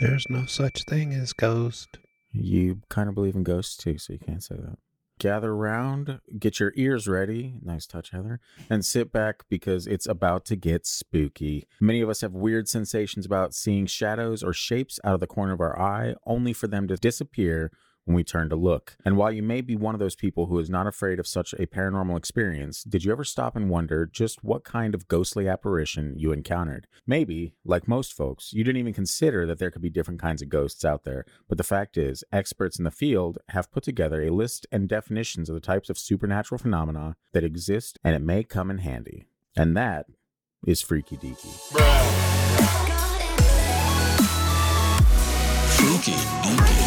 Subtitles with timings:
[0.00, 1.98] There's no such thing as ghost.
[2.32, 4.78] You kind of believe in ghosts too, so you can't say that.
[5.18, 7.58] Gather round, get your ears ready.
[7.64, 8.38] Nice touch, Heather.
[8.70, 11.66] And sit back because it's about to get spooky.
[11.80, 15.52] Many of us have weird sensations about seeing shadows or shapes out of the corner
[15.52, 17.72] of our eye, only for them to disappear
[18.08, 18.96] when we turn to look.
[19.04, 21.52] And while you may be one of those people who is not afraid of such
[21.52, 26.14] a paranormal experience, did you ever stop and wonder just what kind of ghostly apparition
[26.16, 26.86] you encountered?
[27.06, 30.48] Maybe, like most folks, you didn't even consider that there could be different kinds of
[30.48, 31.26] ghosts out there.
[31.48, 35.50] But the fact is, experts in the field have put together a list and definitions
[35.50, 39.26] of the types of supernatural phenomena that exist, and it may come in handy.
[39.54, 40.06] And that
[40.66, 41.52] is Freaky Deaky.
[45.76, 46.77] Freaky deaky.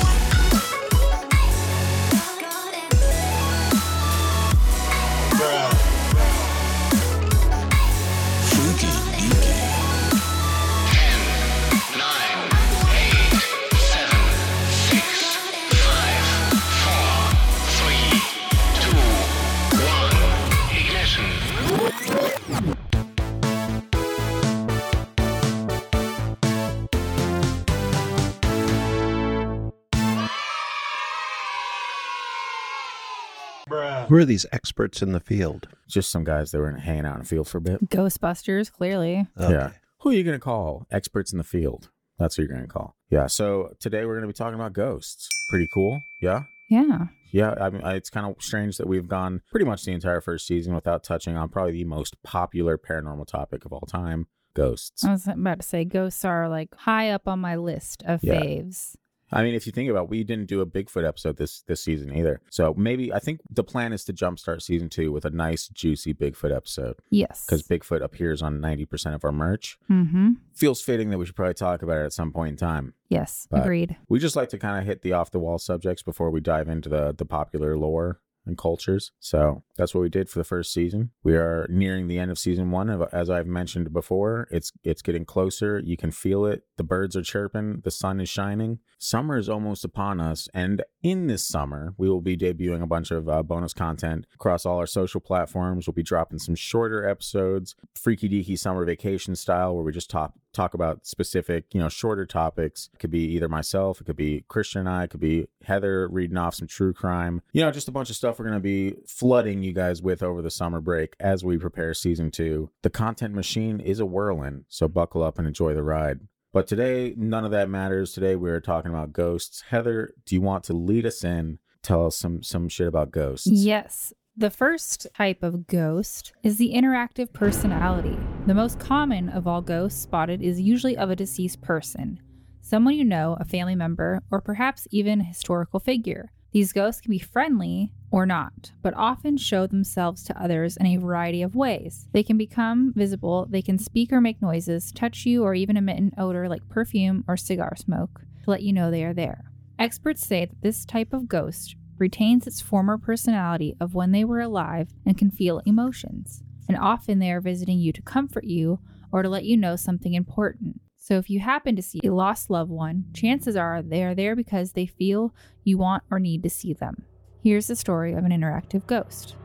[33.71, 35.67] Who are these experts in the field?
[35.87, 37.89] Just some guys that were hanging out in the field for a bit.
[37.89, 39.27] Ghostbusters, clearly.
[39.39, 39.71] Yeah.
[39.99, 40.85] Who are you going to call?
[40.91, 41.89] Experts in the field.
[42.17, 42.95] That's who you're going to call.
[43.09, 43.27] Yeah.
[43.27, 45.27] So today we're going to be talking about ghosts.
[45.49, 46.01] Pretty cool.
[46.21, 46.43] Yeah.
[46.69, 47.05] Yeah.
[47.31, 47.55] Yeah.
[47.59, 50.73] I mean, it's kind of strange that we've gone pretty much the entire first season
[50.75, 55.03] without touching on probably the most popular paranormal topic of all time ghosts.
[55.03, 58.41] I was about to say ghosts are like high up on my list of Yeah.
[58.41, 58.95] faves.
[59.31, 61.81] I mean, if you think about, it, we didn't do a Bigfoot episode this this
[61.81, 62.41] season either.
[62.49, 66.13] So maybe I think the plan is to jumpstart season two with a nice juicy
[66.13, 67.45] Bigfoot episode Yes.
[67.45, 69.77] because Bigfoot appears on ninety percent of our merch.
[69.89, 70.31] Mm-hmm.
[70.53, 72.93] Feels fitting that we should probably talk about it at some point in time.
[73.09, 73.47] Yes.
[73.49, 73.97] But- Agreed.
[74.09, 76.67] We just like to kind of hit the off the wall subjects before we dive
[76.67, 79.11] into the the popular lore and cultures.
[79.19, 81.11] So that's what we did for the first season.
[81.23, 82.89] We are nearing the end of season one.
[83.11, 85.79] As I've mentioned before, it's it's getting closer.
[85.79, 86.63] You can feel it.
[86.77, 87.81] The birds are chirping.
[87.83, 88.79] The sun is shining.
[88.97, 90.47] Summer is almost upon us.
[90.53, 94.65] And in this summer, we will be debuting a bunch of uh, bonus content across
[94.65, 95.87] all our social platforms.
[95.87, 100.33] We'll be dropping some shorter episodes, freaky deaky summer vacation style, where we just talk
[100.53, 102.89] talk about specific, you know, shorter topics.
[102.93, 106.07] It could be either myself, it could be Christian and I, it could be Heather
[106.07, 107.41] reading off some true crime.
[107.53, 110.23] You know, just a bunch of stuff we're going to be flooding you guys with
[110.23, 112.69] over the summer break as we prepare season two.
[112.81, 116.21] The content machine is a whirlwind, so buckle up and enjoy the ride.
[116.53, 118.11] But today, none of that matters.
[118.11, 119.63] Today, we're talking about ghosts.
[119.69, 121.59] Heather, do you want to lead us in?
[121.81, 123.47] Tell us some some shit about ghosts.
[123.47, 124.13] Yes.
[124.41, 128.17] The first type of ghost is the interactive personality.
[128.47, 132.19] The most common of all ghosts spotted is usually of a deceased person,
[132.59, 136.31] someone you know, a family member, or perhaps even a historical figure.
[136.53, 140.97] These ghosts can be friendly or not, but often show themselves to others in a
[140.97, 142.07] variety of ways.
[142.11, 145.99] They can become visible, they can speak or make noises, touch you, or even emit
[145.99, 149.51] an odor like perfume or cigar smoke to let you know they are there.
[149.77, 154.41] Experts say that this type of ghost retains its former personality of when they were
[154.41, 156.43] alive and can feel emotions.
[156.67, 158.79] And often they are visiting you to comfort you
[159.11, 160.81] or to let you know something important.
[160.97, 164.35] So if you happen to see a lost loved one, chances are they are there
[164.35, 167.05] because they feel you want or need to see them.
[167.43, 169.35] Here's the story of an interactive ghost.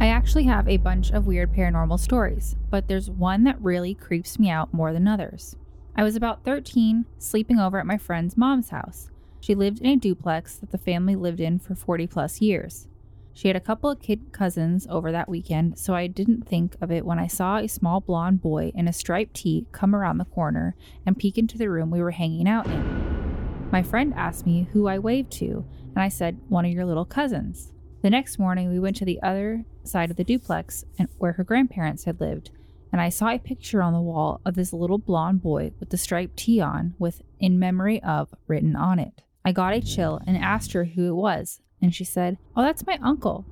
[0.00, 4.38] I actually have a bunch of weird paranormal stories, but there's one that really creeps
[4.38, 5.56] me out more than others.
[5.94, 9.10] I was about 13, sleeping over at my friend's mom's house.
[9.40, 12.86] She lived in a duplex that the family lived in for 40 plus years.
[13.32, 16.90] She had a couple of kid cousins over that weekend, so I didn't think of
[16.90, 20.24] it when I saw a small blonde boy in a striped tee come around the
[20.26, 23.68] corner and peek into the room we were hanging out in.
[23.70, 25.64] My friend asked me who I waved to,
[25.94, 27.72] and I said, one of your little cousins.
[28.02, 31.44] The next morning, we went to the other side of the duplex and where her
[31.44, 32.50] grandparents had lived,
[32.92, 35.96] and I saw a picture on the wall of this little blonde boy with the
[35.96, 39.22] striped tee on with in memory of written on it.
[39.44, 42.86] I got a chill and asked her who it was, and she said, Oh, that's
[42.86, 43.44] my uncle.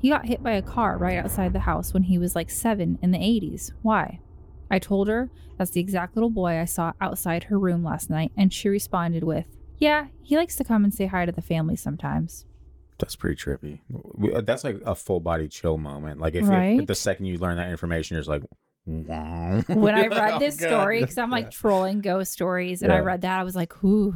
[0.00, 2.98] He got hit by a car right outside the house when he was like seven
[3.02, 3.72] in the 80s.
[3.82, 4.20] Why?
[4.70, 8.32] I told her that's the exact little boy I saw outside her room last night,
[8.36, 9.46] and she responded with,
[9.78, 12.44] Yeah, he likes to come and say hi to the family sometimes.
[12.98, 13.80] That's pretty trippy.
[14.44, 16.20] That's like a full body chill moment.
[16.20, 16.86] Like if, if Right?
[16.86, 18.42] the second you learn that information, you're just like,
[18.86, 19.62] wow.
[19.68, 22.98] When I read oh, this Oh, story, because I'm like trolling ghost stories, and I
[22.98, 24.14] read that, I was like, Ooh.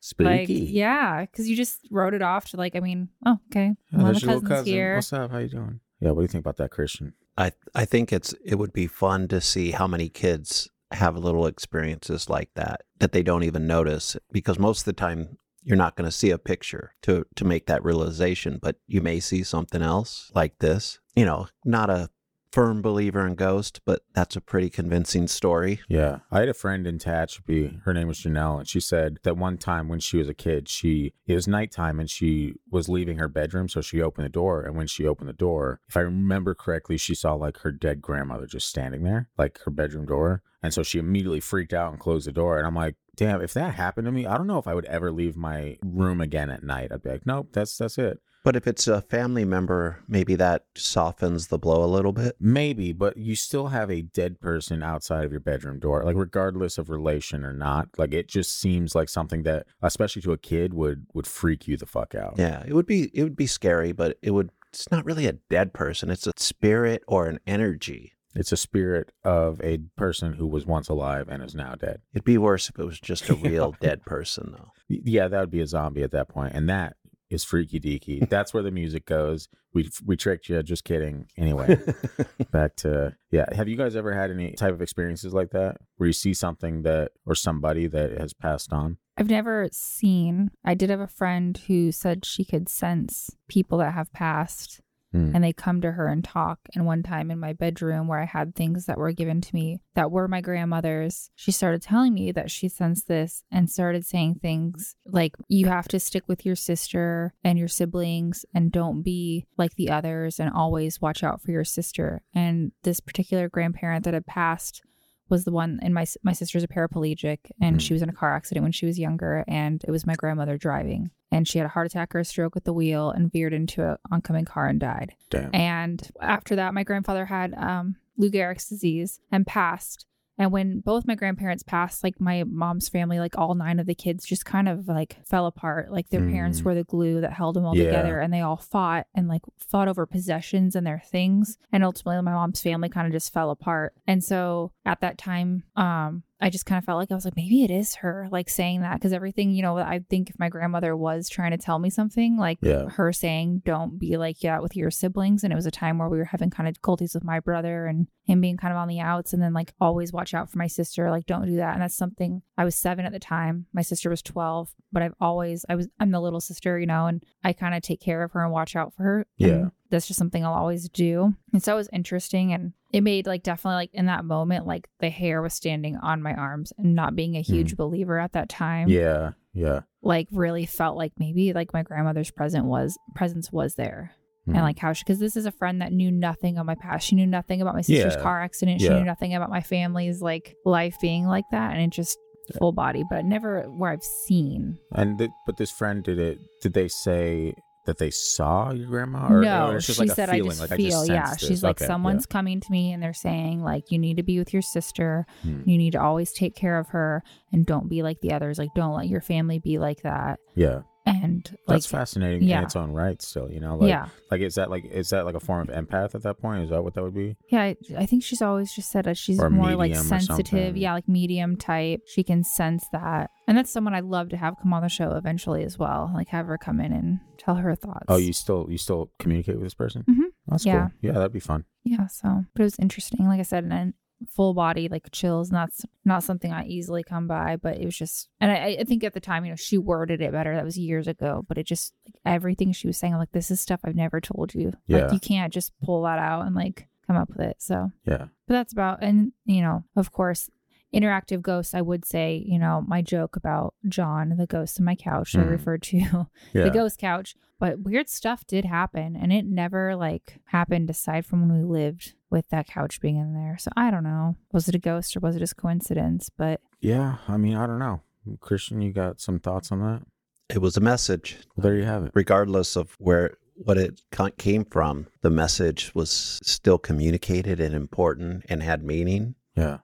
[0.00, 0.24] Spooky.
[0.30, 3.76] Like, yeah, because you just wrote it off to like, I mean, oh, okay.
[3.92, 4.72] Oh, One of there's the your cousins cousin.
[4.72, 4.94] here.
[4.96, 5.30] What's up?
[5.30, 5.80] How you doing?
[6.00, 6.10] Yeah.
[6.10, 7.14] What do you think about that, Christian?
[7.38, 11.46] I I think it's it would be fun to see how many kids have little
[11.46, 15.94] experiences like that that they don't even notice because most of the time you're not
[15.94, 19.82] going to see a picture to to make that realization, but you may see something
[19.82, 20.98] else like this.
[21.14, 22.08] You know, not a
[22.50, 25.80] firm believer in ghost, but that's a pretty convincing story.
[25.88, 26.18] Yeah.
[26.30, 27.82] I had a friend in Tehachapi.
[27.84, 30.68] Her name was Janelle, and she said that one time when she was a kid,
[30.68, 34.62] she it was nighttime and she was leaving her bedroom, so she opened the door.
[34.62, 38.02] And when she opened the door, if I remember correctly, she saw like her dead
[38.02, 40.42] grandmother just standing there, like her bedroom door.
[40.62, 42.58] And so she immediately freaked out and closed the door.
[42.58, 44.84] And I'm like, damn, if that happened to me, I don't know if I would
[44.86, 46.92] ever leave my room again at night.
[46.92, 48.20] I'd be like, nope, that's that's it.
[48.42, 52.36] But if it's a family member, maybe that softens the blow a little bit.
[52.40, 56.78] Maybe, but you still have a dead person outside of your bedroom door, like regardless
[56.78, 57.88] of relation or not.
[57.98, 61.76] Like it just seems like something that, especially to a kid, would would freak you
[61.76, 62.34] the fuck out.
[62.38, 65.32] Yeah, it would be it would be scary, but it would it's not really a
[65.32, 66.10] dead person.
[66.10, 68.14] It's a spirit or an energy.
[68.34, 72.00] It's a spirit of a person who was once alive and is now dead.
[72.14, 74.70] It'd be worse if it was just a real dead person though.
[74.88, 76.96] Yeah, that would be a zombie at that point, and that
[77.30, 78.28] is freaky deaky.
[78.28, 79.48] That's where the music goes.
[79.72, 80.62] We we tricked you.
[80.62, 81.26] Just kidding.
[81.36, 81.78] Anyway,
[82.50, 83.46] back to uh, yeah.
[83.54, 86.82] Have you guys ever had any type of experiences like that where you see something
[86.82, 88.98] that or somebody that has passed on?
[89.16, 90.50] I've never seen.
[90.64, 94.80] I did have a friend who said she could sense people that have passed
[95.12, 95.32] Hmm.
[95.34, 96.60] and they come to her and talk.
[96.74, 99.80] And one time in my bedroom where I had things that were given to me
[99.94, 104.36] that were my grandmother's, she started telling me that she sensed this and started saying
[104.36, 109.46] things like, you have to stick with your sister and your siblings and don't be
[109.58, 112.22] like the others and always watch out for your sister.
[112.32, 114.82] And this particular grandparent that had passed
[115.30, 117.80] was the one and my my sister's a paraplegic and Mm.
[117.80, 120.58] she was in a car accident when she was younger and it was my grandmother
[120.58, 123.52] driving and she had a heart attack or a stroke at the wheel and veered
[123.52, 125.50] into an oncoming car and died Damn.
[125.54, 130.04] and after that my grandfather had um Lou Gehrig's disease and passed
[130.40, 133.94] and when both my grandparents passed like my mom's family like all nine of the
[133.94, 136.64] kids just kind of like fell apart like their parents Mm.
[136.64, 137.84] were the glue that held them all Yeah.
[137.84, 142.20] together and they all fought and like fought over possessions and their things and ultimately
[142.22, 146.50] my mom's family kind of just fell apart and so at that time um I
[146.50, 148.94] just kind of felt like I was like maybe it is her like saying that
[148.94, 152.36] because everything you know I think if my grandmother was trying to tell me something
[152.38, 152.88] like Yeah.
[152.88, 156.08] her saying don't be like that with your siblings and it was a time where
[156.08, 158.88] we were having kind of difficulties with my brother and him being kind of on
[158.88, 161.74] the outs and then like always watch out for my sister like don't do that
[161.74, 165.14] and that's something I was 7 at the time my sister was 12 but I've
[165.20, 168.22] always I was I'm the little sister you know and I kind of take care
[168.22, 169.48] of her and watch out for her Yeah.
[169.48, 173.26] And that's just something I'll always do and so it was interesting and it made
[173.26, 176.94] like definitely like in that moment like the hair was standing on my arms and
[176.94, 179.32] not being a huge believer at that time Yeah.
[179.52, 179.80] Yeah.
[180.02, 184.12] like really felt like maybe like my grandmother's present was presence was there
[184.46, 184.54] Hmm.
[184.56, 187.06] and like how she because this is a friend that knew nothing of my past
[187.06, 188.22] she knew nothing about my sister's Yeah.
[188.22, 188.98] car accident she Yeah.
[188.98, 192.16] knew nothing about my family's like life being like that and it just
[192.58, 196.38] full body but never where i've seen And th- but this friend did it.
[196.62, 197.54] Did they say
[197.90, 199.28] that they saw your grandma?
[199.28, 201.48] Or, no or she like a said feeling, i just like, feel yeah sensed she's
[201.48, 201.62] this.
[201.62, 201.88] like Okay, yeah.
[201.88, 205.26] someone's coming to me and they're saying like you need to be with your sister
[205.42, 205.62] Hmm.
[205.68, 207.22] you need to always take care of her
[207.52, 210.82] and don't be like the others like don't let your family be like that Yeah.
[211.06, 212.58] and like That's fascinating yeah.
[212.58, 213.20] in its own right.
[213.22, 215.74] Still, you know, like, yeah like is that like is that like a form of
[215.74, 216.62] empath at that point?
[216.64, 217.36] Is that what that would be?
[217.50, 220.76] Yeah, I, I think she's always just said that she's Or more like sensitive.
[220.76, 222.02] Yeah, like medium type.
[222.06, 223.30] She can sense that.
[223.48, 226.10] And that's someone I'd love to have come on the show eventually as well.
[226.14, 228.06] Like have her come in and tell her thoughts.
[228.08, 230.04] Oh, you still you still communicate with this person?
[230.08, 230.22] Mm-hmm.
[230.46, 230.80] That's Yeah.
[230.88, 230.90] cool.
[231.00, 231.64] Yeah, that'd be fun.
[231.84, 233.26] Yeah, so but it was interesting.
[233.26, 233.94] Like I said, and then
[234.28, 235.50] full body like chills.
[235.50, 235.70] Not
[236.04, 238.28] not something I easily come by, but it was just.
[238.40, 240.54] And I, I think at the time, you know, she worded it better.
[240.54, 243.14] That was years ago, but it just like everything she was saying.
[243.14, 244.72] I'm like, this is stuff I've never told you.
[244.86, 245.04] Yeah.
[245.04, 247.56] Like you can't just pull that out and like come up with it.
[247.60, 248.26] So Yeah.
[248.46, 250.48] but that's about and you know of course
[250.94, 254.94] interactive ghosts i would say you know my joke about john the ghost in my
[254.94, 255.50] couch i Mhm.
[255.50, 255.98] referred to
[256.52, 256.64] Yeah.
[256.64, 261.48] the ghost couch but weird stuff did happen and it never like happened aside from
[261.48, 264.74] when we lived with that couch being in there so i don't know was it
[264.74, 267.16] a ghost or was it just coincidence but Yeah.
[267.28, 268.00] I mean, I don't know.
[268.40, 270.02] Christian, you got some thoughts on that?
[270.48, 271.38] It was a message.
[271.54, 272.12] Well, there you have it.
[272.14, 274.00] regardless of where what it
[274.38, 276.10] came from the message was
[276.42, 279.78] still communicated and important and had meaning Yeah.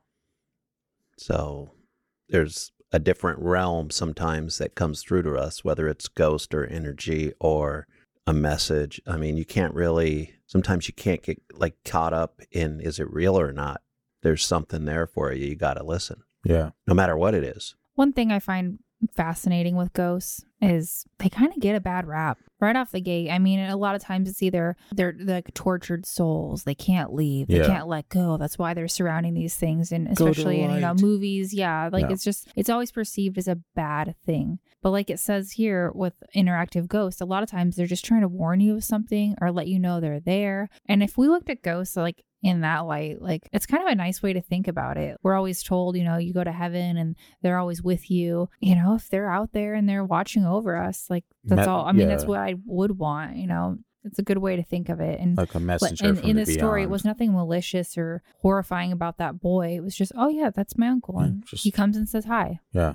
[1.17, 1.71] So
[2.29, 7.33] there's a different realm sometimes that comes through to us whether it's ghost or energy
[7.41, 7.87] or
[8.27, 9.01] a message.
[9.07, 13.13] I mean you can't really sometimes you can't get like caught up in is it
[13.13, 13.83] real or not?
[14.23, 16.23] There's something there for you you got to listen.
[16.45, 16.71] Yeah.
[16.87, 17.75] no matter what it is.
[17.95, 18.79] One thing I find
[19.15, 23.31] fascinating with ghosts is they kind of get a bad rap right off the gate.
[23.31, 27.49] I mean, a lot of times it's either they're like tortured souls, they can't leave,
[27.49, 27.67] they Yeah.
[27.67, 28.39] can't let go.
[28.39, 31.53] That's why they're surrounding these things, and Go to the especially in you know movies,
[31.53, 32.13] yeah, like Yeah.
[32.13, 34.59] it's just it's always perceived as a bad thing.
[34.83, 38.21] But like it says here with interactive ghosts, a lot of times they're just trying
[38.23, 40.69] to warn you of something or let you know they're there.
[40.87, 43.95] And if we looked at ghosts like in that light, like it's kind of a
[43.95, 45.17] nice way to think about it.
[45.23, 48.49] We're always told, you know, you go to heaven and they're always with you.
[48.61, 51.87] You know, if they're out there and they're watching over us, like that's Me- all.
[51.87, 53.37] I mean, that's what I would want.
[53.37, 55.19] You know, it's a good way to think of it.
[55.19, 58.23] And Like a messenger in, from in the the story, it was nothing malicious or
[58.43, 59.75] horrifying about that boy.
[59.75, 62.27] It was just, oh yeah, that's my uncle, Yeah, and just- he comes and says
[62.27, 62.61] hi.
[62.73, 62.95] Yeah.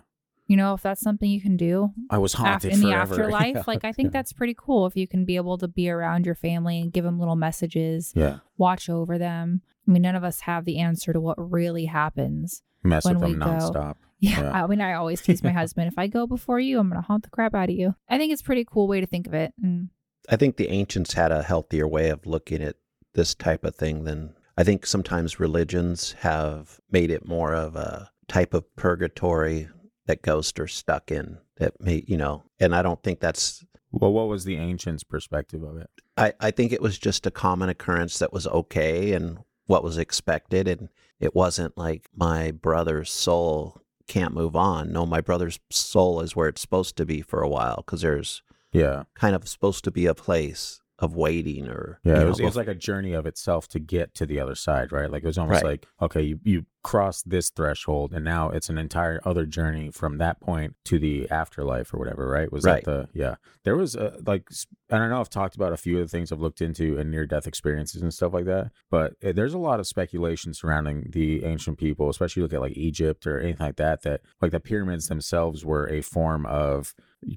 [0.52, 3.56] You know, if that's something you can do I was af- haunted in the afterlife,
[3.56, 3.64] Yeah.
[3.68, 4.20] like I think Yeah.
[4.20, 4.86] that's pretty cool.
[4.86, 8.12] If you can be able to be around your family and give them little messages,
[8.16, 8.40] Yeah.
[8.58, 9.62] watch over them.
[9.88, 12.64] I mean, none of us have the answer to what really happens.
[12.84, 13.46] Mess when with we them go.
[13.48, 13.96] nonstop.
[14.20, 14.64] Yeah, Yeah.
[14.64, 17.24] I mean, I always tease my husband if I go before you, I'm gonna haunt
[17.24, 17.96] the crap out of you.
[18.10, 19.54] I think it's a pretty cool way to think of it.
[19.64, 19.90] And
[20.30, 22.76] I think the ancients had a healthier way of looking at
[23.14, 28.12] this type of thing than I think sometimes religions have made it more of a
[28.28, 29.70] type of purgatory
[30.08, 34.12] that ghosts are stuck in that may you know and I don't think that's Well,
[34.14, 35.90] what was the ancients' perspective of it?
[36.18, 39.98] I, I think it was just a common occurrence that was okay and what was
[39.98, 40.90] expected and
[41.20, 44.92] it wasn't like my brother's soul can't move on.
[44.92, 48.42] No, my brother's soul is where it's supposed to be for a while because there's
[48.74, 49.04] Yeah.
[49.16, 52.46] kind of supposed to be a place of waiting or Yeah, you it was, it
[52.46, 55.12] was like a journey of itself to get to the other side, right?
[55.12, 55.72] Like it was almost Right.
[55.72, 60.18] like, okay, you, you crossed this threshold and now it's an entire other journey from
[60.20, 62.52] that point to the afterlife or whatever, right?
[62.52, 62.84] Was Right.
[62.86, 63.36] that the, yeah.
[63.64, 64.48] There was uh like,
[64.92, 67.10] I don't know, I've talked about a few of the things I've looked into in
[67.12, 71.08] near death experiences and stuff like that, but uh, there's a lot of speculation surrounding
[71.12, 74.60] the ancient people, especially look at like Egypt or anything like that, that like the
[74.60, 76.94] pyramids themselves were a form of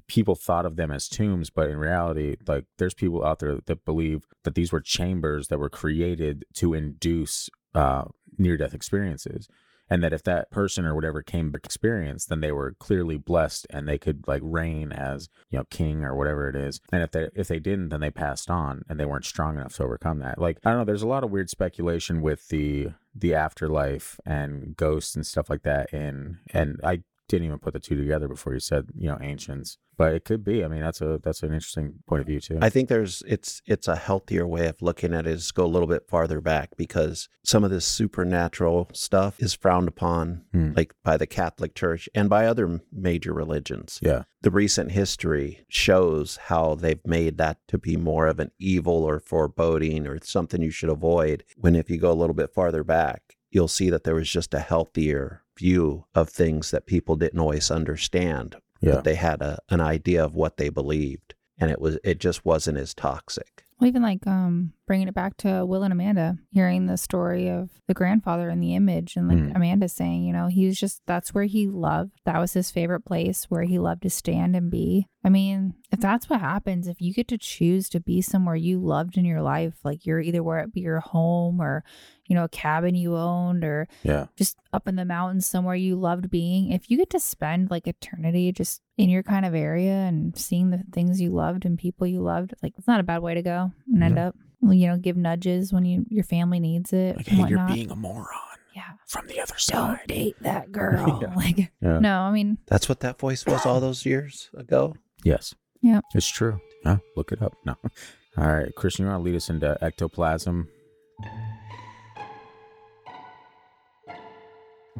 [0.07, 3.85] people thought of them as tombs, but in reality, like there's people out there that
[3.85, 8.05] believe that these were chambers that were created to induce uh,
[8.37, 9.47] near death experiences.
[9.87, 13.67] And that if that person or whatever came back experience, then they were clearly blessed
[13.69, 16.81] and they could like reign as, you know, king or whatever it is.
[16.91, 19.75] And if they if they didn't, then they passed on and they weren't strong enough
[19.75, 20.39] to overcome that.
[20.39, 24.75] Like I don't know, there's a lot of weird speculation with the the afterlife and
[24.75, 28.53] ghosts and stuff like that in and I didn't even put the two together before
[28.53, 31.53] you said you know ancients but it could be i mean that's a that's an
[31.53, 35.13] interesting point of view too I think there's it's it's a healthier way of looking
[35.13, 39.35] at it is go a little bit farther back because some of this supernatural stuff
[39.39, 40.71] is frowned upon Hmm.
[40.75, 43.99] like by the Catholic Church and by other major religions.
[44.01, 49.03] yeah The recent history shows how they've made that to be more of an evil
[49.03, 52.83] or foreboding or something you should avoid when if you go a little bit farther
[52.83, 57.39] back you'll see that there was just a healthier view of things that people didn't
[57.39, 58.95] always understand yeah.
[58.95, 62.45] but they had a, an idea of what they believed and it was it just
[62.45, 63.63] wasn't as toxic.
[63.79, 67.69] Well, even like um, bringing it back to Will and Amanda, hearing the story of
[67.87, 69.55] the grandfather in the image, and like Mm.
[69.55, 72.11] Amanda saying, you know, he's just that's where he loved.
[72.25, 75.07] That was his favorite place where he loved to stand and be.
[75.23, 78.79] I mean, if that's what happens, if you get to choose to be somewhere you
[78.79, 81.83] loved in your life, like you're either where it be your home or,
[82.27, 85.95] you know, a cabin you owned or yeah just up in the mountains somewhere you
[85.95, 89.93] loved being, if you get to spend like eternity just in your kind of area
[89.93, 93.21] and seeing the things you loved and people you loved, like it's not a bad
[93.23, 94.35] way to go and end up,
[94.71, 97.17] you know, give nudges when you your family needs it.
[97.17, 98.27] like and hey you're being a moron
[98.75, 98.83] yeah.
[99.07, 99.73] from the other side.
[99.75, 101.19] Don't side date that girl.
[101.21, 101.33] Yeah.
[101.35, 105.55] Like yeah no, I mean that's what that voice was all those years ago yes
[105.81, 106.01] Yeah.
[106.13, 107.75] it's true yeah look it up no
[108.37, 110.67] all right christian you want to lead us into ectoplasm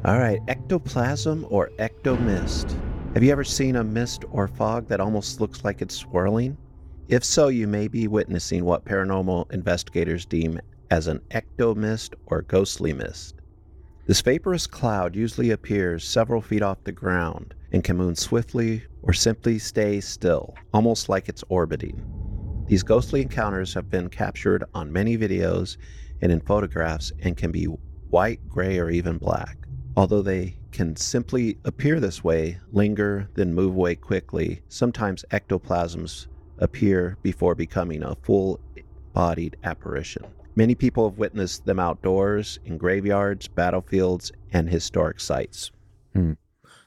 [0.03, 2.75] all right ectoplasm or ectomist
[3.13, 6.57] have you ever seen a mist or fog that almost looks like it's swirling
[7.07, 10.59] if so you may be witnessing what paranormal investigators deem
[10.89, 13.35] as an ectomist or ghostly mist
[14.07, 19.13] This vaporous cloud usually appears several feet off the ground and can move swiftly or
[19.13, 22.03] simply stay still, almost like it's orbiting.
[22.67, 25.77] These ghostly encounters have been captured on many videos
[26.21, 29.57] and in photographs and can be white, gray, or even black.
[29.97, 36.27] Although they can simply appear this way, linger, then move away quickly, sometimes ectoplasms
[36.59, 38.59] appear before becoming a full
[39.13, 40.25] bodied apparition.
[40.55, 45.71] Many people have witnessed them outdoors, in graveyards, battlefields, and historic sites.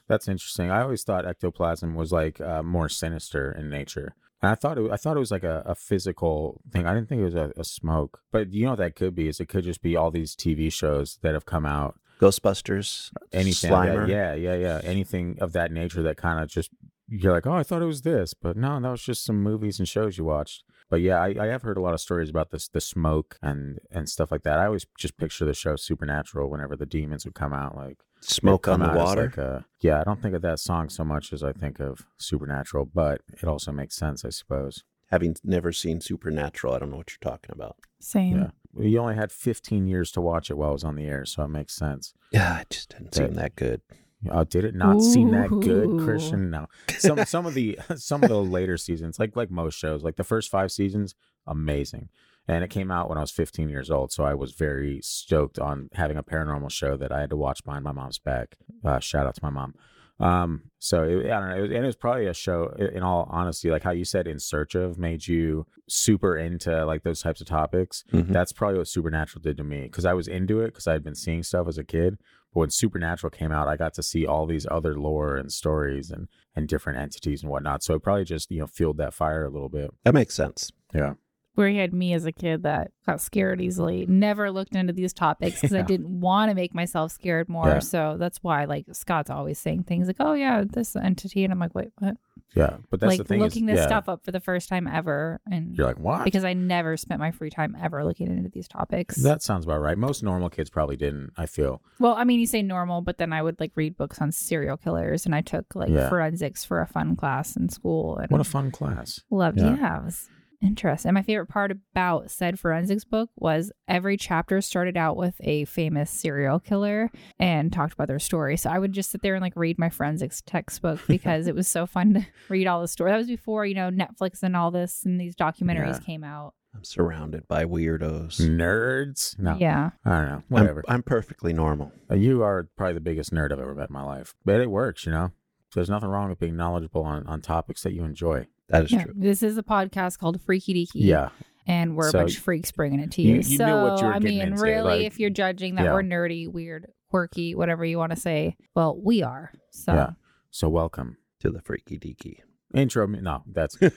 [0.07, 0.71] That's interesting.
[0.71, 4.15] I always thought ectoplasm was like uh, more sinister in nature.
[4.41, 6.87] And I thought it, I thought it was like a, a physical thing.
[6.87, 8.21] I didn't think it was a, a smoke.
[8.31, 10.73] But you know what that could be is it could just be all these TV
[10.73, 14.07] shows that have come out Ghostbusters, anything Slimer.
[14.07, 14.09] that.
[14.09, 16.69] yeah yeah yeah anything of that nature that kind of just
[17.09, 19.79] you're like oh i thought it was this but no that was just some movies
[19.79, 22.51] and shows you watched but yeah I, I have heard a lot of stories about
[22.51, 26.49] this the smoke and and stuff like that i always just picture the show supernatural
[26.49, 29.23] whenever the demons would come out like Smoke on the water.
[29.27, 32.05] like a- yeah i don't think of that song so much as i think of
[32.17, 36.97] supernatural but it also makes sense i suppose Having never seen Supernatural, I don't know
[36.97, 37.77] what you're talking about.
[37.99, 38.37] Same.
[38.37, 41.25] yeah you only had 15 years to watch it while it was on the air
[41.25, 43.81] so it makes sense Yeah, it just didn't seem that good.
[44.29, 46.49] Oh, did it not seem that good, Christian?
[46.49, 46.67] No.
[46.97, 50.23] Some some of the some of the later seasons, like like most shows, like the
[50.23, 51.15] first five seasons,
[51.47, 52.09] amazing.
[52.47, 55.59] And it came out when I was 15 years old, so I was very stoked
[55.59, 58.55] on having a paranormal show that I had to watch behind my mom's back.
[58.83, 59.75] Uh, shout out to my mom.
[60.19, 62.75] Um, so it, I don't know, it was, and it was probably a show.
[62.93, 67.03] In all honesty, like how you said, "In Search of" made you super into like
[67.03, 68.03] those types of topics.
[68.11, 68.27] Mhm.
[68.33, 71.03] That's probably what Supernatural did to me because I was into it because I had
[71.05, 72.17] been seeing stuff as a kid.
[72.53, 76.09] But when Supernatural came out, I got to see all these other lore and stories
[76.09, 77.83] and and different entities and whatnot.
[77.83, 79.91] So it probably just you know fueled that fire a little bit.
[80.03, 80.71] That makes sense.
[80.93, 81.13] Yeah,
[81.53, 85.13] Where he had me as a kid that got scared easily, never looked into these
[85.13, 87.67] topics because I didn't want to make myself scared more.
[87.67, 87.79] Yeah.
[87.79, 91.43] So that's why, like, Scott's always saying things like, oh, yeah, this entity.
[91.43, 92.17] And I'm like, wait, what?
[92.55, 92.77] Yeah.
[92.89, 93.39] But that's like, the thing.
[93.39, 95.39] looking is, this yeah, stuff up for the first time ever.
[95.51, 96.23] And You're like, what?
[96.23, 99.15] because I never spent my free time ever looking into these topics.
[99.23, 99.97] that sounds about right.
[99.97, 101.31] Most normal kids probably didn't.
[101.37, 101.81] I feel.
[101.99, 104.77] Well, I mean, you say normal, but then I would like read books on serial
[104.77, 106.09] killers, and I took like Yeah.
[106.09, 109.21] forensics for a fun class in school, and What a fun class.
[109.29, 109.59] loved.
[109.59, 109.75] Yeah.
[109.77, 109.97] Yeah.
[109.99, 110.29] it was
[110.61, 111.09] interesting.
[111.09, 115.65] And my favorite part about said forensics book was every chapter started out with a
[115.65, 118.57] famous serial killer and talked about their story.
[118.57, 121.67] So I would just sit there and like read my forensics textbook because it was
[121.67, 123.11] so fun to read all the story.
[123.11, 126.05] That was before you know Netflix and all this and these documentaries Yeah.
[126.05, 126.53] came out.
[126.75, 128.39] I'm surrounded by weirdos.
[128.39, 129.39] Nerds?
[129.39, 129.55] No.
[129.59, 129.89] Yeah.
[130.05, 130.35] I don't know.
[130.35, 130.83] I'm, Whatever.
[130.87, 131.91] I'm perfectly normal.
[132.11, 134.35] Uh, You are probably the biggest nerd I've ever met in my life.
[134.45, 135.31] But it works, you know?
[135.73, 138.45] There's nothing wrong with being knowledgeable on, on topics that you enjoy.
[138.69, 139.03] That is Yeah.
[139.03, 139.13] true.
[139.15, 140.91] This is a podcast called Freaky Deaky.
[140.95, 141.29] Yeah.
[141.67, 143.29] and we're So a bunch of freaks bringing it to you.
[143.29, 145.75] you- you so knew what you were I mean, into, really, like- if you're judging
[145.75, 145.93] that Yeah.
[145.93, 149.51] we're nerdy, weird, quirky, whatever you want to say, well, we are.
[149.69, 150.09] So Yeah.
[150.49, 151.17] So welcome.
[151.41, 152.39] To the freaky deaky.
[152.73, 153.93] Intro no, that's th-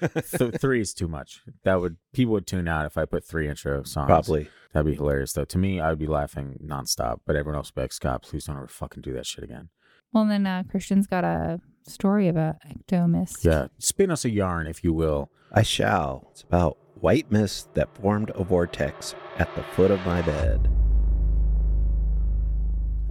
[0.61, 1.41] three is too much.
[1.65, 4.07] That would people would tune out if I put three intro songs.
[4.07, 4.49] Probably.
[4.75, 5.45] That'd be hilarious though.
[5.47, 7.21] To me, I'd be laughing nonstop.
[7.27, 9.71] But everyone else would be like, Scott, please don't ever fucking do that shit again.
[10.13, 13.45] Well, then uh, Christian's got a story about ectomist.
[13.45, 13.69] Yeah.
[13.79, 15.31] Spin us a yarn, if you will.
[15.53, 16.29] I shall.
[16.31, 20.71] It's about white mist that formed a vortex at the foot of my bed.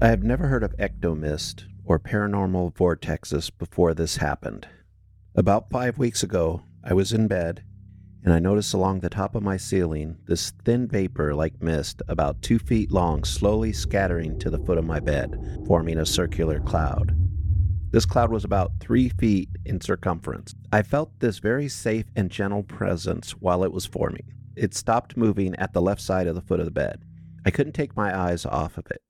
[0.01, 4.67] I have never heard of ectomist or paranormal vortexes before this happened.
[5.35, 7.63] About five weeks ago, I was in bed
[8.23, 12.41] and I noticed along the top of my ceiling this thin vapor like mist about
[12.41, 17.15] two feet long slowly scattering to the foot of my bed, forming a circular cloud.
[17.91, 20.53] This cloud was about three feet in circumference.
[20.71, 24.31] I felt this very safe and gentle presence while it was forming.
[24.55, 27.03] It stopped moving at the left side of the foot of the bed.
[27.45, 29.01] I couldn't take my eyes off of it.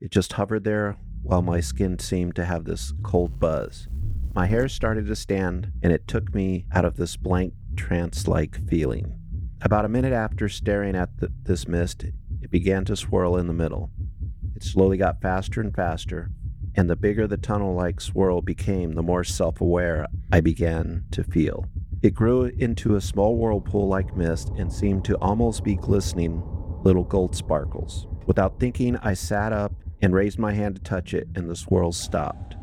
[0.00, 3.88] It just hovered there while my skin seemed to have this cold buzz.
[4.34, 8.68] My hair started to stand, and it took me out of this blank, trance like
[8.68, 9.10] feeling.
[9.62, 12.04] About a minute after staring at the, this mist,
[12.42, 13.90] it began to swirl in the middle.
[14.54, 16.30] It slowly got faster and faster,
[16.74, 21.24] and the bigger the tunnel like swirl became, the more self aware I began to
[21.24, 21.64] feel.
[22.02, 26.42] It grew into a small whirlpool like mist and seemed to almost be glistening
[26.82, 28.06] little gold sparkles.
[28.26, 31.96] Without thinking, I sat up and raised my hand to touch it, and the swirls
[31.96, 32.56] stopped.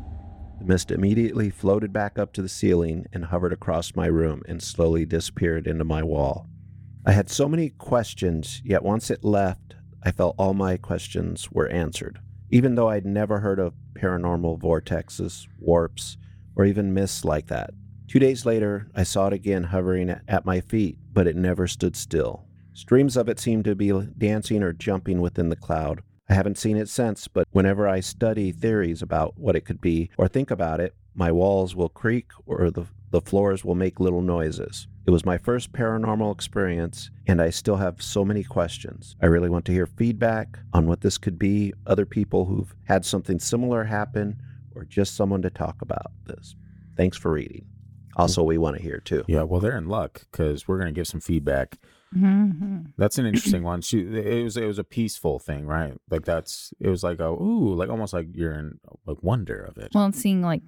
[0.58, 4.62] The mist immediately floated back up to the ceiling and hovered across my room and
[4.62, 6.48] slowly disappeared into my wall.
[7.06, 11.68] I had so many questions, yet once it left, I felt all my questions were
[11.68, 12.18] answered.
[12.50, 16.16] Even though I'd never heard of paranormal vortexes, warps,
[16.56, 17.70] or even mists like that.
[18.08, 21.94] Two days later, I saw it again hovering at my feet, but it never stood
[21.94, 22.46] still.
[22.72, 26.02] Streams of it seemed to be dancing or jumping within the cloud.
[26.28, 30.10] I haven't seen it since, but whenever I study theories about what it could be
[30.18, 34.20] or think about it, my walls will creak or the, the floors will make little
[34.20, 34.86] noises.
[35.06, 39.16] It was my first paranormal experience, and I still have so many questions.
[39.22, 43.06] I really want to hear feedback on what this could be, other people who've had
[43.06, 44.40] something similar happen,
[44.74, 46.54] or just someone to talk about this.
[46.94, 47.64] Thanks for reading.
[48.16, 49.24] Also, we want to hear too.
[49.28, 51.78] Yeah, well, they're in luck because we're gonna give some feedback.
[52.12, 53.80] Hmm That's an interesting one.
[53.82, 55.94] She, it was it was a peaceful thing, right?
[56.10, 59.76] Like that's it was like a ooh, like almost like you're in like wonder of
[59.78, 59.90] it.
[59.94, 60.62] Well, and seeing like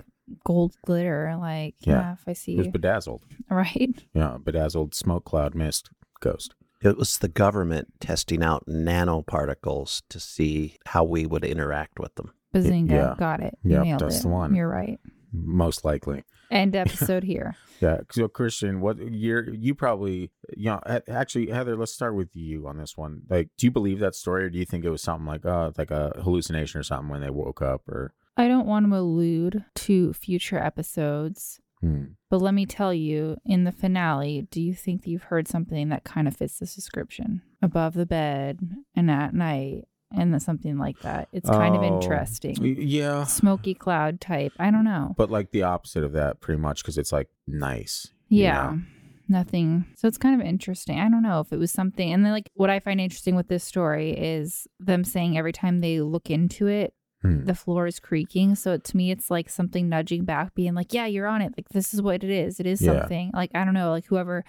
[0.44, 1.94] gold glitter, like, Yeah.
[1.94, 3.24] yeah, if I see It see, was bedazzled.
[3.50, 3.94] right?
[4.14, 6.54] Yeah, bedazzled smoke cloud mist ghost.
[6.82, 12.32] It was the government testing out nanoparticles to see how we would interact with them.
[12.54, 12.90] Bazinga.
[12.90, 13.14] yeah.
[13.18, 13.58] Got it.
[13.62, 14.22] You Yep, nailed that's it.
[14.22, 14.54] the one.
[14.54, 14.98] You're right.
[15.32, 16.24] Most likely.
[16.50, 17.56] End episode here.
[17.80, 17.98] Yeah.
[18.10, 22.78] So Christian, what you're you probably you know actually Heather, let's start with you on
[22.78, 23.22] this one.
[23.28, 25.72] Like, do you believe that story, or do you think it was something like uh
[25.78, 29.64] like a hallucination or something when they woke up, or I don't want to allude
[29.76, 32.04] to future episodes, hmm.
[32.28, 35.88] but let me tell you, in the finale, do you think that you've heard something
[35.90, 37.42] that kind of fits this description?
[37.62, 38.60] Above the bed
[38.96, 41.28] and at night and something like that.
[41.32, 42.56] It's kind of Oh, interesting.
[42.80, 43.24] Yeah.
[43.24, 44.52] Smoky cloud type.
[44.58, 45.14] I don't know.
[45.16, 48.08] But like the opposite of that, pretty much, because it's like nice.
[48.28, 48.70] you Yeah.
[48.70, 48.80] know?
[49.28, 49.84] Nothing.
[49.96, 50.98] So it's kind of interesting.
[50.98, 52.12] I don't know if it was something.
[52.12, 55.80] And then, like, what I find interesting with this story is them saying every time
[55.80, 57.44] they look into it, Hmm.
[57.44, 58.54] the floor is creaking.
[58.56, 61.52] So to me, it's like something nudging back, being like, yeah, you're on it.
[61.56, 62.58] Like, this is what it is.
[62.58, 63.00] It is Yeah.
[63.02, 63.30] something.
[63.34, 63.90] Like, I don't know.
[63.90, 64.42] Like, whoever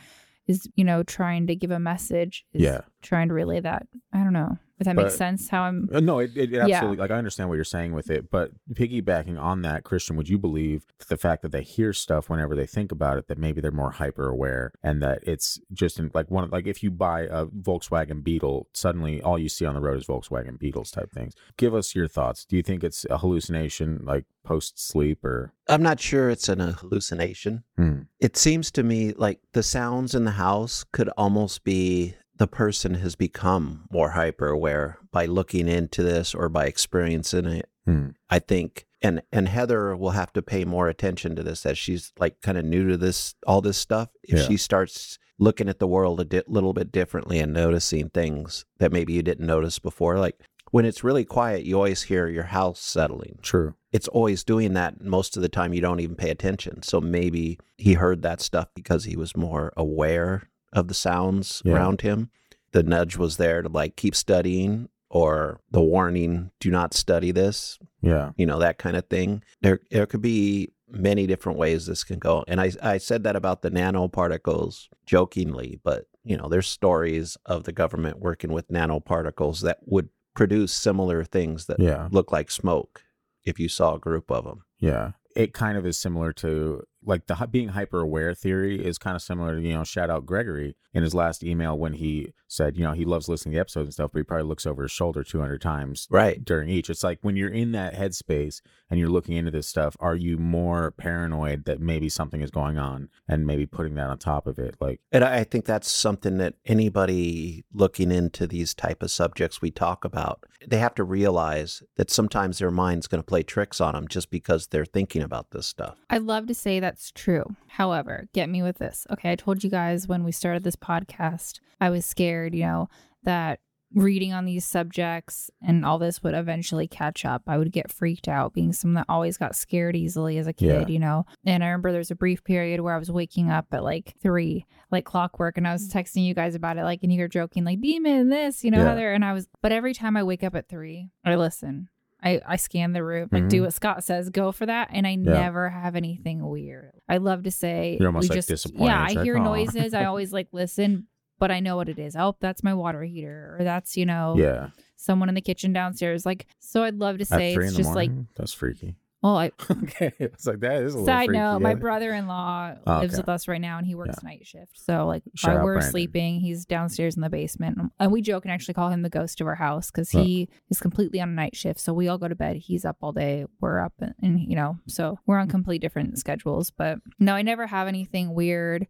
[0.47, 2.81] is, you know, trying to give a message is Yeah.
[3.03, 3.87] trying to relay that.
[4.13, 5.87] I don't know if that makes sense how I'm.
[5.93, 6.75] Uh, No, it, it, it Yeah.
[6.77, 6.97] absolutely.
[6.97, 10.37] Like I understand what you're saying with it, but piggybacking on that, Christian, would you
[10.37, 13.71] believe the fact that they hear stuff whenever they think about it, that maybe they're
[13.71, 17.45] more hyper aware, and that it's just in, like one like if you buy a
[17.45, 21.35] Volkswagen Beetle, suddenly all you see on the road is Volkswagen Beetles type things.
[21.57, 22.43] Give us your thoughts.
[22.43, 26.59] Do you think it's a hallucination, like post sleep, or I'm not sure it's an,
[26.59, 27.63] a hallucination.
[27.77, 28.01] Hmm.
[28.19, 32.95] It seems to me like the sounds in the house could almost be the person
[32.95, 37.69] has become more hyper aware by looking into this or by experiencing it.
[37.85, 38.09] Hmm.
[38.31, 42.11] I think and and Heather will have to pay more attention to this as she's
[42.17, 44.09] like kind of new to this all this stuff.
[44.23, 44.47] If Yeah.
[44.47, 48.91] she starts looking at the world a di- little bit differently and noticing things that
[48.91, 50.35] maybe you didn't notice before like
[50.71, 53.75] when it's really quiet you always hear your house settling true?
[53.91, 55.01] it's always doing that.
[55.03, 56.81] Most of the time, you don't even pay attention.
[56.81, 61.73] So maybe he heard that stuff because he was more aware of the sounds Yeah.
[61.73, 62.29] around him.
[62.71, 67.77] The nudge was there to like keep studying, or the warning, do not study this,
[68.01, 69.43] Yeah, you know, that kind of thing.
[69.61, 72.45] There, there could be many different ways this can go.
[72.47, 77.65] And I, I said that about the nanoparticles jokingly, but, you know, there's stories of
[77.65, 82.07] the government working with nanoparticles that would produce similar things that yeah.
[82.11, 83.03] look like smoke
[83.43, 84.63] if you saw a group of them.
[84.79, 85.11] Yeah.
[85.35, 89.21] It kind of is similar to like the being hyper aware theory is kind of
[89.21, 92.83] similar to, you know, shout out Gregory in his last email when he said, you
[92.83, 94.91] know, he loves listening to the episodes and stuff, but he probably looks over his
[94.91, 96.43] shoulder 200 times Right.
[96.43, 96.89] during each.
[96.89, 100.37] It's like when you're in that headspace and you're looking into this stuff, are you
[100.37, 104.59] more paranoid that maybe something is going on and maybe putting that on top of
[104.59, 104.75] it?
[104.81, 109.61] Like, And I I think that's something that anybody looking into these type of subjects
[109.61, 113.79] we talk about, they have to realize that sometimes their mind's going to play tricks
[113.81, 115.97] on them just because they're thinking about this stuff.
[116.09, 117.55] I'd love to say that's true.
[117.67, 119.07] However, get me with this.
[119.11, 122.89] Okay, I told you guys when we started this podcast, I was scared, you know,
[123.23, 123.59] that
[123.93, 127.43] reading on these subjects and all this would eventually catch up.
[127.47, 130.87] I would get freaked out being someone that always got scared easily as a kid,
[130.87, 130.93] Yeah.
[130.93, 131.25] you know.
[131.45, 134.65] And I remember there's a brief period where I was waking up at like three,
[134.91, 137.63] like clockwork, and I was texting you guys about it, like, and you were joking,
[137.65, 138.89] like, demon, this, you know, Yeah.
[138.89, 139.11] Heather.
[139.13, 141.89] And I was, but every time I wake up at three, I listen.
[142.23, 143.65] I, I scan the room, like do Mhm.
[143.65, 146.91] what Scott says, go for that, and I never have anything weird.
[147.09, 148.85] I love to say You're almost, like, just disappointed.
[148.85, 149.01] yeah.
[149.09, 149.93] I like, hear "Aw." noises.
[149.93, 151.07] I always like listen,
[151.39, 152.15] but I know what it is.
[152.15, 154.69] Oh, that's my water heater, or that's you know yeah.
[154.97, 156.25] someone in the kitchen downstairs.
[156.25, 158.11] Like so, I'd love to say it's just like?
[158.35, 158.95] That's freaky.
[159.23, 160.11] Well, I okay.
[160.19, 161.39] It's like, that is a little Side freaky.
[161.39, 163.21] note, my brother-in-law Oh, lives okay.
[163.21, 164.29] with us right now, and he works Yeah.
[164.29, 164.79] night shift.
[164.79, 165.91] So, like, Shout while we're Brandon.
[165.91, 169.39] sleeping, he's downstairs in the basement, and we joke and actually call him the ghost
[169.41, 170.23] of our house because Oh.
[170.23, 171.79] he is completely on a night shift.
[171.79, 172.57] So we all go to bed.
[172.57, 173.45] He's up all day.
[173.59, 176.71] We're up, and, and you know, so we're on complete different schedules.
[176.71, 178.87] But no, I never have anything weird,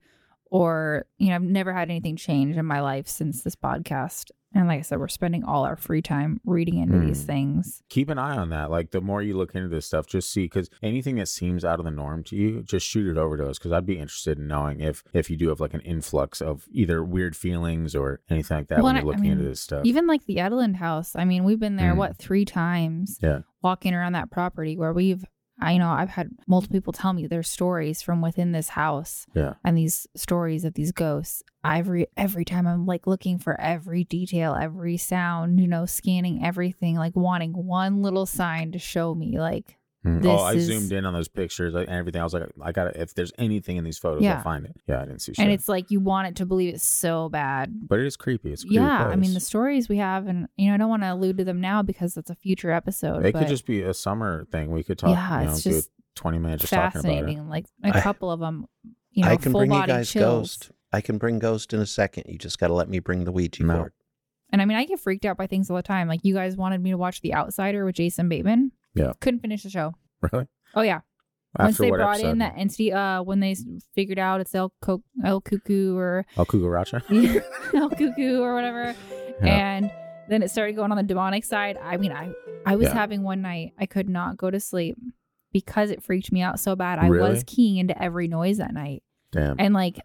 [0.52, 4.30] or you know, I've never had anything change in my life since this podcast.
[4.54, 7.28] And like I said, we're spending all our free time reading into these Hmm.
[7.28, 7.82] things.
[7.88, 8.70] keep an eye on that.
[8.70, 11.80] Like the more you look into this stuff, just see because anything that seems out
[11.80, 14.38] of the norm to you, just shoot it over to us because I'd be interested
[14.38, 18.20] in knowing if if you do have like an influx of either weird feelings or
[18.30, 19.86] anything like that Well, when you're I- I looking into this stuff.
[19.86, 21.16] Even like the Edlund house.
[21.16, 21.98] I mean, we've been there, Mm.
[21.98, 25.24] what, three times yeah, walking around that property where we've,
[25.62, 29.54] I know I've had multiple people tell me their stories from within this house yeah,
[29.64, 31.44] and these stories of these ghosts.
[31.64, 36.96] Every, every time I'm like looking for every detail, every sound, you know, scanning everything,
[36.96, 40.22] like wanting one little sign to show me, like, Mm.
[40.24, 42.20] This oh, I is- zoomed in on those pictures and everything.
[42.22, 44.38] I was like, I got to If there's anything in these photos, Yeah.
[44.38, 44.76] I'll find it.
[44.88, 45.34] Yeah, I didn't see.
[45.34, 45.44] Shit.
[45.44, 47.72] and it's like you want it to believe it's so bad.
[47.88, 48.52] but it is creepy.
[48.52, 49.06] It's creepy Yeah.
[49.08, 51.44] I mean, the stories we have, and, you know, I don't want to allude to
[51.44, 53.26] them now because it's a future episode.
[53.26, 54.72] it but could just be a summer thing.
[54.72, 55.12] We could talk.
[55.12, 57.16] Yeah, you know, it's just twenty minutes just talking about it.
[57.18, 57.48] fascinating.
[57.50, 58.66] Like a couple of them,
[59.12, 60.58] you know, I can full bring you body guys chills.
[60.58, 60.72] Ghost.
[60.92, 62.24] I can bring Ghost in a second.
[62.28, 63.76] You just got to let me bring the Ouija No.
[63.76, 63.94] board.
[64.52, 66.08] And I mean, I get freaked out by things all the time.
[66.10, 68.72] Like you guys wanted me to watch The Outsider with Jason Bateman.
[68.94, 69.14] Yeah.
[69.22, 69.94] Couldn't finish the show.
[70.22, 70.48] Really?
[70.76, 71.02] Oh yeah.
[71.60, 72.30] Once they brought episode?
[72.30, 73.56] in that entity, uh, when they
[73.94, 77.02] figured out it's El, Co- El Cuckoo or El Cucaracha?
[77.74, 78.96] El Cuckoo or whatever,
[79.44, 79.48] Yeah.
[79.76, 79.92] and
[80.30, 81.78] then it started going on the demonic side.
[81.84, 82.32] I mean, I
[82.66, 82.94] I was Yeah.
[82.94, 84.98] having one night I could not go to sleep
[85.52, 87.00] because it freaked me out so bad.
[87.00, 87.30] I Really?
[87.32, 89.58] was keying into every noise that night, Damn.
[89.60, 90.00] and like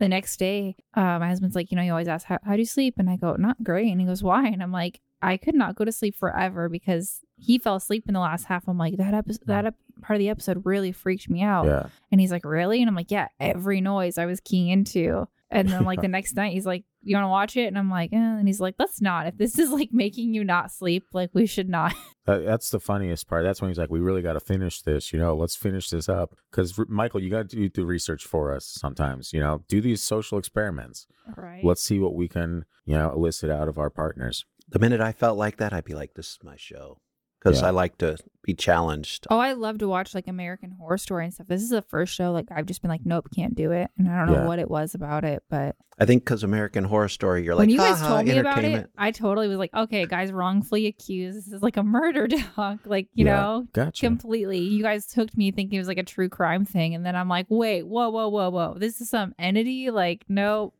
[0.00, 2.58] the next day, uh, my husband's like, you know, you always ask how how do
[2.58, 5.36] you sleep, and I go, not great, and he goes, why, and I'm like, I
[5.36, 8.66] could not go to sleep forever because he fell asleep in the last half.
[8.68, 11.66] I'm like, that episode, that ep- part of the episode really freaked me out.
[11.66, 11.86] yeah.
[12.10, 12.80] And he's like, Really?
[12.80, 15.26] And I'm like, Yeah, every noise I was keying into.
[15.52, 17.66] And then, like, the next night, he's like, You want to watch it?
[17.66, 18.16] And I'm like, eh.
[18.16, 19.26] And he's like, Let's not.
[19.26, 21.94] If this is like making you not sleep, like, we should not.
[22.26, 23.42] That, that's the funniest part.
[23.44, 25.10] That's when he's like, "We really got to finish this.
[25.10, 28.54] You know, let's finish this up." Because Michael, you got to do the research for
[28.54, 29.32] us sometimes.
[29.32, 31.06] You know, do these social experiments.
[31.34, 31.64] Right.
[31.64, 34.44] Let's see what we can, you know, elicit out of our partners.
[34.70, 37.00] The minute I felt like that, I'd be like, "This is my show,"
[37.40, 37.68] because Yeah.
[37.68, 39.26] I like to be challenged.
[39.30, 41.48] Oh, I love to watch like American Horror Story and stuff.
[41.48, 43.90] This is the first show like I've just been like, nope, can't do it.
[43.98, 44.46] And I don't know Yeah.
[44.46, 47.68] what it was about it, but I think because American Horror Story, you're like, when
[47.70, 50.32] you guys "Ha ha, told me about it, entertainment." I totally was like, okay, guys,
[50.32, 51.36] wrongfully accused.
[51.36, 53.36] This is like a murder doc, like you Yeah.
[53.36, 54.06] know, Gotcha.
[54.06, 54.58] completely.
[54.60, 57.28] You guys hooked me thinking it was like a true crime thing, and then I'm
[57.28, 59.90] like, wait, whoa, whoa, whoa, whoa, this is some entity.
[59.90, 60.72] Like, no,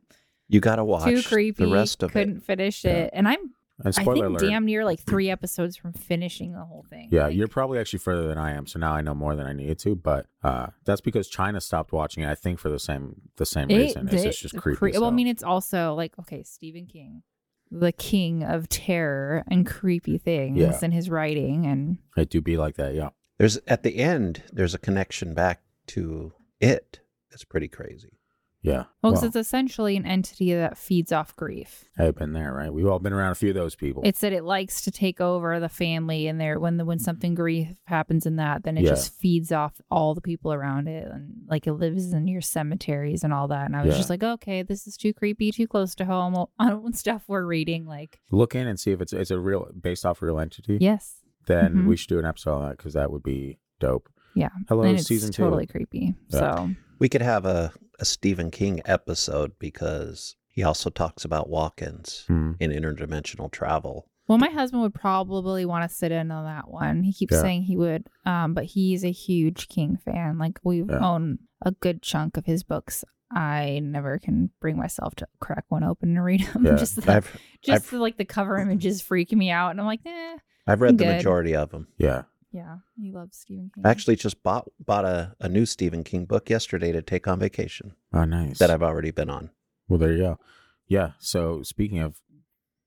[0.47, 1.65] You got to watch too creepy.
[1.65, 2.13] the rest of it.
[2.13, 2.43] Couldn't it.
[2.43, 2.91] finish Yeah.
[2.91, 3.51] it, and I'm
[3.85, 4.39] and I think alert.
[4.41, 7.09] damn near like three episodes from finishing the whole thing.
[7.11, 9.47] Yeah, Like, you're probably actually further than I am, so now I know more than
[9.47, 9.95] I needed to.
[9.95, 12.29] But uh, that's because China stopped watching it.
[12.29, 14.07] I think for the same the same it, reason.
[14.07, 14.77] It's, it- it's just creepy.
[14.77, 17.23] cre- Well, I mean, it's also like okay, Stephen King,
[17.69, 20.77] the king of terror and creepy things Yeah.
[20.81, 22.93] in his writing, and it do be like that.
[22.95, 26.99] Yeah, There's at the end, there's a connection back to it.
[27.29, 28.17] That's pretty crazy.
[28.63, 28.83] Yeah.
[29.01, 31.85] well, 'cause Well, it's essentially an entity that feeds off grief.
[31.97, 32.73] I've been there, right?
[32.73, 34.01] We've all been around a few of those people.
[34.05, 37.33] It's that it likes to take over the family, and there when the when something
[37.35, 38.91] grief happens in that, then it Yeah.
[38.91, 43.23] just feeds off all the people around it, and like it lives in your cemeteries
[43.23, 43.65] and all that.
[43.65, 43.97] And I was Yeah.
[43.97, 47.85] just like, okay, this is too creepy, too close to home on stuff we're reading.
[47.85, 50.77] Like, Look in and see if it's it's a real based off real entity.
[50.79, 51.87] yes, Then Mhm.
[51.87, 54.09] we should do an episode on that because that would be dope.
[54.35, 55.41] yeah, Hello, and it's season two.
[55.43, 56.13] totally creepy.
[56.29, 56.39] Yeah.
[56.39, 56.69] So
[57.01, 62.51] We could have a, a Stephen King episode because he also talks about walk-ins Hmm.
[62.59, 64.07] in interdimensional travel.
[64.27, 67.01] Well, my husband would probably want to sit in on that one.
[67.01, 67.41] He keeps Yeah.
[67.41, 70.37] saying he would, um, but he's a huge King fan.
[70.37, 70.99] Like we Yeah.
[70.99, 73.03] own a good chunk of his books.
[73.31, 76.65] I never can bring myself to crack one open and read them.
[76.67, 76.75] Yeah.
[76.75, 79.87] just the, I've just I've- the, like the cover images freak me out, and I'm
[79.87, 80.37] like, eh.
[80.67, 81.15] I've read the Good.
[81.17, 81.87] majority of them.
[81.97, 82.23] Yeah.
[82.51, 83.85] Yeah, he loves Stephen King.
[83.85, 87.39] I actually just bought bought a, a new Stephen King book yesterday to take on
[87.39, 88.59] vacation Oh, nice.
[88.59, 89.51] that I've already been on.
[89.87, 90.39] Well, there you go.
[90.87, 91.11] Yeah.
[91.19, 92.19] So speaking of,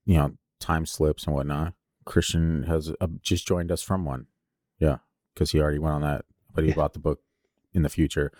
[0.04, 1.72] you know, time slips and whatnot,
[2.04, 4.26] Christian has uh, just joined us from one.
[4.78, 4.98] Yeah,
[5.34, 6.76] because he already went on that, but he Yeah.
[6.76, 7.20] bought the book
[7.72, 8.32] in the future.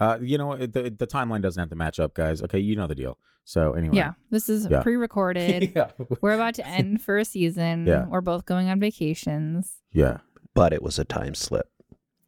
[0.00, 2.42] Uh, you know, the the timeline doesn't have to match up, guys.
[2.42, 3.18] Okay, you know the deal.
[3.44, 4.82] So anyway, yeah, this is Yeah.
[4.82, 5.72] pre-recorded.
[5.76, 5.90] yeah,
[6.20, 7.86] We're about to end for a season.
[7.86, 8.06] Yeah.
[8.06, 9.74] We're both going on vacations.
[9.92, 10.18] yeah,
[10.54, 11.68] But it was a time slip.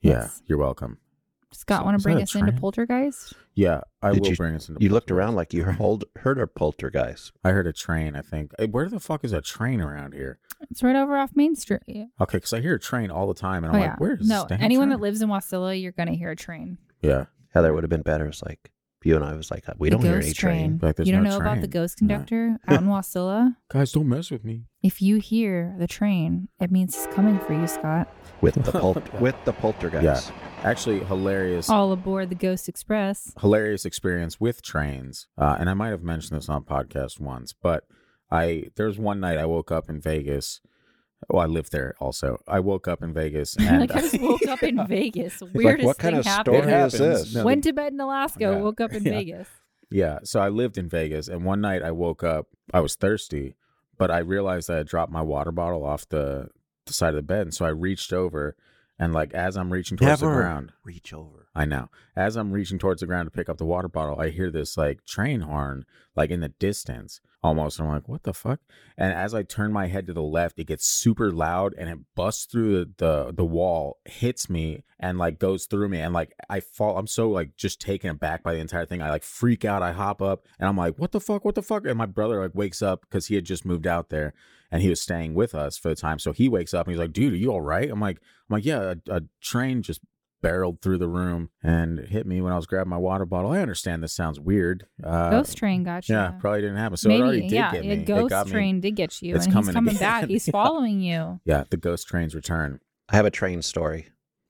[0.01, 0.13] yeah.
[0.23, 0.43] Yes.
[0.47, 0.99] You're welcome.
[1.53, 2.59] Scott, So- want to bring us into train?
[2.61, 3.35] Poltergeist?
[3.55, 4.83] Yeah, I Did will you- bring us into.
[4.83, 7.33] You looked around like you heard, heard a poltergeist.
[7.45, 8.17] I heard a train.
[8.17, 8.53] I think.
[8.71, 10.41] Where the fuck is a train around here?
[10.71, 11.83] It's right over off Main Street.
[12.21, 13.91] Okay, because I hear a train all the time, and oh I'm yeah.
[13.91, 14.99] like, where's no, this anyone train?
[14.99, 16.79] that lives in Wasilla, you're gonna hear a train.
[17.03, 18.27] Yeah, Heather would have been better.
[18.27, 18.73] It's like
[19.07, 20.79] you and I was like, we The don't hear ghost any train.
[20.83, 21.71] Like, you don't no know about the train.
[21.71, 22.09] ghost No.
[22.15, 23.57] conductor out in Wasilla?
[23.69, 24.65] guys, don't mess with me.
[24.83, 28.09] If you hear the train, it means it's coming for you, Scott.
[28.41, 30.33] with the pol- with the poltergeist.
[30.63, 31.69] Actually, hilarious.
[31.71, 33.33] All aboard the Ghost Express.
[33.41, 35.27] hilarious experience with trains.
[35.39, 37.85] Uh, and I might have mentioned this on podcast once, but
[38.31, 40.61] I there's one night I woke up in Vegas.
[41.31, 42.39] Well, I lived there also.
[42.47, 45.41] I woke up in Vegas and like I just woke up in Vegas.
[45.41, 46.57] like, Weirdest what kind thing of happened.
[46.65, 47.35] story is this?
[47.35, 48.57] No, Went to bed in Alaska, Yeah.
[48.61, 49.13] woke up in Yeah.
[49.13, 49.49] Vegas.
[49.91, 52.47] Yeah, so I lived in Vegas, and one night I woke up.
[52.73, 53.55] I was thirsty,
[53.97, 56.49] but I realized I had dropped my water bottle off the,
[56.87, 58.57] the side of the bed, and so I reached over,
[58.99, 61.47] and like as I'm reaching towards the ground, reach over.
[61.55, 61.91] I know.
[62.17, 64.77] As I'm reaching towards the ground to pick up the water bottle, I hear this
[64.77, 65.85] like train horn,
[66.17, 67.79] like in the distance almost.
[67.79, 68.59] And I'm like, what the fuck?
[68.97, 71.99] And as I turn my head to the left, it gets super loud and it
[72.17, 76.01] busts through the, the, the wall, hits me, and like goes through me.
[76.01, 79.03] And like I fall, I'm so like just taken aback by the entire thing.
[79.03, 79.83] I like freak out.
[79.83, 81.45] I hop up and I'm like, what the fuck?
[81.45, 81.85] What the fuck?
[81.85, 84.33] And my brother like wakes up because he had just moved out there
[84.73, 86.19] and he was staying with us for the time.
[86.19, 87.91] So he wakes up and he's like, dude, are you all right?
[87.91, 90.01] I'm like, I'm like, yeah, a, a train just
[90.45, 93.51] barreled through the room and hit me when I was grabbing my water bottle.
[93.53, 94.87] I understand this sounds weird.
[95.03, 96.15] Uh, Ghost train got you.
[96.15, 96.97] Yeah, probably didn't happen.
[96.99, 97.91] So Maybe, it already did yeah, get me.
[97.91, 100.01] a It ghost got me- train did get you, It's and he's coming coming again.
[100.21, 100.29] back.
[100.29, 100.53] He's Yeah.
[100.53, 101.41] following you.
[101.45, 102.81] Yeah, the ghost train's return.
[103.09, 104.07] I have a train story.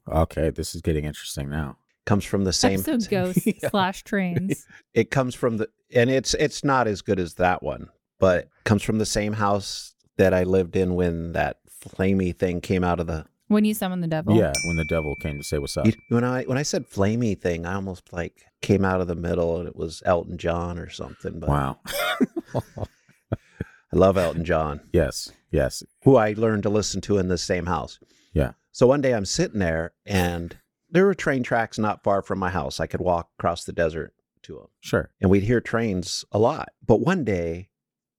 [0.06, 1.78] Okay, this is getting interesting now.
[2.06, 2.80] Comes from the same.
[2.80, 3.70] Episode ghosts Yeah.
[3.70, 4.66] slash trains.
[4.94, 7.88] It comes from the, and it's it's not as good as that one,
[8.20, 12.84] but comes from the same house that I lived in when that flamey thing came
[12.84, 13.26] out of the.
[13.48, 14.34] When you summon the devil.
[14.36, 15.86] Yeah, when the devil came to say what's up.
[15.86, 19.14] You- When I when I said flamey thing, I almost like came out of the
[19.14, 21.40] middle, and it was Elton John or something.
[21.40, 21.78] But Wow.
[23.92, 24.80] I love Elton John.
[24.92, 25.82] yes, yes.
[26.02, 27.98] who I learned to listen to in the same house.
[28.32, 28.52] Yeah.
[28.72, 30.56] So one day I'm sitting there and
[30.90, 32.80] there were train tracks not far from my house.
[32.80, 34.66] I could walk across the desert to them.
[34.80, 35.10] Sure.
[35.20, 36.70] And we'd hear trains a lot.
[36.84, 37.68] But one day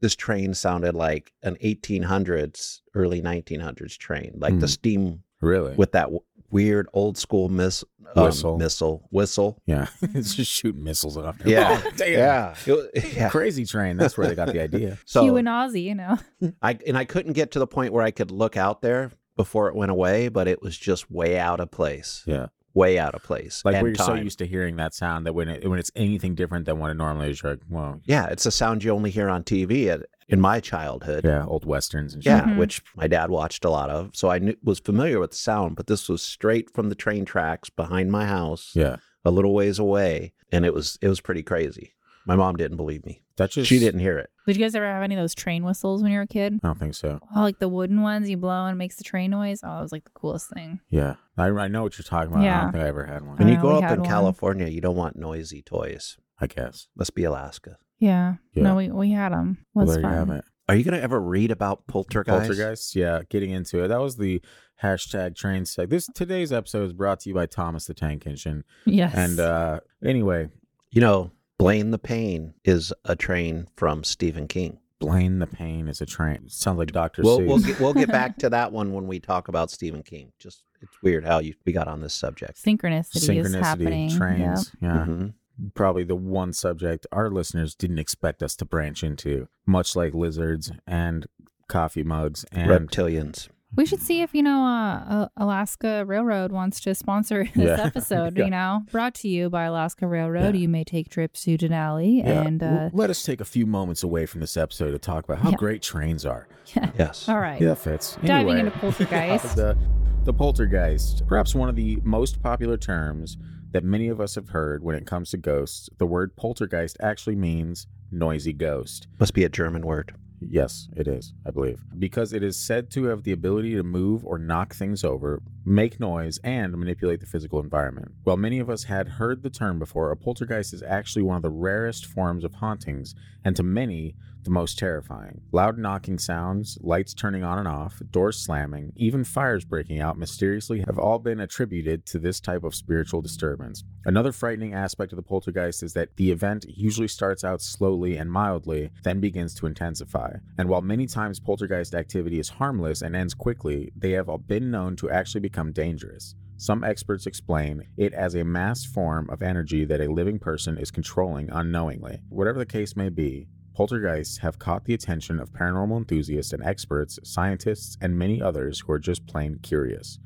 [0.02, 4.72] this train sounded like an 1800s, early 1900s train, like the Hmm.
[4.72, 5.76] steam Really?
[5.76, 7.84] with that w- weird old school miss,
[8.16, 8.58] um, Whistle.
[8.58, 9.62] missile whistle.
[9.66, 9.88] yeah.
[10.02, 11.38] it's just shooting missiles off.
[11.46, 11.82] Yeah.
[11.86, 12.12] Oh, damn.
[12.14, 12.56] Yeah.
[12.66, 13.30] It yeah.
[13.30, 13.98] Crazy train.
[13.98, 14.98] That's where they got the idea.
[15.06, 16.18] So Hugh and Ozzy, you know.
[16.62, 19.68] I and I couldn't get to the point where I could look out there before
[19.68, 22.24] it went away, but it was just way out of place.
[22.26, 22.48] Yeah.
[22.76, 23.62] Way out of place.
[23.66, 26.36] Like and we're so used to hearing that sound that when it, when it's anything
[26.36, 29.10] different than what it normally is, you're like, well, Yeah, it's a sound you only
[29.12, 31.24] hear on TV at, in my childhood.
[31.24, 32.32] yeah, old westerns and shit.
[32.32, 32.58] Yeah, Mhm.
[32.58, 34.12] which my dad watched a lot of.
[34.14, 37.24] So I knew, was familiar with the sound, but this was straight from the train
[37.24, 38.98] tracks behind my house, Yeah.
[39.24, 41.95] a little ways away, and it was it was pretty crazy.
[42.28, 43.22] My mom didn't believe me.
[43.38, 44.30] That just She didn't hear it.
[44.48, 46.60] Did you guys ever have any of those train whistles when you were a kid?
[46.64, 47.20] I don't think so.
[47.36, 49.60] Oh, like the wooden ones you blow and it makes the train noise.
[49.64, 50.80] Oh, it was like the coolest thing.
[50.90, 51.16] Yeah.
[51.38, 52.42] I, I know what you're talking about.
[52.42, 52.62] I Yeah.
[52.62, 53.38] don't think I ever had one.
[53.38, 54.10] When you go up in one.
[54.10, 56.18] California, you don't want noisy toys.
[56.40, 56.88] I guess.
[56.96, 57.78] Must be Alaska.
[58.00, 58.36] Yeah.
[58.54, 58.64] Yeah.
[58.64, 59.58] No, we we had them.
[59.74, 60.12] Well, Was there fun.
[60.12, 60.46] you have it.
[60.68, 62.48] Are you going to ever read about poltergeist?
[62.48, 63.90] Poltergeist, yeah, getting into it.
[63.90, 64.42] That was the
[64.82, 65.90] hashtag train seg.
[65.90, 68.64] This today's episode is brought to you by Thomas the Tank Engine.
[68.86, 69.14] Yes.
[69.16, 70.50] And uh anyway,
[70.92, 74.80] You know, Blaine the Pain is a train from Stephen King.
[75.00, 76.48] Blaine the Pain is a train.
[76.50, 77.48] Sounds like Doctor We'll Seuss.
[77.48, 80.32] we'll get, we'll get back to that one when we talk about Stephen King.
[80.40, 82.62] Just it's weird how you we got on this subject.
[82.64, 84.10] synchronicity, is happening.
[84.10, 84.72] Synchronicity, trains.
[84.82, 85.06] Yeah.
[85.08, 85.34] Mhm.
[85.74, 90.72] Probably the one subject our listeners didn't expect us to branch into, much like lizards
[90.86, 91.28] and
[91.70, 93.48] coffee mugs and Reptilians.
[93.76, 97.86] We should see if you know uh, uh, Alaska Railroad wants to sponsor this Yeah.
[97.86, 98.38] episode.
[98.38, 98.46] Yeah.
[98.46, 100.56] You know, brought to you by Alaska Railroad.
[100.56, 100.62] Yeah.
[100.62, 102.44] You may take trips to Denali, Yeah.
[102.44, 105.26] and uh, L- let us take a few moments away from this episode to talk
[105.26, 105.58] about how Yeah.
[105.58, 106.48] great trains are.
[106.98, 107.28] Yes.
[107.30, 107.60] all right.
[107.62, 108.18] Yeah, that fits.
[108.24, 109.56] Diving into poltergeist.
[109.56, 109.78] the,
[110.24, 113.38] the poltergeist, perhaps one of the most popular terms
[113.72, 115.90] that many of us have heard when it comes to ghosts.
[115.98, 119.08] The word poltergeist actually means noisy ghost.
[119.20, 120.16] Must be a German word.
[120.40, 121.82] Yes, it is, I believe.
[121.98, 126.00] Because it is said to have the ability to move or knock things over, make
[126.00, 128.12] noise, and manipulate the physical environment.
[128.24, 131.42] While many of us had heard the term before, a poltergeist is actually one of
[131.44, 134.16] the rarest forms of hauntings, and to many,
[134.46, 135.42] the most terrifying.
[135.52, 140.84] Loud knocking sounds, lights turning on and off, doors slamming, even fires breaking out mysteriously
[140.88, 143.84] have all been attributed to this type of spiritual disturbance.
[144.06, 148.32] Another frightening aspect of the poltergeist is that the event usually starts out slowly and
[148.32, 150.32] mildly, then begins to intensify.
[150.58, 154.96] And while many times poltergeist activity is harmless and ends quickly, they have been known
[154.98, 156.36] to actually become dangerous.
[156.58, 160.90] Some experts explain it as a mass form of energy that a living person is
[160.90, 162.22] controlling unknowingly.
[162.30, 167.20] Whatever the case may be, poltergeists have caught the attention of paranormal enthusiasts and experts,
[167.24, 170.18] scientists, and many others who are just plain curious.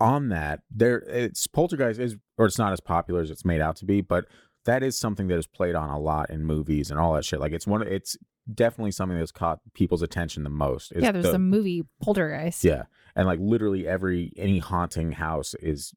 [0.00, 3.76] On that, there it's poltergeist is or it's not as popular as it's made out
[3.76, 4.26] to be, but
[4.66, 7.40] that is something that is played on a lot in movies and all that shit.
[7.40, 8.16] Like it's one of it's
[8.52, 10.92] definitely something that's caught people's attention the most.
[10.94, 12.62] yeah, there's the- a movie Poltergeist.
[12.64, 12.82] yeah,
[13.14, 15.94] and like literally every any haunting house is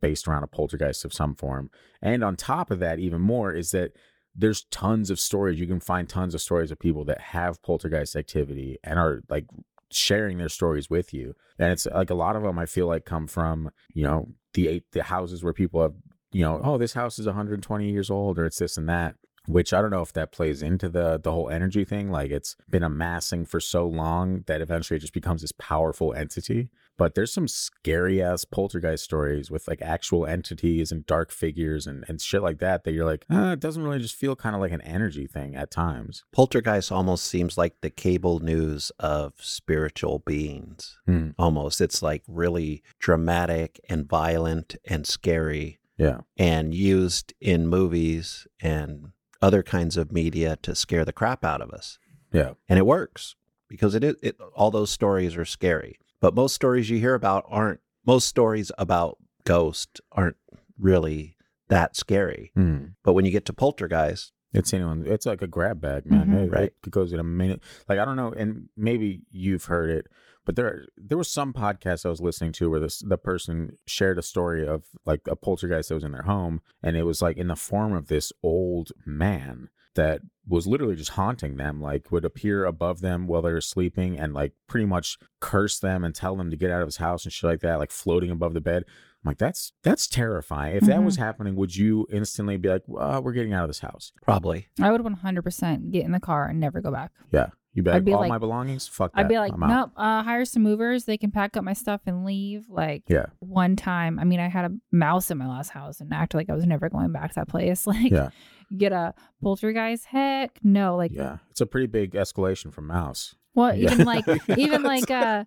[0.00, 1.70] based around a poltergeist of some form.
[2.00, 3.92] And on top of that, even more is that
[4.34, 5.60] there's tons of stories.
[5.60, 9.46] You can find tons of stories of people that have poltergeist activity and are like
[9.90, 11.34] sharing their stories with you.
[11.58, 14.68] And it's like a lot of them I feel like come from you know the
[14.68, 15.94] eight the houses where people have
[16.32, 19.16] you know oh this house is 120 years old or it's this and that
[19.46, 22.10] which I don't know if that plays into the the whole energy thing.
[22.10, 26.68] Like it's been amassing for so long that eventually it just becomes this powerful entity.
[27.00, 32.04] But there's some scary ass poltergeist stories with like actual entities and dark figures and,
[32.08, 34.60] and shit like that that you're like, uh, it doesn't really just feel kind of
[34.60, 36.24] like an energy thing at times.
[36.30, 40.98] Poltergeist almost seems like the cable news of spiritual beings.
[41.06, 41.30] Hmm.
[41.38, 41.80] Almost.
[41.80, 46.20] It's like really dramatic and violent and scary Yeah.
[46.36, 51.70] and used in movies and other kinds of media to scare the crap out of
[51.70, 51.98] us.
[52.30, 52.52] Yeah.
[52.68, 53.36] And it works
[53.68, 55.96] because it, is- it all those stories are scary.
[56.20, 60.36] But most stories you hear about aren't most stories about ghosts aren't
[60.78, 61.36] really
[61.68, 62.52] that scary.
[62.56, 62.94] Mm.
[63.04, 65.04] But when you get to poltergeist, It's anyone.
[65.06, 66.26] It's like a grab bag, man.
[66.26, 66.46] Mhm.
[66.46, 66.72] It, Right.
[66.84, 67.62] it goes in a minute.
[67.88, 70.08] Like I don't know, and maybe you've heard it,
[70.44, 74.18] but there there was some podcast I was listening to where this the person shared
[74.18, 77.36] a story of like a poltergeist that was in their home, and it was like
[77.36, 81.80] in the form of this old man that was literally just haunting them.
[81.80, 86.04] Like would appear above them while they were sleeping, and like pretty much curse them
[86.04, 87.78] and tell them to get out of his house and shit like that.
[87.78, 88.84] Like floating above the bed.
[89.22, 90.76] I'm like, that's that's terrifying.
[90.76, 93.80] If that was happening, would you instantly be like, well, "We're getting out of this
[93.80, 94.12] house"?
[94.22, 94.68] probably.
[94.80, 97.12] I would 100% get in the car and never go back.
[97.32, 97.48] Yeah.
[97.72, 98.88] You'd be I'd like, be all like- my belongings?
[98.88, 99.20] Fuck that.
[99.20, 99.68] I'd be like, I'm out.
[99.68, 101.04] nope, uh, hire some movers.
[101.04, 102.64] They can pack up my stuff and leave.
[102.68, 103.26] Like, Yeah.
[103.38, 106.50] one time, I mean, I had a mouse in my last house and acted like
[106.50, 107.86] I was never going back to that place.
[107.90, 108.30] Like, Yeah.
[108.76, 110.06] Get a poltergeist?
[110.06, 110.96] Heck no.
[110.96, 111.38] Like, Yeah.
[111.50, 113.34] It's a pretty big escalation from Mouse.
[113.54, 113.92] well, Yeah.
[113.92, 114.24] even like,
[114.56, 115.44] even like, uh,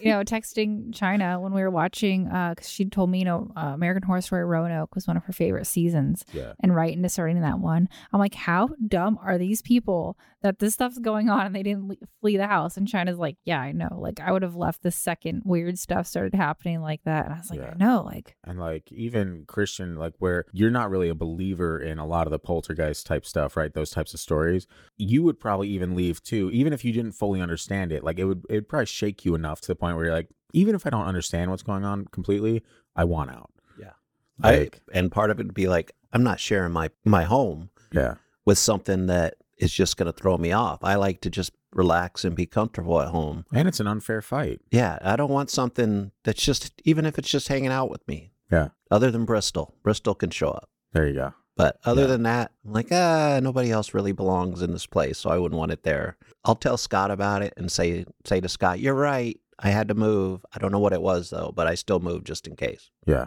[0.00, 3.50] you know, texting China when we were watching, uh, because she told me, you know,
[3.56, 6.24] uh, American Horror Story Roanoke was one of her favorite seasons.
[6.32, 6.52] Yeah.
[6.60, 7.88] and right into starting that one.
[8.12, 11.88] I'm like, how dumb are these people that this stuff's going on and they didn't
[11.88, 12.76] le- flee the house?
[12.76, 13.88] And China's like, yeah, I know.
[13.98, 17.24] Like, I would have left the second weird stuff started happening like that.
[17.24, 17.72] And I was like, Yeah.
[17.74, 18.02] I know.
[18.04, 22.26] Like, And like even Christian, like where you're not really a believer in a lot
[22.26, 23.72] of the poltergeist type stuff, right?
[23.72, 24.66] Those types of stories,
[24.96, 28.04] you would probably even leave too, even if you didn't fully understand it.
[28.04, 30.28] Like it would, it would probably shake you enough to the point where you're like,
[30.52, 32.62] even if I don't understand what's going on completely,
[32.94, 33.50] I want out.
[33.78, 33.92] Yeah.
[34.38, 37.70] Like, I and part of it would be like, I'm not sharing my my home
[37.92, 38.14] yeah,
[38.44, 40.78] with something that is just going to throw me off.
[40.82, 43.44] I like to just relax and be comfortable at home.
[43.52, 44.60] and it's an unfair fight.
[44.70, 48.32] Yeah, I don't want something that's just even if it's just hanging out with me.
[48.50, 48.68] Yeah.
[48.90, 50.68] Other than Bristol, Bristol can show up.
[50.92, 51.34] There you go.
[51.56, 52.08] But other Yeah.
[52.08, 55.58] than that, I'm like, ah, nobody else really belongs in this place, so I wouldn't
[55.58, 56.16] want it there.
[56.44, 59.38] I'll tell Scott about it and say say to Scott, "You're right.
[59.60, 60.44] I had to move.
[60.52, 63.26] I don't know what it was though, but I still moved just in case." Yeah.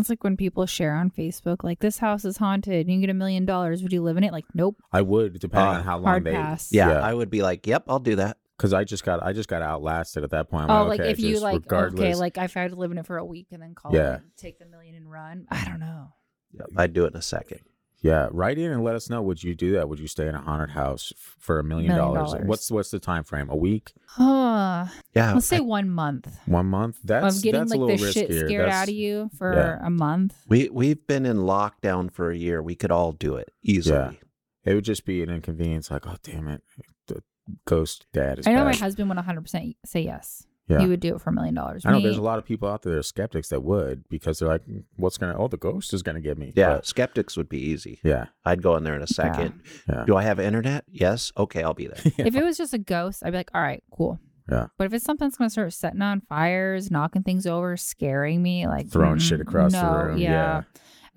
[0.00, 2.86] It's like when people share on Facebook, like, this house is haunted.
[2.86, 3.82] and You can get a million dollars.
[3.82, 4.32] Would you live in it?
[4.32, 4.76] Like, nope.
[4.92, 6.72] I would, depending Uh, on how long Hard they, pass.
[6.72, 7.00] Yeah, Yeah.
[7.00, 9.60] I would be like, "Yep, I'll do that." because I just got, I just got
[9.60, 10.64] outlasted at that point.
[10.64, 12.70] I'm oh, like, like okay, if you just like, regardless, okay, like if I had
[12.70, 14.14] to live in it for a week and then call Yeah.
[14.16, 15.46] it, take the million and run.
[15.50, 16.08] I don't know.
[16.52, 17.60] Yep, I'd do it in a second.
[18.02, 19.22] Yeah, write in and let us know.
[19.22, 19.88] Would you do that?
[19.88, 22.32] Would you stay in a haunted house f- for a million Million dollars?
[22.32, 22.46] dollars.
[22.46, 23.48] What's what's the time frame?
[23.50, 23.92] A week?
[24.18, 26.98] Uh, Yeah, let's say I- one month One month?
[27.02, 28.46] That's of getting that's like a the little shit riskier.
[28.46, 29.78] scared That's- out of you for yeah.
[29.86, 30.36] a month.
[30.46, 32.62] we we've been in lockdown for a year.
[32.62, 33.98] We could all do it easily.
[33.98, 34.70] Yeah.
[34.70, 35.90] It would just be an inconvenience.
[35.90, 36.62] Like, oh damn it,
[37.06, 37.22] the
[37.64, 38.46] ghost dad is.
[38.46, 38.80] I know my back.
[38.80, 40.46] husband would 100% say yes.
[40.68, 40.80] Yeah.
[40.80, 41.86] He would do it for a million dollars.
[41.86, 44.08] I know Me- there's a lot of people out there that are skeptics that would
[44.08, 44.62] because they're like,
[44.96, 45.36] what's gonna?
[45.38, 46.52] Oh, the ghost is gonna get me.
[46.56, 48.00] Yeah, But, skeptics would be easy.
[48.02, 49.60] yeah, I'd go in there in a second.
[49.88, 50.84] yeah, Do I have internet?
[50.90, 51.30] Yes.
[51.38, 52.00] Okay, I'll be there.
[52.26, 54.18] If it was just a ghost, I'd be like, all right, cool.
[54.50, 54.66] Yeah.
[54.78, 58.42] But if it's something that's going to start setting on fires, knocking things over, scaring
[58.42, 60.30] me, like Throwing mm, shit across the room, Yeah.
[60.30, 60.62] yeah.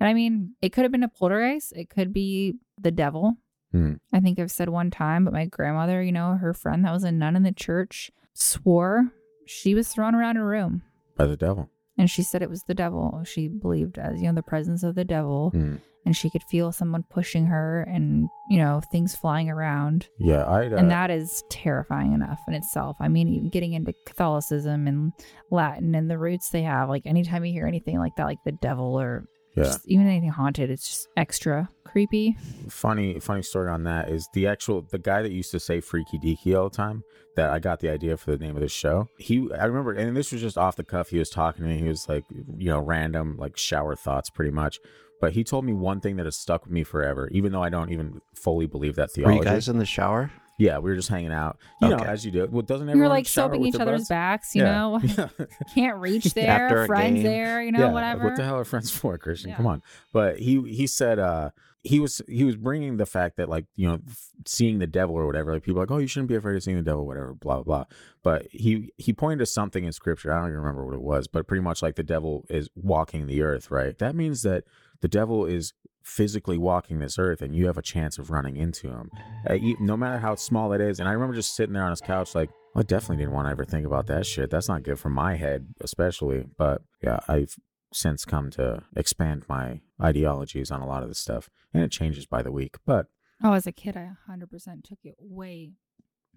[0.00, 1.72] And I mean, it could have been a poltergeist.
[1.76, 3.34] It could be the devil.
[3.70, 3.94] Hmm.
[4.12, 7.04] I think I've said one time, but my grandmother, you know, her friend that was
[7.04, 9.12] a nun in the church swore
[9.50, 10.82] she was thrown around a room.
[11.16, 11.68] by the devil.
[11.98, 13.22] And she said it was the devil.
[13.26, 15.50] She believed as, you know, the presence of the devil.
[15.50, 15.76] Hmm.
[16.06, 20.08] And she could feel someone pushing her and, you know, things flying around.
[20.18, 20.66] Yeah, I.
[20.66, 22.96] Uh, and that is terrifying enough in itself.
[23.00, 25.12] I mean, even getting into Catholicism and
[25.50, 28.52] Latin and the roots they have, like anytime you hear anything like that, like the
[28.52, 29.64] devil or yeah.
[29.64, 32.36] just even anything haunted, it's just extra creepy.
[32.68, 36.18] funny funny story on that is the actual the guy that used to say freaky
[36.18, 37.02] deaky all the time
[37.36, 39.08] that I got the idea for the name of this show.
[39.18, 41.08] He I remember and this was just off the cuff.
[41.08, 41.78] He was talking to me.
[41.78, 42.24] He was like,
[42.56, 44.78] you know, random like shower thoughts pretty much.
[45.20, 47.68] But he told me one thing that has stuck with me forever, even though I
[47.68, 49.38] don't even fully believe that Were theology.
[49.38, 50.30] you guys in the shower?
[50.60, 51.58] Yeah, we were just hanging out.
[51.80, 52.46] You know, as you do.
[52.50, 54.08] Well, doesn't You're everyone like shower soaping each other's butts?
[54.08, 54.72] backs, you Yeah.
[54.72, 55.00] know,
[55.74, 57.22] can't reach After there, a friends game.
[57.24, 58.24] there, you know, Yeah, whatever.
[58.24, 59.50] What the hell are friends for, Christian?
[59.50, 59.56] Yeah.
[59.56, 59.82] Come on.
[60.12, 61.50] But he he said uh
[61.82, 65.14] he was he was bringing the fact that like you know f- seeing the devil
[65.16, 67.06] or whatever like people are like oh you shouldn't be afraid of seeing the devil
[67.06, 67.84] whatever blah blah blah
[68.22, 71.26] but he he pointed to something in scripture i don't even remember what it was
[71.26, 74.64] but pretty much like the devil is walking the earth right that means that
[75.00, 75.72] the devil is
[76.02, 79.10] physically walking this earth and you have a chance of running into him
[79.48, 82.00] uh, no matter how small it is and i remember just sitting there on his
[82.00, 84.50] couch like I definitely didn't want to ever think about that shit.
[84.50, 86.44] That's not good for my head, especially.
[86.56, 87.56] But yeah, I've
[87.92, 92.26] since come to expand my ideologies on a lot of this stuff, and it changes
[92.26, 92.76] by the week.
[92.86, 93.06] But
[93.42, 95.72] oh, as a kid, I 100% took it way,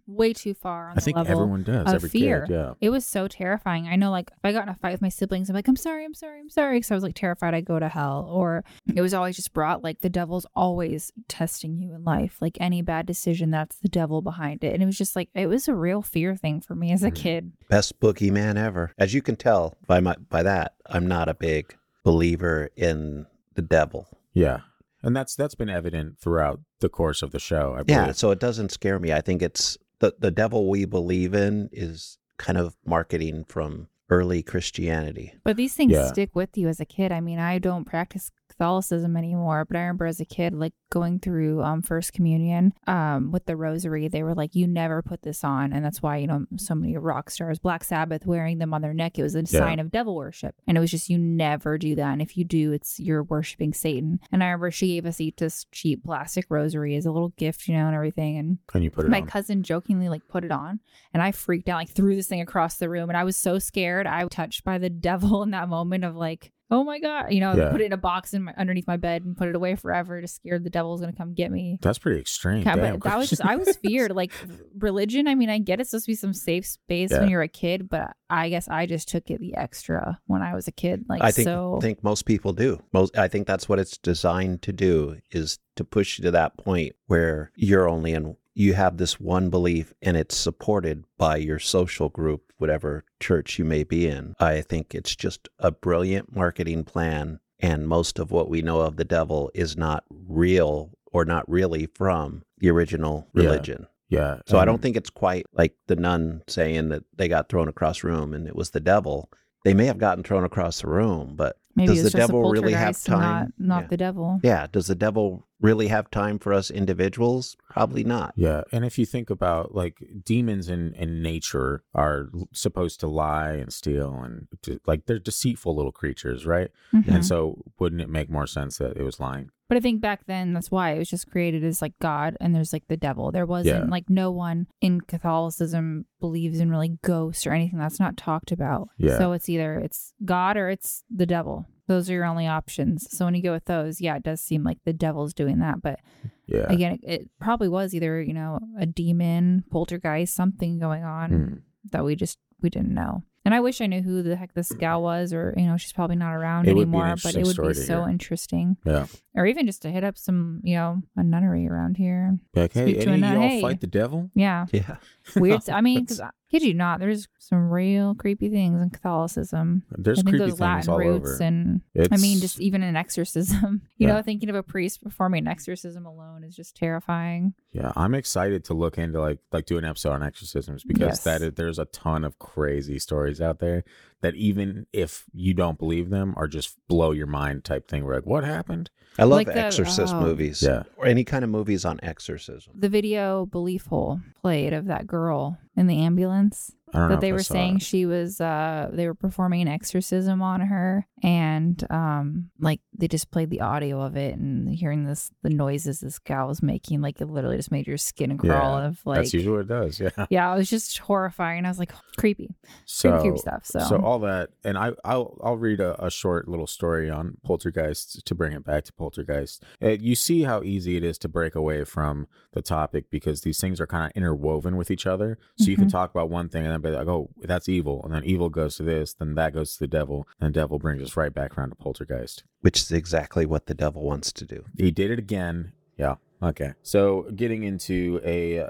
[0.06, 1.88] way too far on I the think level everyone does.
[1.88, 2.46] of Every fear.
[2.48, 2.74] kid, yeah.
[2.82, 3.88] It was so terrifying.
[3.88, 5.76] I know, like, if I got in a fight with my siblings, I'm like, I'm
[5.76, 6.78] sorry, I'm sorry, I'm sorry.
[6.78, 8.28] Because I was like terrified I'd go to hell.
[8.30, 8.64] Or
[8.96, 12.38] it was always just brought, like, the devil's always testing you in life.
[12.42, 14.74] Like, any bad decision, that's the devil behind it.
[14.74, 17.12] And it was just like, it was a real fear thing for me as a
[17.12, 17.16] Mhm.
[17.16, 17.52] kid.
[17.70, 18.92] Best boogeyman ever.
[18.98, 23.26] As you can tell by my by that, I'm not a big believer in
[23.56, 24.08] the devil.
[24.34, 24.60] Yeah.
[25.02, 27.76] And that's that's been evident throughout the course of the show.
[27.78, 27.84] I.
[27.88, 29.12] Yeah, so it doesn't scare me.
[29.12, 34.44] I think it's the the devil we believe in is kind of marketing from early
[34.44, 35.34] Christianity.
[35.46, 36.08] But these things Yeah.
[36.08, 37.12] stick with you as a kid.
[37.12, 41.20] I mean, I don't practice Catholicism anymore, but I remember as a kid, like going
[41.20, 45.44] through um, First Communion um, with the Rosary, they were like, "You never put this
[45.44, 48.82] on," and that's why you know so many rock stars, Black Sabbath, wearing them on
[48.82, 49.18] their neck.
[49.20, 49.60] It was a Yeah.
[49.60, 52.14] sign of devil worship, and it was just you never do that.
[52.14, 54.20] And if you do, it's you're worshiping Satan.
[54.32, 57.68] And I remember she gave us each this cheap plastic rosary as a little gift,
[57.68, 58.38] you know, and everything.
[58.38, 59.28] And And you put it my on.
[59.28, 60.80] cousin jokingly like put it on
[61.14, 63.60] and i freaked out like threw this thing across the room and i was so
[63.60, 67.32] scared i was touched by the devil in that moment of like oh my god
[67.34, 67.70] you know Yeah.
[67.72, 70.20] put it in a box in my underneath my bed and put it away forever
[70.22, 72.64] just scared the devil's gonna come get me That's pretty extreme.
[72.64, 73.00] Yeah, Damn.
[73.00, 74.12] but that was just I was feared.
[74.14, 74.32] Like
[74.78, 77.20] religion, I mean, I get it's supposed to be some safe space Yeah.
[77.20, 80.56] when you're a kid, but I guess I just took it the extra when I
[80.56, 81.06] was a kid.
[81.08, 82.82] Like I think so think most people do.
[82.94, 86.58] Most I think that's what it's designed to do is to push you to that
[86.58, 91.60] point where you're only in you have this one belief and it's supported by your
[91.60, 94.36] social group, whatever church you may be in.
[94.40, 98.98] I think it's just a brilliant marketing plan and most of what we know of
[98.98, 103.88] the devil is not real or not really from the original religion.
[104.10, 104.20] yeah.
[104.36, 104.42] yeah.
[104.48, 108.02] So I don't think it's quite like the nun saying that they got thrown across
[108.02, 109.30] the room and it was the devil.
[109.64, 113.02] They may have gotten thrown across the room, but maybe does the devil really have
[113.02, 113.20] time?
[113.20, 113.88] not not Yeah.
[113.88, 114.40] the devil.
[114.44, 117.58] yeah, does the devil really have time for us individuals?
[117.70, 118.34] Probably not.
[118.36, 123.54] Yeah, and if you think about like demons in, in nature are supposed to lie
[123.54, 126.70] and steal and to, like they're deceitful little creatures, right?
[126.94, 127.08] Mhm.
[127.08, 129.50] And so wouldn't it make more sense that it was lying?
[129.70, 132.54] But I think back then that's why it was just created as like God and
[132.54, 133.32] there's like the devil.
[133.32, 133.90] There wasn't Yeah.
[133.90, 138.90] like no one in Catholicism believes in really ghosts or anything that's not talked about.
[138.98, 139.18] Yeah.
[139.18, 141.66] So it's either it's God or it's the devil.
[141.88, 143.08] Those are your only options.
[143.16, 145.82] So when you go with those, yeah, it does seem like the devil's doing that.
[145.82, 146.00] But
[146.48, 146.72] Yeah.
[146.72, 151.54] again, it, it probably was either, you know, a demon, poltergeist, something going on Hmm.
[151.92, 153.24] that we just we didn't know.
[153.46, 155.92] And I wish I knew who the heck this gal was, or you know, she's
[155.92, 157.16] probably not around It would an anymore.
[157.22, 158.10] But it would be so hear.
[158.10, 159.08] interesting Yeah.
[159.36, 162.38] or even just to hit up some, you know, a nunnery around here.
[162.56, 163.62] Like, hey, Speak any of y'all hey.
[163.62, 164.30] fight the devil?
[164.34, 164.96] Yeah, Yeah.
[165.36, 165.68] weird.
[165.70, 166.22] I mean, because
[166.54, 169.84] kid you not, there's some real creepy things in Catholicism.
[169.98, 171.44] There's I think creepy those things Latin all roots over.
[171.44, 171.82] and
[172.12, 173.82] I mean, just even an exorcism.
[173.98, 174.16] You Yeah.
[174.16, 177.54] know, thinking of a priest performing an exorcism alone is just terrifying.
[177.72, 181.24] Yeah, I'm excited to look into like like do an episode on exorcisms because Yes.
[181.24, 183.84] that is, there's a ton of crazy stories out there
[184.24, 188.06] that even if you don't believe them are just blow your mind type thing.
[188.06, 188.90] We're like, what happened?
[189.20, 190.22] I love Like the- exorcist oh.
[190.22, 190.64] movies.
[190.64, 190.84] Yeah.
[190.98, 192.74] Or any kind of movies on exorcism.
[192.74, 196.72] The video Belief Hole played of that girl in the ambulance.
[196.94, 197.82] I don't know that if they were saying it.
[197.82, 203.32] she was uh they were performing an exorcism on her and um like they just
[203.32, 207.20] played the audio of it and hearing this the noises this gal was making like
[207.20, 210.00] it literally just made your skin crawl Yeah, of like That's usually what it does.
[210.00, 210.10] Yeah.
[210.30, 214.20] yeah it was just horrifying i was like creepy So creepy, creepy stuff so, all
[214.20, 218.54] that, and I I'll I'll read a, a short little story on poltergeists to bring
[218.54, 219.64] it back to poltergeist.
[219.82, 223.60] Uh, you see how easy it is to break away from the topic because these
[223.60, 225.38] things are kind of interwoven with each other.
[225.58, 225.92] So you can Mhm.
[225.92, 228.76] talk about one thing and then be like, oh, that's evil, and then evil goes
[228.78, 231.58] to this, then that goes to the devil, and the devil brings us right back
[231.58, 232.44] around to poltergeist.
[232.62, 234.66] Which is exactly what the devil wants to do.
[234.78, 235.74] He did it again.
[235.98, 236.16] Yeah.
[236.42, 236.74] Okay.
[236.82, 238.70] So getting into a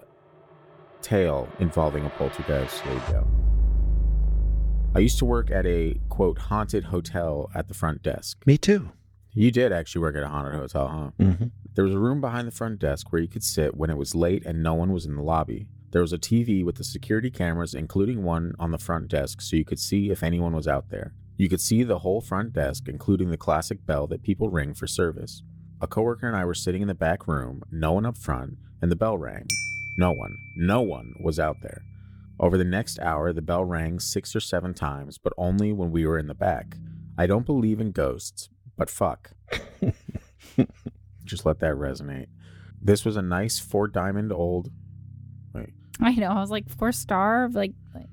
[1.02, 2.84] tale involving a poltergeist.
[2.84, 3.28] There you go.
[4.96, 8.44] I used to work at a quote haunted hotel at the front desk.
[8.46, 8.92] Me too.
[9.34, 11.24] You did actually work at a haunted hotel, huh?
[11.24, 11.46] Mm-hmm.
[11.74, 14.14] There was a room behind the front desk where you could sit when it was
[14.14, 15.68] late and no one was in the lobby.
[15.94, 19.56] There was a TV with the security cameras, including one on the front desk, so
[19.56, 21.14] you could see if anyone was out there.
[21.38, 24.88] You could see the whole front desk, including the classic bell that people ring for
[24.88, 25.44] service.
[25.82, 28.92] A coworker and I were sitting in the back room, no one up front, and
[28.92, 29.46] the bell rang.
[30.00, 31.84] No one, no one was out there.
[32.40, 36.08] Over the next hour, the bell rang six or seven times, but only when we
[36.08, 36.76] were in the back.
[37.20, 39.34] I don't believe in ghosts, but fuck.
[41.24, 42.30] Just let that resonate.
[42.82, 44.72] This was a nice four diamond old.
[46.02, 48.08] I know i was like four star like, like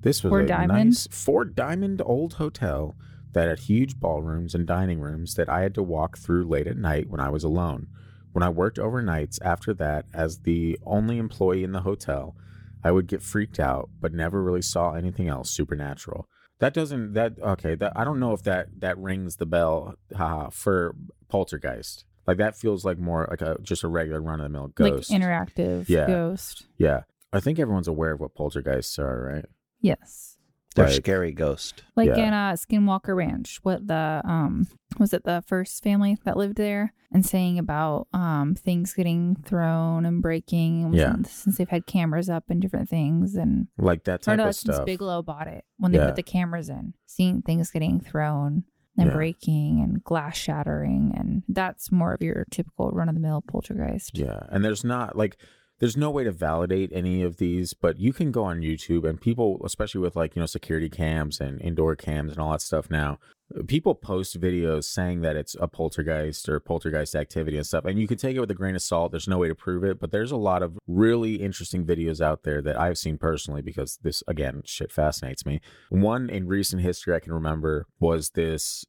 [0.00, 0.90] this was Four a diamond?
[0.90, 2.94] nice four diamond old hotel
[3.32, 6.76] that had huge ballrooms and dining rooms that I had to walk through late at
[6.78, 7.88] night when I was alone.
[8.32, 12.34] When I worked overnights after that as the only employee in the hotel,
[12.82, 16.26] I would get freaked out, but never really saw anything else supernatural.
[16.60, 20.48] That doesn't that okay, that I don't know if that that rings the bell haha,
[20.50, 20.94] for
[21.28, 22.04] poltergeist.
[22.26, 25.10] Like that feels like more like a just a regular run of the mill ghost.
[25.10, 26.06] like interactive Yeah.
[26.06, 27.02] ghost yeah.
[27.32, 29.44] I think everyone's aware of what poltergeists are, right?
[29.80, 30.34] yes
[30.74, 31.82] They're Like- scary ghost.
[31.96, 32.26] Like Yeah.
[32.28, 34.66] in uh, Skinwalker Ranch, what the um
[34.98, 40.04] was it the first family that lived there and saying about um things getting thrown
[40.06, 41.12] and breaking Yeah.
[41.14, 44.48] since, since they've had cameras up and different things and Like that or type no,
[44.48, 44.86] of since stuff.
[44.86, 46.06] Bigelow bought it when they Yeah.
[46.06, 48.64] put the cameras in, seeing things getting thrown
[48.96, 49.14] and Yeah.
[49.14, 54.16] breaking and glass shattering and that's more of your typical run of the mill poltergeist.
[54.18, 55.36] Yeah, and there's not like
[55.80, 59.20] there's no way to validate any of these, but you can go on YouTube and
[59.20, 62.90] people, especially with like you know security cams and indoor cams and all that stuff
[62.90, 63.18] now,
[63.66, 68.08] people post videos saying that it's a poltergeist or poltergeist activity and stuff, and you
[68.08, 69.12] can take it with a grain of salt.
[69.12, 72.42] There's no way to prove it, but there's a lot of really interesting videos out
[72.42, 75.60] there that I've seen personally because this again shit fascinates me.
[75.90, 78.84] One in recent history I can remember was this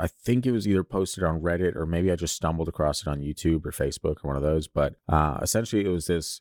[0.00, 3.08] I think it was either posted on Reddit or maybe I just stumbled across it
[3.08, 4.66] on YouTube or Facebook or one of those.
[4.66, 6.40] But uh, essentially, it was this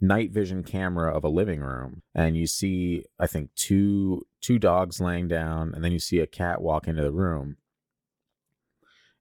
[0.00, 5.00] night vision camera of a living room, and you see, I think two two dogs
[5.00, 7.56] laying down, and then you see a cat walk into the room,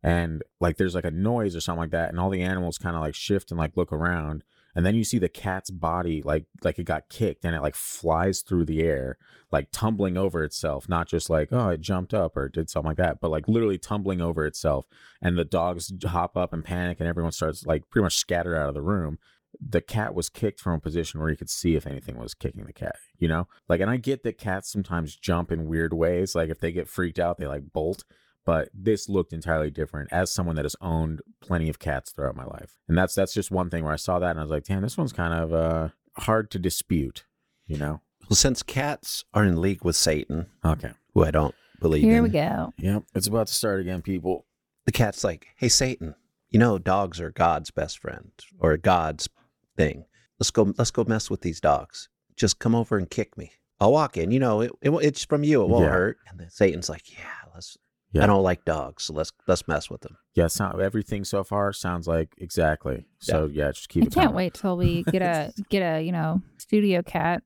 [0.03, 2.95] and like there's like a noise or something like that, and all the animals kind
[2.95, 4.43] of like shift and like look around,
[4.75, 7.75] and then you see the cat's body like like it got kicked, and it like
[7.75, 9.17] flies through the air
[9.51, 12.97] like tumbling over itself, not just like, oh, it jumped up or did something like
[12.97, 14.85] that, but like literally tumbling over itself.
[15.21, 18.69] And the dogs hop up and panic, and everyone starts like pretty much scatter out
[18.69, 19.17] of the room.
[19.59, 22.65] The cat was kicked from a position where you could see if anything was kicking
[22.65, 23.47] the cat, you know?
[23.67, 26.35] Like, and I get that cats sometimes jump in weird ways.
[26.35, 28.03] Like, if they get freaked out, they like bolt.
[28.45, 32.45] But this looked entirely different as someone that has owned plenty of cats throughout my
[32.45, 32.77] life.
[32.87, 34.81] And that's that's just one thing where I saw that and I was like, damn,
[34.81, 37.25] this one's kind of uh hard to dispute,
[37.67, 38.01] you know?
[38.29, 40.91] Well, since cats are in league with Satan, Okay.
[41.13, 42.73] who I don't believe Here in, we go.
[42.77, 44.45] Yep, it's about to start again, people.
[44.85, 46.15] the cat's like, "Hey, Satan,
[46.49, 49.29] you know dogs are God's best friend or God's
[49.77, 50.05] thing.
[50.39, 50.73] Let's go.
[50.77, 52.09] Let's go mess with these dogs.
[52.35, 53.51] Just come over and kick me.
[53.79, 54.31] I'll walk in.
[54.31, 55.61] You know, it, it it's from you.
[55.63, 55.91] It won't Yeah.
[55.91, 57.77] hurt." And then Satan's like, "Yeah, let's.
[58.11, 58.23] Yeah.
[58.23, 61.71] I don't like dogs, so let's let's mess with them." Yeah, sound, everything so far
[61.73, 63.05] sounds like exactly.
[63.19, 64.13] So yeah, just keep I it.
[64.13, 64.35] can't coming.
[64.35, 67.43] wait till we get a get a, you know, studio cat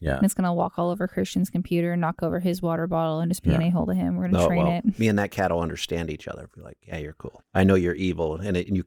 [0.00, 3.20] Yeah, and it's gonna walk all over Christian's computer and knock over his water bottle
[3.20, 4.16] and just be an a hole to him.
[4.16, 4.98] We're gonna No, train well, it.
[4.98, 6.48] me and that cat will understand each other.
[6.56, 7.42] Be like, "Yeah, you're cool.
[7.54, 8.84] I know you're evil, and it, and you."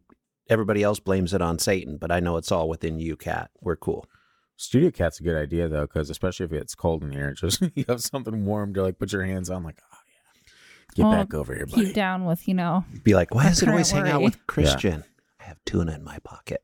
[0.49, 3.49] Everybody else blames it on Satan, but I know it's all within you, cat.
[3.61, 4.05] We're cool.
[4.57, 7.85] studio cat's a good idea though, because especially if it's cold in here, just you
[7.87, 9.63] have something warm to like put your hands on.
[9.63, 9.92] Like, yeah,
[10.93, 11.85] get Well, back over here, buddy.
[11.85, 14.37] Keep down with, you know, Be like, why does it always current hang out with
[14.47, 15.03] Christian?
[15.39, 16.61] I have tuna in my pocket.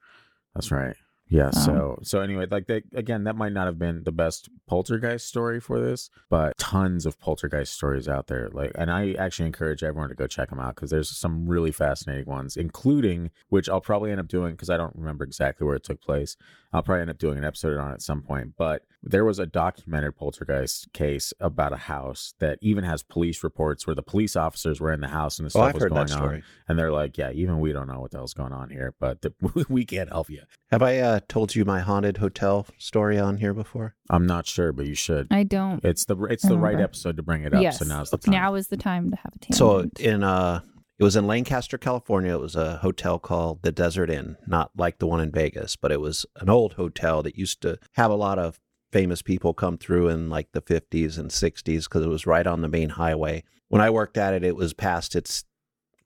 [0.55, 0.95] That's right.
[1.29, 1.51] Yeah.
[1.53, 1.59] Oh.
[1.65, 5.79] So so anyway, like again, that might not have been the best poltergeist story for
[5.79, 8.49] this, but tons of poltergeist stories out there.
[8.51, 11.71] Like, and I actually encourage everyone to go check them out because there's some really
[11.71, 15.75] fascinating ones, including which I'll probably end up doing because I don't remember exactly where
[15.75, 16.35] it took place.
[16.71, 18.53] I'll probably end up doing an episode on it at some point.
[18.57, 23.87] But there was a documented poltergeist case about a house that even has police reports
[23.87, 26.11] where the police officers were in the house and the Oh, stuff I've was going
[26.11, 26.43] on.
[26.67, 29.21] And they're like, yeah, even we don't know what the hell's going on here, but
[29.21, 29.33] the,
[29.69, 30.41] we can't help you.
[30.69, 33.95] Have I uh, told you my haunted hotel story on here before?
[34.09, 35.27] I'm not sure, but you should.
[35.31, 37.61] I don't It's the it's I the right episode to bring it up.
[37.61, 37.79] yes.
[37.79, 38.31] So now's the time.
[38.31, 39.55] Now is the time to have a tangent.
[39.55, 40.61] So in uh,
[40.97, 42.33] it was in Lancaster, California.
[42.33, 45.91] It was a hotel called the Desert Inn, not like the one in Vegas, but
[45.91, 48.59] it was an old hotel that used to have a lot of
[48.91, 52.61] famous people come through in like the 50s and 60s because it was right on
[52.61, 53.43] the main highway.
[53.69, 55.43] When I worked at it, it was past its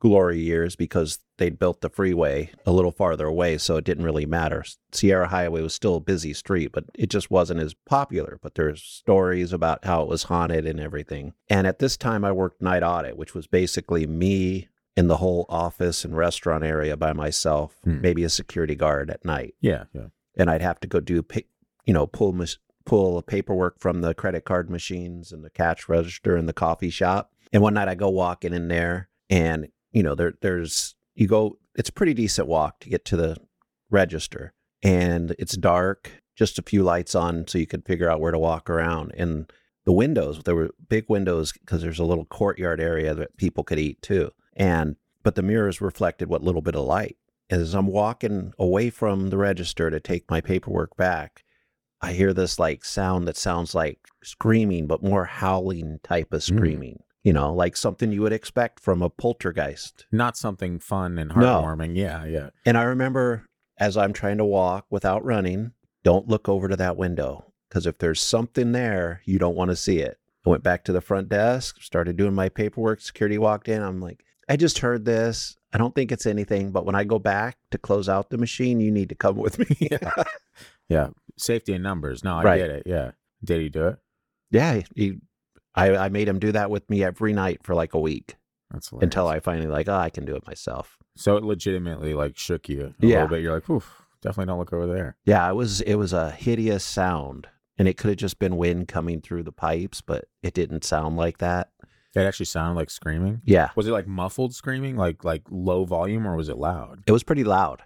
[0.03, 4.25] glory years because they'd built the freeway a little farther away, so it didn't really
[4.25, 4.61] matter.
[4.91, 8.37] Sierra Highway was still a busy street, but it just wasn't as popular.
[8.41, 11.31] But there's stories about how it was haunted and everything.
[11.49, 15.45] And at this time, I worked night audit, which was basically me in the whole
[15.47, 18.01] office and restaurant area by myself, Hmm.
[18.01, 20.07] maybe a security guard at night, yeah, yeah.
[20.35, 21.25] and I'd have to go do,
[21.85, 22.37] you know, pull
[22.85, 27.31] pull paperwork from the credit card machines and the cash register in the coffee shop.
[27.53, 31.57] And one night I go walking in there, and you know, there there's you go.
[31.75, 33.37] It's a pretty decent walk to get to the
[33.89, 38.31] register, and it's dark, just a few lights on, so you could figure out where
[38.31, 39.13] to walk around.
[39.15, 39.51] And
[39.85, 43.79] the windows, there were big windows because there's a little courtyard area that people could
[43.79, 44.31] eat too.
[44.55, 47.17] And but the mirrors reflected what little bit of light.
[47.49, 51.43] As I'm walking away from the register to take my paperwork back,
[52.01, 57.03] I hear this like sound that sounds like screaming, but more howling type of Mm.
[57.23, 60.05] You know, like something you would expect from a poltergeist.
[60.11, 61.35] Not something fun and No.
[61.61, 61.95] heartwarming.
[61.95, 62.49] Yeah, yeah.
[62.65, 63.45] And I remember
[63.79, 65.71] as I'm trying to walk without running,
[66.03, 69.75] don't look over to that window because if there's something there, you don't want to
[69.75, 70.17] see it.
[70.45, 72.99] I went back to the front desk, started doing my paperwork.
[72.99, 73.81] Security walked in.
[73.81, 75.55] I'm like, I just heard this.
[75.71, 78.81] I don't think it's anything, but when I go back to close out the machine,
[78.81, 79.89] you need to come with me.
[80.89, 81.07] Yeah.
[81.37, 82.23] Safety in numbers.
[82.23, 82.57] No, I Right.
[82.59, 82.83] get it.
[82.85, 83.11] Yeah.
[83.43, 83.97] Did he do it?
[84.51, 85.19] yeah, he
[85.75, 88.35] I, I made him do that with me every night for like a week
[89.01, 90.97] until I finally like, oh, I can do it myself.
[91.15, 93.15] So it legitimately like shook you a Yeah.
[93.21, 93.41] little bit.
[93.43, 95.15] You're like, oof, definitely don't look over there.
[95.25, 97.47] Yeah, it was it was a hideous sound,
[97.77, 101.17] and it could have just been wind coming through the pipes, but it didn't sound
[101.17, 101.69] like that.
[102.15, 103.41] It actually sounded like screaming.
[103.43, 107.03] Yeah, Was it like muffled screaming, like like low volume, or was it loud?
[107.07, 107.83] it was pretty loud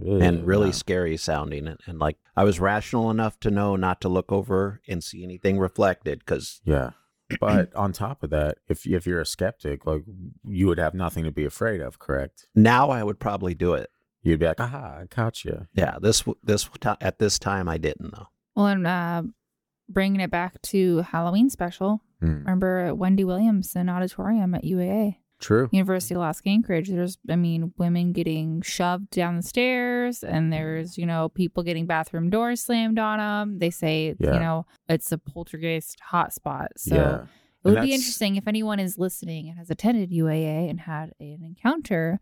[0.00, 0.20] Ugh.
[0.20, 0.72] and really Wow.
[0.72, 4.80] scary sounding, and, and like I was rational enough to know not to look over
[4.88, 6.90] and see anything reflected because Yeah.
[7.40, 10.02] But on top of that, if if you're a skeptic, like
[10.46, 12.46] you would have nothing to be afraid of, correct?
[12.54, 13.90] now I would probably do it.
[14.22, 15.66] You'd be like, aha, I caught you.
[15.74, 16.68] Yeah, this this
[17.00, 18.26] at this time I didn't though.
[18.54, 19.22] Well, and uh,
[19.88, 22.38] bringing it back to Halloween special, Hmm.
[22.38, 25.68] remember Wendy Williams Williamson Auditorium at UAA, True.
[25.72, 26.88] University of Alaska Anchorage.
[26.88, 31.86] There's, I mean, women getting shoved down the stairs, and there's, you know, people getting
[31.86, 33.58] bathroom doors slammed on them.
[33.58, 34.34] They say, Yeah.
[34.34, 36.68] you know, it's a poltergeist hotspot.
[36.78, 37.02] So yeah.
[37.02, 37.28] it And
[37.64, 41.40] would be that's- interesting if anyone is listening and has attended UAA and had an
[41.44, 42.18] encounter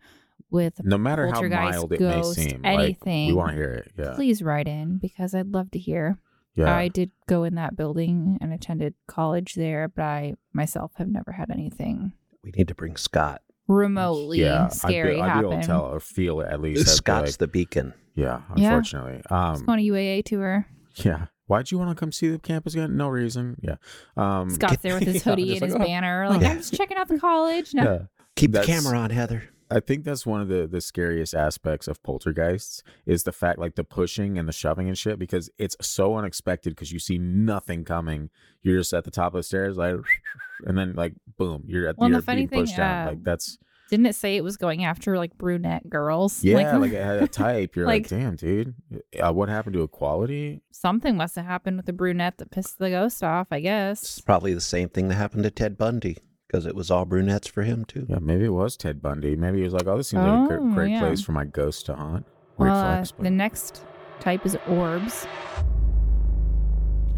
[0.50, 3.26] with No matter how mild it ghost, may seem, like, anything.
[3.28, 3.92] we want to hear it.
[3.96, 4.14] Yeah.
[4.14, 6.18] please write in because I'd love to hear.
[6.56, 6.72] Yeah.
[6.74, 11.32] I did go in that building and attended college there, but I myself have never
[11.32, 12.12] had anything
[12.44, 13.40] We need to bring Scott.
[13.66, 14.68] remotely yeah.
[14.68, 15.60] scary I'd be, I'd be able happen.
[15.62, 16.82] to tell or feel it at least.
[16.82, 17.94] I'd be Scott's like, the beacon.
[18.14, 18.42] yeah.
[18.56, 18.68] Yeah.
[18.74, 19.22] Unfortunately.
[19.30, 19.64] Let's Um.
[19.66, 20.66] go on a UAA tour.
[20.96, 21.26] Yeah.
[21.46, 22.96] Why'd you want to come see the campus again?
[22.96, 23.56] No reason.
[23.62, 23.76] Yeah.
[24.16, 24.50] Um.
[24.50, 26.42] Scott's there with his yeah, hoodie just and his oh, banner, like.
[26.42, 27.74] I'm just checking out the college.
[27.74, 27.98] No, Yeah.
[28.36, 29.44] Keep That's- the camera on, Heather.
[29.70, 33.74] I think that's one of the the scariest aspects of poltergeists is the fact like
[33.74, 37.84] the pushing and the shoving and shit because it's so unexpected because you see nothing
[37.84, 38.30] coming.
[38.62, 39.96] You're just at the top of the stairs like,
[40.66, 43.06] and then like boom, you're at Well, and you're the funny being pushed thing, down.
[43.06, 43.58] uh, Like that's
[43.90, 46.42] didn't it say it was going after like brunette girls?
[46.44, 47.76] yeah, like, it had a type.
[47.76, 48.74] You're like, like- damn, dude,
[49.22, 50.62] uh, what happened to equality?
[50.72, 53.48] something must have happened with the brunette that pissed the ghost off.
[53.50, 54.24] I guess It's guess.
[54.24, 56.16] probably the same thing that happened to Ted Bundy
[56.54, 58.06] because it was all brunettes for him too.
[58.08, 59.34] Yeah, maybe it was Ted Bundy.
[59.34, 61.00] Maybe he was like, oh, this seems like a Oh, gr- great yeah.
[61.00, 62.26] place for my ghost to haunt.
[62.58, 63.84] Weird Well, uh, but- the next
[64.20, 65.26] type is orbs.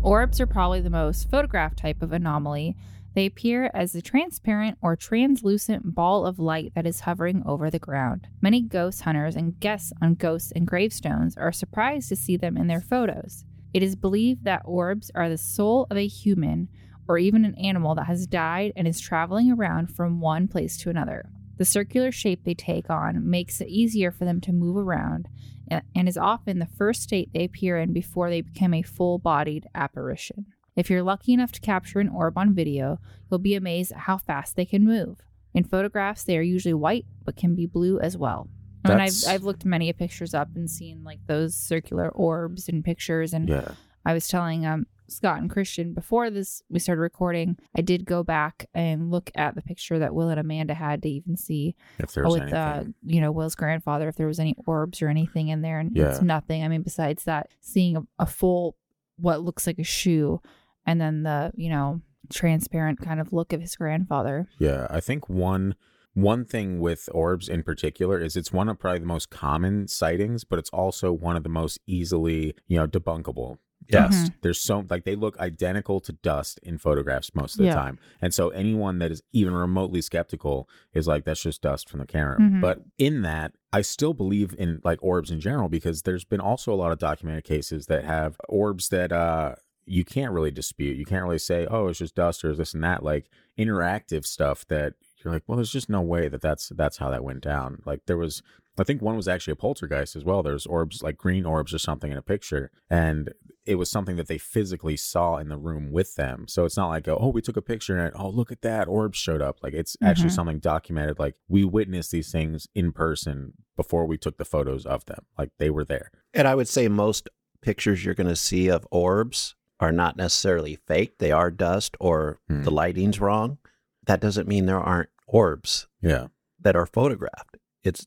[0.03, 2.77] Orbs are probably the most photographed type of anomaly.
[3.15, 7.79] They appear as a transparent or translucent ball of light that is hovering over the
[7.79, 8.29] ground.
[8.41, 12.69] Many ghost hunters and guests on ghosts and gravestones are surprised to see them in
[12.69, 13.45] their photos.
[13.75, 16.69] It is believed that orbs are the soul of a human
[17.09, 20.91] or even an animal that has died and is traveling around from one place to
[20.91, 21.31] another.
[21.59, 25.29] The circular shape they take on makes it easier for them to move around
[25.69, 29.67] and is often the first state they appear in before they become a full bodied
[29.75, 30.47] apparition.
[30.77, 33.01] If you're lucky enough to capture an orb on video,
[33.31, 35.23] you'll be amazed at how fast they can move.
[35.55, 38.49] In photographs, they are usually white but can be blue as well.
[38.85, 43.33] And I've, I've looked many pictures up and seen like those circular orbs in pictures.
[43.33, 43.73] And yeah,
[44.05, 48.23] I was telling um, Scott and Christian before this we started recording, I did go
[48.23, 52.13] back and look at the picture that Will and Amanda had to even see if
[52.13, 52.59] there's with anything.
[52.59, 55.97] uh you know Will's grandfather if there was any orbs or anything in there and
[55.97, 58.77] it's nothing I mean besides that seeing a, a full
[59.17, 60.41] what looks like a shoe
[60.87, 62.01] and then the you know
[62.31, 65.75] transparent kind of look of his grandfather Yeah, I think one
[66.15, 70.45] one thing with orbs in particular is it's one of probably the most common sightings,
[70.45, 73.59] but it's also one of the most easily, you know, debunkable.
[73.89, 74.15] Yes.
[74.17, 74.27] Mm-hmm.
[74.43, 77.75] There's so like they look identical to dust in photographs most of the Yeah.
[77.75, 77.99] time.
[78.21, 82.07] And so anyone that is even remotely skeptical is like that's just dust from the
[82.07, 82.39] camera.
[82.41, 82.61] Mhm.
[82.61, 86.73] But in that, I still believe in like orbs in general because there's been also
[86.73, 89.55] a lot of documented cases that have orbs that uh
[89.89, 90.97] you can't really dispute.
[90.97, 94.67] You can't really say, "Oh, it's just dust or this and that." Like interactive stuff
[94.67, 97.83] that you're like, "Well, there's just no way that that's that's how that went down."
[97.87, 98.43] Like there was
[98.79, 100.43] I think one was actually a poltergeist as well.
[100.43, 103.33] There's orbs like green orbs or something in a picture and
[103.65, 106.47] it was something that they physically saw in the room with them.
[106.47, 109.19] So it's not like, oh, we took a picture and oh, look at that, orbs
[109.19, 109.59] showed up.
[109.63, 110.35] Like it's actually Mhm.
[110.35, 111.19] something documented.
[111.19, 115.25] Like we witnessed these things in person before we took the photos of them.
[115.37, 116.11] Like they were there.
[116.33, 117.29] And I would say most
[117.63, 121.19] pictures you're going to see of orbs are not necessarily fake.
[121.19, 122.63] They are dust or Hmm.
[122.63, 123.59] the lighting's wrong.
[124.07, 126.29] That doesn't mean there aren't orbs Yeah.
[126.61, 127.57] that are photographed.
[127.83, 128.07] It's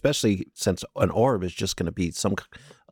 [0.00, 2.34] especially since an orb is just going to be some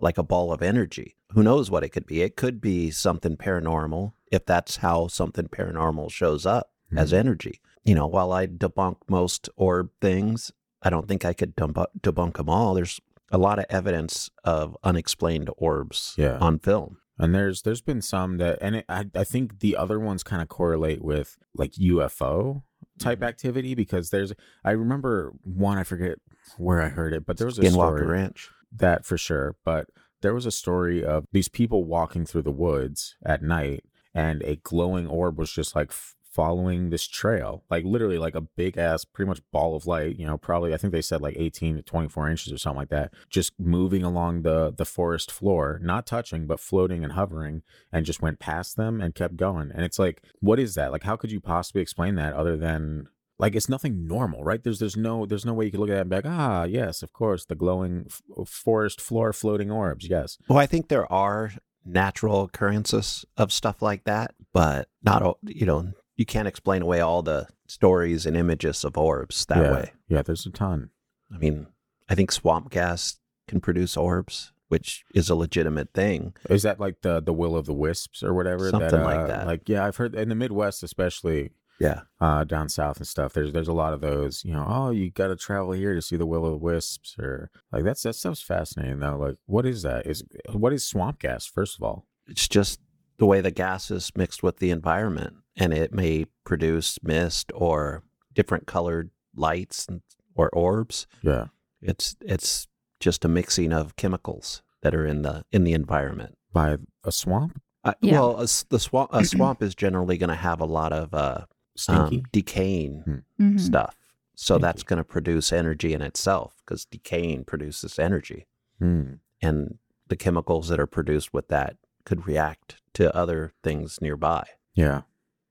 [0.00, 1.16] like a ball of energy.
[1.32, 2.22] Who knows what it could be?
[2.22, 7.16] It could be something paranormal if that's how something paranormal shows up as Mhm.
[7.18, 7.61] energy.
[7.84, 10.50] You know, while I debunk most orb things,
[10.80, 12.72] I don't think I could debunk, debunk them all.
[12.72, 13.00] There's
[13.30, 16.38] a lot of evidence of unexplained orbs Yeah.
[16.38, 16.96] on film.
[17.18, 20.40] And there's there's been some that and it, I I think the other ones kind
[20.42, 22.62] of correlate with like UFO
[22.99, 23.28] type mm-hmm.
[23.28, 24.32] activity because there's
[24.64, 26.18] I remember one I forget
[26.57, 28.51] where I heard it, but there was a Skinwalker story Ranch.
[28.72, 29.57] that for sure.
[29.64, 29.88] But
[30.22, 33.84] there was a story of these people walking through the woods at night
[34.14, 35.92] and a glowing orb was just like
[36.35, 40.18] following this trail, like literally like a big ass, pretty much ball of light.
[40.18, 42.89] You know, probably I think they said like 18 to 24 inches or something like
[42.89, 47.62] that, just moving along the the forest floor, not touching but floating and hovering,
[47.93, 49.70] and just went past them and kept going.
[49.72, 50.91] And it's like, what is that?
[50.91, 53.09] Like, how could you possibly explain that other than
[53.39, 54.62] like it's nothing normal, right?
[54.62, 56.64] There's there's no there's no way you could look at that and be like, ah,
[56.64, 60.39] yes, of course, the glowing f- forest floor floating orbs, yes.
[60.49, 61.53] Well, I think there are
[61.85, 67.01] natural occurrences of stuff like that, but not all, you know, you can't explain away
[67.01, 69.73] all the stories and images of orbs that yeah.
[69.73, 69.93] way.
[70.09, 70.91] Yeah, there's a ton.
[71.35, 71.67] I mean,
[72.09, 73.17] I think swamp gas
[73.49, 76.35] can produce orbs, which is a legitimate thing.
[76.49, 78.71] Is that like the the will of the wisps or whatever?
[78.71, 79.47] Something like uh, that.
[79.47, 81.51] Like yeah, I've heard in the Midwest, especially
[81.81, 82.03] Yeah.
[82.21, 83.33] uh, down south and stuff.
[83.33, 84.45] There's there's a lot of those.
[84.45, 87.17] You know, oh, you got to travel here to see the will of the wisps,
[87.19, 89.17] or like that's that stuff's fascinating though.
[89.17, 90.07] Like, what is that?
[90.07, 91.47] Is what is swamp gas?
[91.47, 92.81] First of all, It's just
[93.19, 98.02] the way the gas is mixed with the environment, and it may produce mist or
[98.34, 100.02] different colored lights and,
[100.34, 101.07] or orbs.
[101.22, 101.46] yeah,
[101.82, 102.66] It's it's
[103.00, 106.36] just a mixing of chemicals that are in the in the environment.
[106.52, 108.12] by a swamp, Uh, Yeah.
[108.20, 111.12] Well, a, s- the swamp a swamp is generally going to have a lot of
[111.12, 111.46] uh,
[111.88, 113.61] um, decaying Mhm.
[113.61, 113.96] stuff.
[114.36, 114.62] So Stinky.
[114.62, 118.46] that's going to produce energy in itself because decaying produces energy,
[118.78, 119.14] Hmm.
[119.42, 119.78] and
[120.09, 124.44] the chemicals that are produced with that could react to other things nearby.
[124.74, 125.02] Yeah,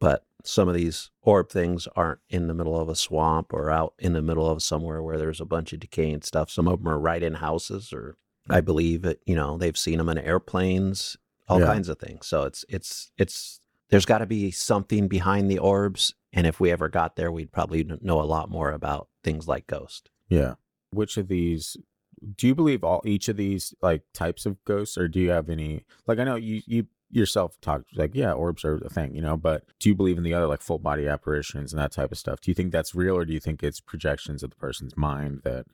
[0.03, 3.93] But some of these orb things aren't in the middle of a swamp or out
[3.97, 6.49] in the middle of somewhere where there's a bunch of decaying stuff.
[6.51, 8.17] Some of them are right in houses, or
[8.49, 8.65] I mm.
[8.65, 9.21] believe it.
[9.25, 11.15] You know, they've seen them in airplanes,
[11.47, 11.67] all Yeah.
[11.67, 12.27] kinds of things.
[12.27, 16.69] So it's it's it's there's got to be something behind the orbs, and if we
[16.69, 20.09] ever got there, we'd probably know a lot more about things like ghost.
[20.27, 20.55] yeah.
[20.91, 21.77] Which of these?
[22.37, 25.49] Do you believe all each of these like types of ghosts, or do you have
[25.49, 25.85] any?
[26.05, 29.37] Like, I know you you yourself talked like, yeah, orbs are a thing, you know.
[29.37, 32.17] But do you believe in the other like full body apparitions and that type of
[32.17, 32.41] stuff?
[32.41, 35.41] Do you think that's real, or do you think it's projections of the person's mind
[35.43, 35.65] that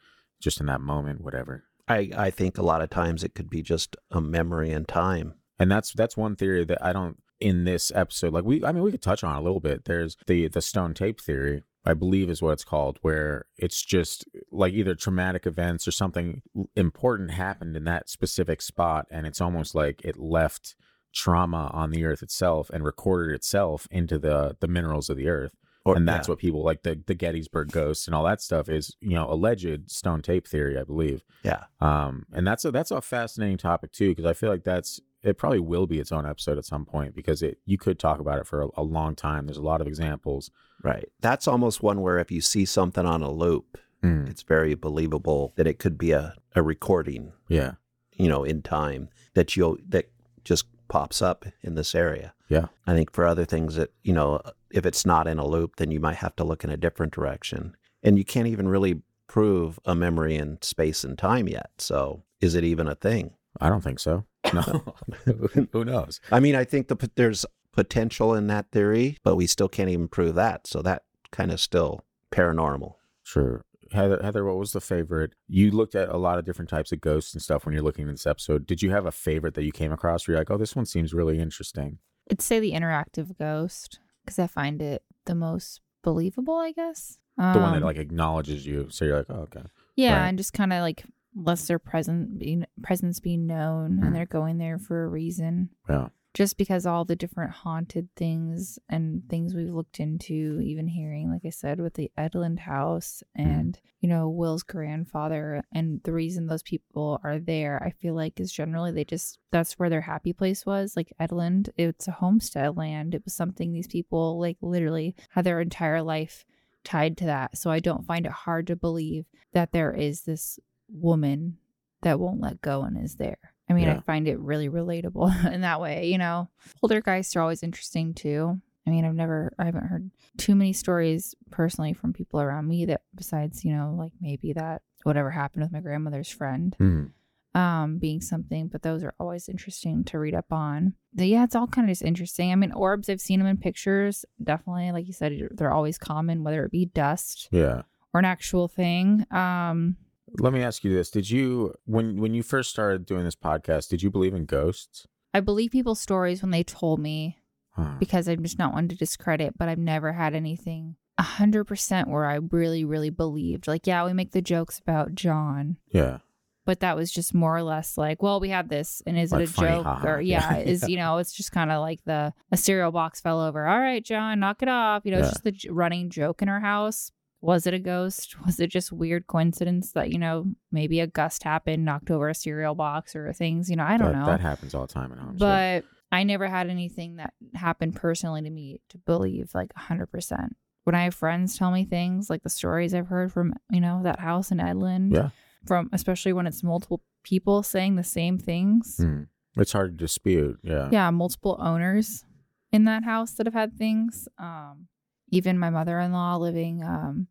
[0.41, 1.63] just in that moment, whatever?
[1.87, 5.35] I I think a lot of times it could be just a memory in time.
[5.59, 8.83] and that's that's one theory that I don't in this episode like we I mean
[8.83, 9.85] we could touch on a little bit.
[9.85, 14.25] There's the the stone tape theory, I believe is what it's called, where it's just
[14.51, 16.41] like either traumatic events or something
[16.75, 20.75] important happened in that specific spot, and it's almost like it left
[21.13, 25.55] trauma on the earth itself and recorded itself into the the minerals of the earth.
[25.85, 26.33] Or, and that's yeah.
[26.33, 29.89] what people like the the Gettysburg ghosts and all that stuff is you know alleged
[29.89, 31.23] stone tape theory, I believe.
[31.43, 31.63] yeah.
[31.79, 35.37] Um, and that's a that's a fascinating topic too because I feel like that's it
[35.37, 38.39] probably will be its own episode at some point because it you could talk about
[38.39, 39.45] it for a, a long time.
[39.45, 40.51] There's a lot of examples.
[40.83, 41.09] Right.
[41.21, 45.67] That's almost one where if you see something on a loop, it's very believable that
[45.67, 47.73] it could be a, a recording, Yeah,
[48.15, 50.09] you know, in time that you'll that
[50.45, 52.33] just pops up in this area.
[52.49, 52.67] Yeah.
[52.85, 55.91] I think for other things that, you know, if it's not in a loop, then
[55.91, 57.75] you might have to look in a different direction.
[58.03, 61.69] And you can't even really prove a memory in space and time yet.
[61.77, 63.31] So is it even a thing?
[63.61, 64.25] I don't think so.
[64.53, 64.61] No,
[65.71, 66.19] who knows?
[66.31, 70.07] I mean, I think the there's potential in that theory, but we still can't even
[70.07, 70.67] prove that.
[70.67, 72.95] So that kind of still paranormal.
[73.23, 73.63] Sure.
[73.91, 75.33] Heather, Heather, what was the favorite?
[75.47, 78.05] You looked at a lot of different types of ghosts and stuff when you're looking
[78.07, 78.65] at this episode.
[78.65, 80.85] Did you have a favorite that you came across where you're like, oh, this one
[80.85, 81.99] seems really interesting?
[82.31, 87.17] I'd say the interactive ghost because I find it the most believable, I guess.
[87.37, 88.87] The one that Um, like acknowledges you.
[88.89, 89.63] So you're like, oh, okay.
[89.95, 90.27] yeah, right.
[90.27, 94.05] and just kind of like lets their present being presence being known, Mm.
[94.07, 95.69] and they're going there for a reason.
[95.89, 96.09] Yeah.
[96.35, 101.41] Just because all the different haunted things and things we've looked into, even hearing, like
[101.43, 103.45] I said, with the Edland house Mm.
[103.45, 108.39] and you know Will's grandfather, and the reason those people are there, I feel like
[108.39, 110.95] is generally they just that's where their happy place was.
[110.95, 113.15] Like Edland, it's a homestead land.
[113.15, 116.45] It was something these people like literally had their entire life
[116.83, 117.57] tied to that.
[117.57, 121.57] So I don't find it hard to believe that there is this woman
[122.03, 123.53] that won't let go and is there.
[123.69, 126.49] I mean, I find it really relatable in that way, you know.
[126.81, 128.59] Poltergeists are always interesting too.
[128.87, 132.85] I mean, I've never, I haven't heard too many stories personally from people around me
[132.85, 137.11] that, besides, you know, like maybe that whatever happened with my grandmother's friend, Mhm.
[137.53, 140.93] um, being something, but those are always interesting to read up on.
[141.13, 142.51] But yeah, it's all kind of just interesting.
[142.51, 144.25] I mean, orbs, I've seen them in pictures.
[144.43, 147.83] Definitely, like you said, they're always common, whether it be dust Yeah.
[148.13, 149.25] or an actual thing.
[149.31, 149.97] Um,
[150.37, 153.89] Let me ask you this: Did you, when when you first started doing this podcast,
[153.89, 155.07] did you believe in ghosts?
[155.33, 157.37] I believe people's stories when they told me
[157.71, 157.95] Huh.
[157.99, 162.07] because I'm just not one to discredit, but I've never had anything a hundred percent
[162.07, 163.67] where I really, really believed.
[163.67, 166.19] Like, yeah, we make the jokes about John, Yeah.
[166.65, 169.43] but that was just more or less like, well, we have this, and is Like
[169.43, 170.07] it a funny, joke haha.
[170.07, 170.63] or yeah, Yeah.
[170.63, 173.67] is you know, it's just kind of like the a cereal box fell over.
[173.67, 175.03] All right, John, knock it off.
[175.05, 177.11] You know, it's just the running joke in our house.
[177.41, 178.35] Was it a ghost?
[178.45, 182.35] Was it just weird coincidence that you know maybe a gust happened, knocked over a
[182.35, 183.69] cereal box or things?
[183.69, 184.25] You know, I don't that, know.
[184.25, 185.39] That happens all the time in homes.
[185.39, 190.49] but I never had anything that happened personally to me to believe like 100%.
[190.85, 194.01] When I have friends tell me things like the stories I've heard from, you know,
[194.03, 195.29] that house in Edland, Yeah.
[195.67, 198.97] from especially when it's multiple people saying the same things.
[198.97, 199.23] Hmm.
[199.55, 200.57] it's hard to dispute.
[200.63, 200.89] Yeah.
[200.91, 202.25] Yeah, multiple owners
[202.71, 204.27] in that house that have had things.
[204.39, 204.87] Um,
[205.31, 207.27] even my mother in law living um,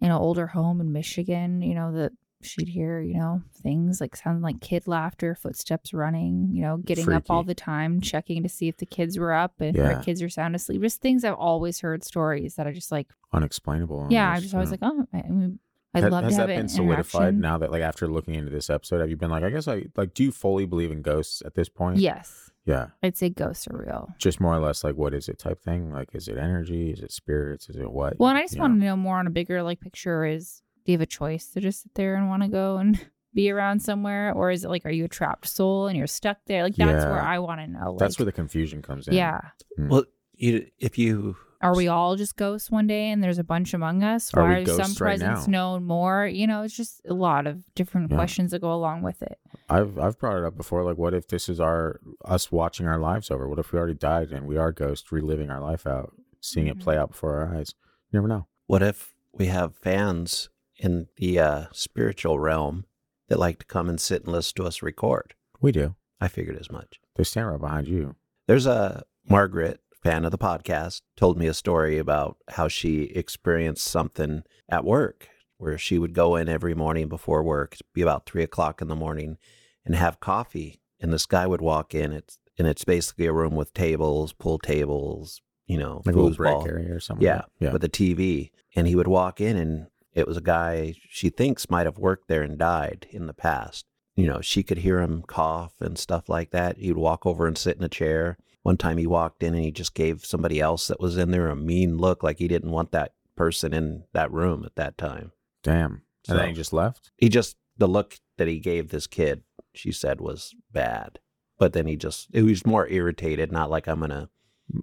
[0.00, 4.16] in an older home in Michigan, you know, that she'd hear, you know, things like
[4.16, 8.48] sounding like kid laughter, footsteps running, you know, getting up all the time, checking to
[8.48, 9.94] see if the kids were up and Yeah.
[9.96, 10.80] her kids are sound asleep.
[10.80, 14.06] Just things I've always heard stories that are just like, Unexplainable.
[14.10, 14.88] yeah, I just always yeah.
[14.88, 15.58] like, oh, I mean,
[15.92, 18.50] I'd Has- love has to have that been solidified now that like after looking into
[18.50, 21.02] this episode have you been like i guess i like do you fully believe in
[21.02, 24.08] ghosts at this point Yes, yeah I'd say ghosts are real.
[24.18, 27.00] just more or less like what is it type thing like is it energy is
[27.00, 28.80] it spirits is it what Well, and I just You want know?
[28.80, 30.24] to know more on a bigger like picture.
[30.24, 32.98] Is do you have a choice to just sit there and want to go and
[33.34, 36.38] be around somewhere, or is it like are you a trapped soul and you're stuck
[36.46, 36.62] there?
[36.62, 37.96] Like that's where I want to know.
[37.98, 39.40] that's where the confusion comes in yeah.
[39.78, 39.88] Mm.
[39.88, 40.04] Well,
[40.34, 44.02] you if you Are we all just ghosts one day and there's a bunch among
[44.02, 44.32] us?
[44.32, 45.74] Or Are we are some right presence now?
[45.76, 46.26] known more?
[46.26, 48.16] You know, it's just a lot of different Yeah.
[48.16, 49.38] questions that go along with it.
[49.68, 52.98] i've i've brought it up before like what if this is our us watching our
[52.98, 56.12] lives over what if we already died and we are ghosts reliving our life out
[56.40, 56.80] seeing it Mhm.
[56.82, 57.74] play out before our eyes
[58.10, 62.84] you never know what if we have fans in the uh, spiritual realm
[63.28, 65.34] that like to come and sit and listen to us record?
[65.60, 66.98] we do I figured as much.
[67.16, 68.16] they stand right behind you
[68.48, 73.86] There's a Margaret fan of the podcast told me a story about how she experienced
[73.86, 75.28] something at work
[75.60, 78.88] where she would go in every morning before work, it'd be about three o'clock in
[78.88, 79.36] the morning,
[79.84, 80.80] and have coffee.
[81.00, 82.12] And this guy would walk in.
[82.12, 86.36] It's and it's basically a room with tables, pool tables, you know, like a little
[86.36, 86.68] break foosball.
[86.68, 88.50] area or something Yeah, yeah with a TV.
[88.74, 92.28] And he would walk in, and it was a guy she thinks might have worked
[92.28, 93.86] there and died in the past.
[94.16, 96.76] You know, she could hear him cough and stuff like that.
[96.78, 98.36] He'd walk over and sit in a chair.
[98.62, 101.48] One time he walked in and he just gave somebody else that was in there
[101.48, 105.32] a mean look, like he didn't want that person in that room at that time.
[105.62, 109.06] damn So- and then he just left He just, the look that he gave this
[109.06, 109.42] kid,
[109.74, 111.18] she said was bad.
[111.58, 114.28] But then he just, it was more irritated, not like I'm going to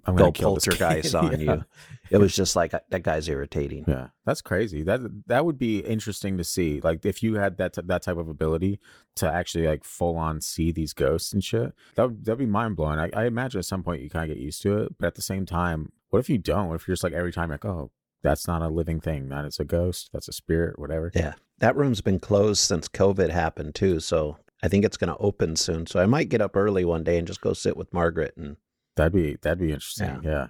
[0.06, 1.54] i'm go gonna kill this poltergeist on Yeah.
[1.54, 1.64] you.
[2.10, 3.84] It was just like, that guy's irritating.
[3.86, 4.82] Yeah, that's crazy.
[4.82, 6.80] That that would be interesting to see.
[6.80, 8.80] Like if you had that t- that type of ability
[9.16, 12.76] to actually like full on see these ghosts and shit, that would that'd be mind
[12.76, 12.98] blowing.
[12.98, 15.14] I, I imagine at some point you kind of get used to it, but at
[15.16, 16.68] the same time, what if you don't?
[16.68, 17.90] What if you're just like every time like, oh,
[18.22, 19.28] that's not a living thing.
[19.28, 20.08] That is a ghost.
[20.12, 20.78] That's a spirit.
[20.78, 21.12] Whatever.
[21.14, 21.34] Yeah.
[21.58, 24.00] That room's been closed since COVID happened too.
[24.00, 25.86] So I think it's going to open soon.
[25.86, 28.56] So I might get up early one day and just go sit with Margaret and
[28.98, 30.20] That'd be that'd be interesting.
[30.22, 30.48] Yeah.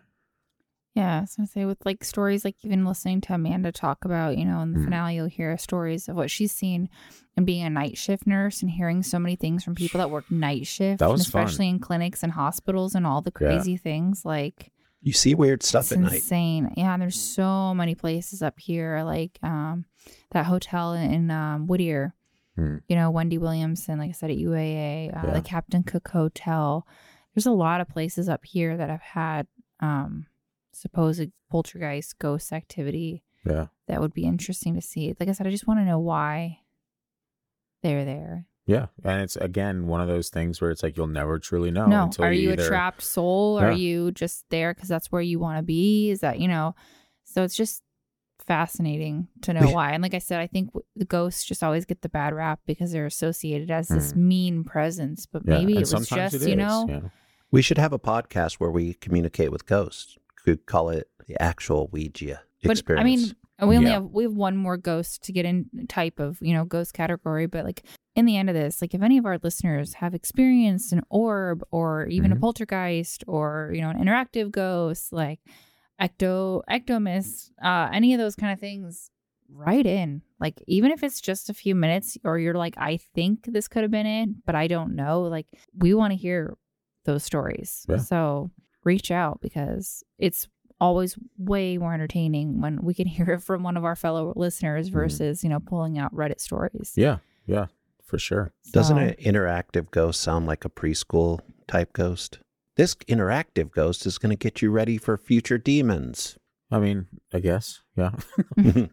[0.95, 4.37] Yeah, I was gonna say with like stories, like even listening to Amanda talk about,
[4.37, 4.85] you know, in the Mhm.
[4.85, 6.89] finale, you'll hear stories of what she's seen
[7.37, 10.29] and being a night shift nurse and hearing so many things from people that work
[10.31, 11.45] night shift, That and was fun.
[11.45, 13.49] especially in clinics and hospitals and all the Yeah.
[13.49, 14.25] crazy things.
[14.25, 16.13] Like you see weird stuff it's at night.
[16.15, 16.73] insane.
[16.77, 19.85] Yeah, and there's so many places up here, like um
[20.33, 22.15] that hotel in, in um, Whittier.
[22.57, 22.79] Hmm.
[22.89, 25.33] You know, Wendy Williamson, like I said at UAA, uh, Yeah.
[25.35, 26.85] the Captain Cook Hotel.
[27.39, 29.47] There's a lot of places up here that have had
[29.79, 30.27] um
[30.73, 33.67] supposed poltergeist ghost activity Yeah.
[33.87, 35.15] that would be interesting to see.
[35.21, 36.59] Like I said, I just want to know why
[37.85, 38.47] they're there.
[38.67, 38.87] Yeah.
[39.05, 41.87] And it's again one of those things where it's like you'll never truly know.
[41.87, 43.57] no, are you either- a trapped soul?
[43.61, 46.11] Are you just there because that's where you want to be?
[46.11, 46.75] Is that you know?
[47.23, 47.85] So it's just
[48.41, 49.93] fascinating to know why.
[49.93, 52.91] And like I said, I think the ghosts just always get the bad rap because
[52.93, 54.17] they're associated as this Mhm.
[54.17, 55.27] mean presence.
[55.27, 56.87] But Yeah, maybe and it was just it you know.
[56.89, 57.01] yeah.
[57.51, 60.17] We should have a podcast where we communicate with ghosts.
[60.45, 63.01] Could call it the actual Ouija But experience.
[63.01, 63.95] I mean, we only Yeah.
[63.95, 67.47] have we have one more ghost to get in type of you know ghost category.
[67.47, 67.83] But like
[68.15, 71.63] in the end of this, like if any of our listeners have experienced an orb
[71.71, 72.41] or even a Mhm.
[72.41, 75.41] poltergeist or you know an interactive ghost, like
[76.01, 79.11] ecto ectomist, uh, any of those kind of things,
[79.49, 80.23] write in.
[80.39, 83.83] Like even if it's just a few minutes, or you're like, I think this could
[83.83, 85.23] have been it, but I don't know.
[85.23, 85.47] Like
[85.77, 86.55] we want to hear
[87.09, 87.85] those stories.
[87.89, 87.97] Yeah.
[87.97, 88.51] So
[88.85, 90.47] reach out because it's
[90.81, 94.87] always way more entertaining when we can hear it from one of our fellow listeners
[94.89, 94.99] mm-hmm.
[94.99, 96.93] versus you know pulling out Reddit stories.
[96.95, 97.19] yeah.
[97.47, 97.67] Yeah.
[98.05, 98.53] For sure.
[98.73, 102.39] doesn't So- an interactive ghost sound like a preschool type ghost?
[102.77, 106.39] This interactive ghost is going to get you ready for future demons.
[106.71, 107.81] I mean, I guess.
[107.97, 108.13] Yeah.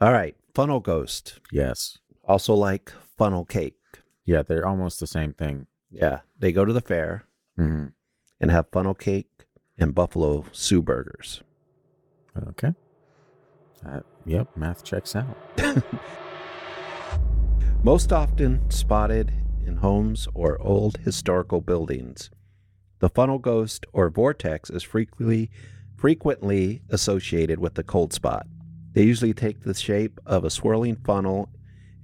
[0.00, 1.40] All right, funnel ghost.
[1.50, 1.98] yes.
[2.24, 3.74] Also like funnel cake.
[4.24, 5.66] Yeah, they're almost the same thing.
[5.90, 7.24] Yeah, they go to the fair
[7.56, 7.86] hmm
[8.40, 9.28] and have funnel cake
[9.78, 11.42] and buffalo Sioux burgers.
[12.48, 12.74] Okay.
[13.84, 15.36] Uh, yep, math checks out.
[17.82, 19.32] Most often spotted
[19.66, 22.30] in homes or old historical buildings.
[23.00, 25.50] The funnel ghost or vortex is frequently
[25.96, 28.46] frequently associated with the cold spot.
[28.92, 31.50] They usually take the shape of a swirling funnel,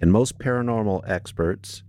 [0.01, 1.83] and most paranormal experts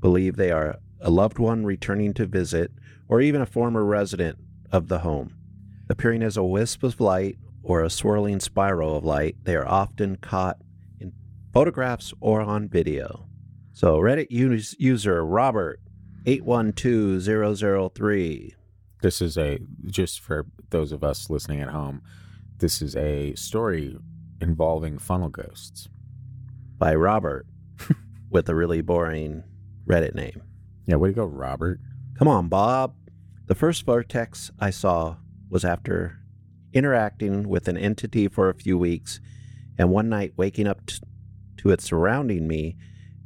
[0.00, 2.72] believe they are a loved one returning to visit
[3.08, 4.38] or even a former resident
[4.72, 5.36] of the home.
[5.88, 10.16] Appearing as a wisp of light or a swirling spiral of light, they are often
[10.16, 10.56] caught
[10.98, 11.12] in
[11.52, 13.26] photographs or on video.
[13.72, 15.80] So, Reddit us- user Robert
[16.26, 18.54] 812003
[19.02, 22.00] This is a just for those of us listening at home.
[22.58, 23.98] This is a story
[24.40, 25.88] involving funnel ghosts.
[26.78, 27.46] by Robert
[28.30, 29.44] with a really boring
[29.86, 30.42] Reddit name.
[30.86, 31.80] Yeah, way to go, Robert.
[32.18, 32.94] Come on, Bob.
[33.46, 35.16] The first vortex I saw
[35.50, 36.18] was after
[36.72, 39.20] interacting with an entity for a few weeks
[39.78, 40.96] and one night waking up t-
[41.58, 42.76] to it surrounding me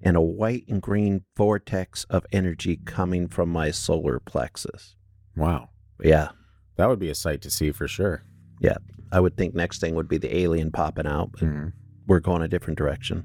[0.02, 4.94] and a white and green vortex of energy coming from my solar plexus.
[5.36, 5.70] Wow,
[6.02, 6.28] Yeah,
[6.76, 8.22] that would be a sight to see for sure.
[8.60, 8.76] Yeah.
[9.10, 11.72] I would think next thing would be the alien popping out, but Mhm.
[12.06, 13.24] we're going a different direction.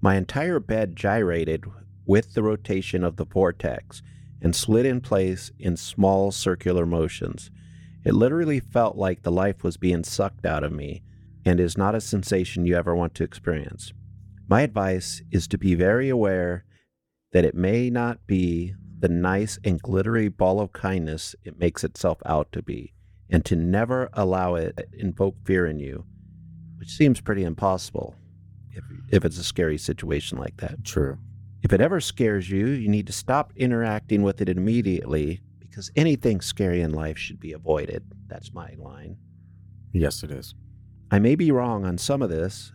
[0.00, 1.64] My entire bed gyrated
[2.06, 4.02] with the rotation of the vortex
[4.40, 7.50] and slid in place in small circular motions.
[8.04, 11.02] It literally felt like the life was being sucked out of me
[11.44, 13.92] and is not a sensation you ever want to experience.
[14.48, 16.64] My advice is to be very aware
[17.32, 22.18] that it may not be the nice and glittery ball of kindness it makes itself
[22.24, 22.92] out to be,
[23.30, 26.04] and to never allow it to invoke fear in you,
[26.78, 28.14] which seems pretty impossible
[28.70, 30.84] if, if it's a scary situation like that.
[30.84, 31.18] True.
[31.62, 36.40] If it ever scares you, you need to stop interacting with it immediately because anything
[36.40, 38.02] scary in life should be avoided.
[38.26, 39.16] That's my line.
[39.92, 40.54] Yes, it is.
[41.10, 42.72] I may be wrong on some of this,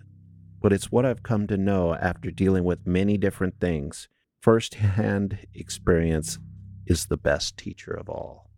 [0.61, 4.07] but it's what I've come to know after dealing with many different things.
[4.41, 6.39] Firsthand experience
[6.85, 8.49] is the best teacher of all.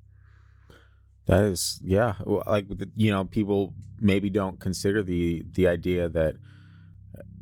[1.26, 2.16] That is, yeah.
[2.26, 2.66] Like
[2.96, 6.36] you know, people maybe don't consider the the idea that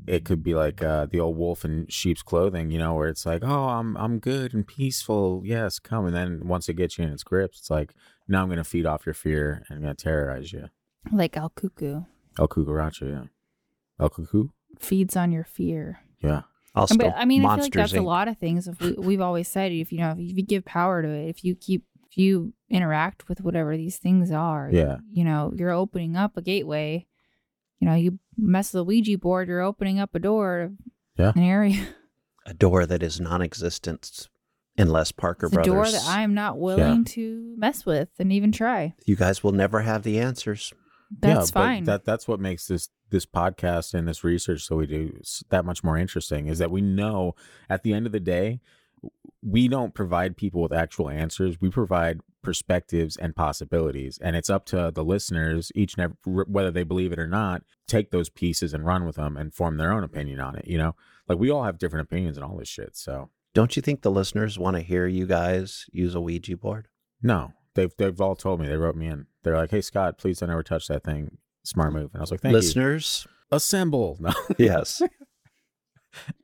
[0.08, 3.26] it could be like uh, the old wolf in sheep's clothing, you know, where it's
[3.26, 7.04] like, oh, I'm I'm good and peaceful, yes, come, and then once it gets you
[7.04, 7.94] in its grips, it's like,
[8.28, 10.70] now I'm gonna feed off your fear and I'm gonna terrorize you.
[11.12, 12.02] Like El Cuckoo
[12.40, 13.24] El cucaracha, yeah.
[14.00, 14.50] El cuckoo,
[14.80, 16.00] feeds on your fear.
[16.22, 16.42] yeah.
[16.76, 18.68] Also, But I mean, I feel like Monsters that's a lot of things.
[18.68, 21.44] If we, we've always said, if you know, if you give power to it, if
[21.44, 24.98] you keep, if you interact with whatever these things are, Yeah.
[25.12, 27.08] you know, you're opening up a gateway.
[27.80, 30.72] You know, you mess with the Ouija board, you're opening up a door,
[31.18, 31.32] Yeah.
[31.36, 31.88] an area,
[32.46, 34.30] a door that is non-existent
[34.78, 35.74] unless Parker it's a Brothers.
[35.74, 38.94] door that I am not willing to mess with and even try.
[39.06, 40.74] you guys will never have the answers.
[41.20, 41.84] That's yeah, fine.
[41.86, 45.18] That that's what makes this this podcast and this research that we do
[45.50, 47.34] that much more interesting is that we know
[47.70, 48.60] at the end of the day
[49.42, 51.62] we don't provide people with actual answers.
[51.62, 56.72] We provide perspectives and possibilities, and it's up to the listeners, each and every, whether
[56.72, 59.92] they believe it or not, take those pieces and run with them and form their
[59.92, 60.66] own opinion on it.
[60.66, 60.96] You know,
[61.28, 62.96] like we all have different opinions and all this shit.
[62.96, 66.88] So Don't you think the listeners want to hear you guys use a Ouija board?
[67.22, 68.68] no, they've they've all told me.
[68.70, 69.26] They wrote me in.
[69.44, 72.12] They're like, "Hey Scott, please don't ever touch that thing." Smart move.
[72.14, 74.18] And I was like, "Thank you." listeners, Assemble.
[74.22, 74.32] No.
[74.58, 75.02] yes.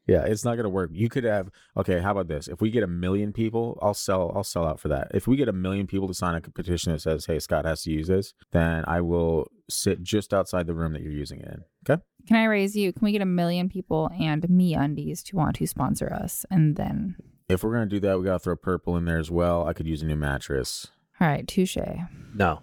[0.05, 0.89] Yeah, it's not gonna work.
[0.93, 1.99] You could have okay.
[2.01, 2.47] How about this?
[2.47, 4.31] If we get a million people, I'll sell.
[4.35, 5.07] I'll sell out for that.
[5.13, 7.83] If we get a million people to sign a petition that says, "Hey, Scott has
[7.83, 11.47] to use this," then I will sit just outside the room that you're using it
[11.47, 11.63] in.
[11.89, 12.01] Okay.
[12.27, 12.91] Can I raise you?
[12.91, 16.45] Can we get a million people and MeUndies to want to sponsor us?
[16.51, 17.15] And then,
[17.49, 19.65] If we're gonna do that, we gotta throw purple in there as well.
[19.65, 20.87] I could use a new mattress.
[21.21, 21.77] all right, touche.
[21.77, 22.59] No, no,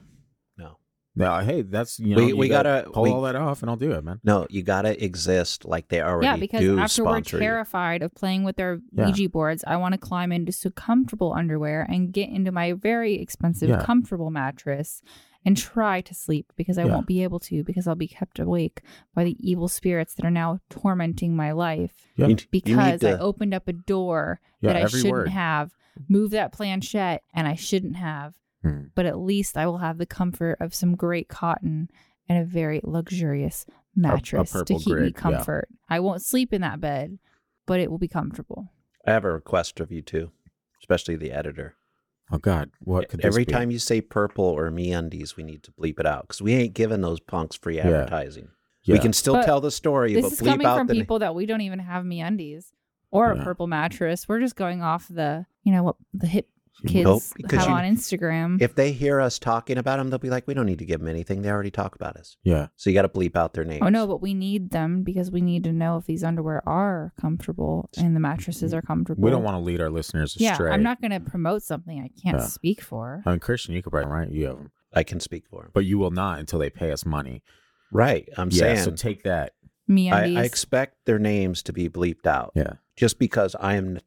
[1.17, 3.71] Now, hey, that's you know We- you we gotta- pull we- all that off, and
[3.71, 4.21] I'll do it, man.
[4.23, 4.47] no.
[4.49, 7.43] You gotta exist like they already Yeah, because do after we're sponsor you.
[7.43, 9.07] terrified of playing with their Yeah.
[9.07, 13.15] Ouija boards, I want to climb into some comfortable underwear and get into my very
[13.15, 13.83] expensive, Yeah.
[13.85, 15.03] comfortable mattress
[15.45, 16.93] and try to sleep because I Yeah.
[16.95, 18.83] won't be able to because I'll be kept awake
[19.15, 22.27] by the evil spirits that are now tormenting my life Yeah.
[22.27, 25.29] You- you because I opened up a door Yeah, that I shouldn't word.
[25.31, 25.73] have,
[26.09, 28.37] moved that planchette and I shouldn't have.
[28.63, 28.85] Hmm.
[28.95, 31.89] But at least I will have the comfort of some great cotton
[32.29, 33.65] and a very luxurious
[33.97, 35.21] mattress to purple keep me grid, yeah.
[35.21, 35.69] comfort.
[35.89, 37.19] I won't sleep in that bed,
[37.67, 38.71] but it will be comfortable.
[39.07, 40.31] I have a request of you too,
[40.83, 41.75] especially the editor.
[42.33, 43.53] Oh God, what could this Every be?
[43.53, 46.75] time you say purple or MeUndies, we need to bleep it out because we ain't
[46.75, 48.51] giving those punks free advertising.
[48.85, 48.95] Yeah.
[48.95, 50.95] We can still But tell the story, This but is bleep coming out from the.
[50.95, 52.67] people that we don't even have MeUndies.
[53.11, 53.41] or Yeah.
[53.41, 54.29] a purple mattress.
[54.29, 56.49] We're just going off the, you know, what the hip
[56.87, 58.61] kids Nope, because have you- on Instagram.
[58.61, 61.01] If they hear us talking about them, they'll be like, "We don't need to give
[61.01, 61.43] them anything.
[61.43, 62.69] They already talk about us." Yeah.
[62.77, 63.83] So you got to bleep out their names.
[63.85, 67.13] Oh no, but we need them because we need to know if these underwear are
[67.21, 69.23] comfortable and the mattresses are comfortable.
[69.23, 70.57] We don't want to lead our listeners Yeah.
[70.61, 72.47] I'm not going to promote something I can't Yeah.
[72.47, 73.23] speak for.
[73.27, 74.31] I mean, Christian, you could probably right.
[74.31, 75.71] You have them, I can speak for them.
[75.75, 77.43] but you will not until they pay us money.
[77.93, 78.29] Right.
[78.37, 78.59] I'm yeah.
[78.59, 79.53] saying So take that.
[79.89, 80.39] Me I, undies.
[80.39, 82.53] I expect their names to be bleeped out.
[82.55, 82.75] Yeah.
[82.97, 83.99] Just because I am,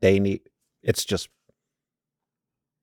[0.00, 0.40] they need.
[0.82, 1.28] It's just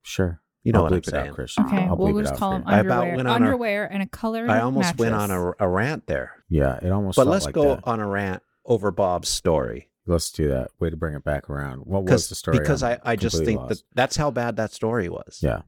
[0.03, 0.41] Sure.
[0.63, 1.33] you know I'll what I'm bleep it out, saying.
[1.33, 1.65] Christian.
[1.65, 2.73] okay, I'll we'll bleep it just out call for them you.
[2.75, 3.15] I about underwear.
[3.15, 4.45] went on a- underwear and a color.
[4.49, 6.79] I almost went on a, a rant there, Yeah.
[6.81, 7.15] It almost.
[7.15, 7.79] but felt let's like go that.
[7.85, 9.89] on a rant over Bob's story.
[10.07, 10.71] Let's do that.
[10.79, 11.81] Way to bring it back around.
[11.81, 12.59] What was Because the story?
[12.59, 13.83] because I'm I, I just completely think that lost.
[13.93, 15.39] that's how bad that story was.
[15.43, 15.61] Yeah.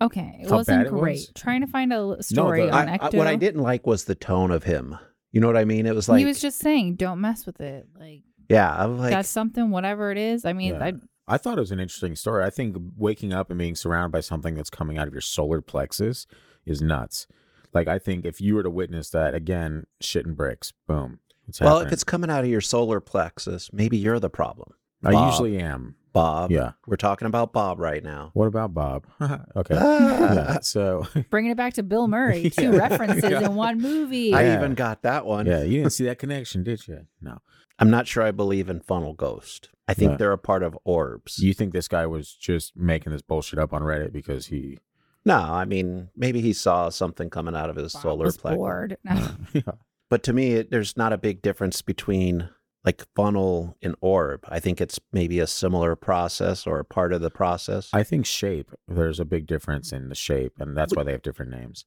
[0.00, 1.12] Okay, it How wasn't bad it great.
[1.12, 1.32] was?
[1.36, 3.18] Trying to find a l- story the- on I, I, Ecto.
[3.18, 4.96] what I didn't like was the tone of him.
[5.30, 5.86] You know what I mean?
[5.86, 9.10] It was like, he was just saying, "Don't mess with it." Like, yeah, I'm like,
[9.10, 10.44] that's something, whatever it is.
[10.44, 10.84] I mean, Yeah.
[10.84, 10.92] I,
[11.28, 12.44] I thought it was an interesting story.
[12.44, 15.60] I think waking up and being surrounded by something that's coming out of your solar
[15.60, 16.26] plexus
[16.66, 17.26] is nuts.
[17.72, 21.20] Like I think if you were to witness that again, shit and bricks, boom.
[21.48, 21.86] It's well, happening.
[21.88, 24.74] if it's coming out of your solar plexus, maybe you're the problem,
[25.04, 25.96] I usually am.
[26.12, 26.50] Bob.
[26.50, 26.72] Yeah.
[26.86, 28.30] we're talking about Bob right now.
[28.34, 29.06] What about Bob?
[29.56, 29.74] okay.
[29.78, 30.34] Ah.
[30.34, 30.58] yeah.
[30.60, 33.44] So bringing it back to Bill Murray, two references Yeah.
[33.46, 34.34] in one movie.
[34.34, 34.58] I Yeah.
[34.58, 35.46] even got that one.
[35.46, 37.06] yeah, you didn't see that connection, did you?
[37.20, 37.38] No.
[37.78, 39.70] I'm not sure I believe in funnel ghost.
[39.88, 40.16] I think Yeah.
[40.18, 41.38] they're a part of orbs.
[41.38, 44.78] You think this guy was just making this bullshit up on Reddit because he
[45.24, 48.56] no, I mean maybe he saw something coming out of his Bob solar was plexus.
[48.58, 48.96] bored.
[49.04, 49.62] yeah.
[50.10, 52.48] But to me, it, there's not a big difference between
[52.84, 54.44] like funnel and orb.
[54.48, 57.88] I think it's maybe a similar process or a part of the process.
[57.92, 61.22] I think shape, there's a big difference in the shape, and that's why they have
[61.22, 61.84] different names.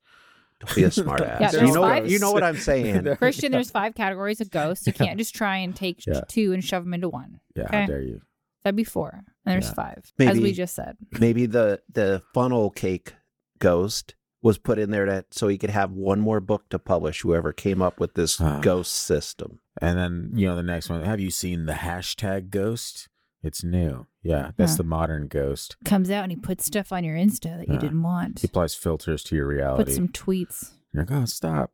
[0.61, 1.41] Don't be a smart ass.
[1.41, 3.15] Yeah, you there's know, five- what, you know what I'm saying.
[3.17, 4.87] Christian, there's five categories of ghosts.
[4.87, 6.21] You can't just try and take Yeah.
[6.29, 7.41] two and shove them into one.
[7.55, 7.81] Yeah, Okay.
[7.81, 8.21] how dare you?
[8.63, 9.21] That'd be four.
[9.45, 9.73] And there's Yeah.
[9.73, 10.95] five, as we just said.
[11.19, 13.13] maybe the the funnel cake
[13.59, 17.21] ghost was put in there to so he could have one more book to publish.
[17.21, 18.59] Whoever came up with this Ah.
[18.61, 19.59] ghost system.
[19.81, 23.09] And then, you know, the next one, have you seen the hashtag ghost?
[23.43, 24.07] It's new.
[24.23, 24.77] Yeah, that's Huh.
[24.77, 25.75] the modern ghost.
[25.85, 27.79] Comes out and he puts stuff on your Insta that you Yeah.
[27.79, 28.39] didn't want.
[28.39, 29.83] He applies filters to your reality.
[29.83, 30.71] Put some tweets.
[30.93, 31.71] You're like, oh, stop.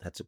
[0.00, 0.24] That's a,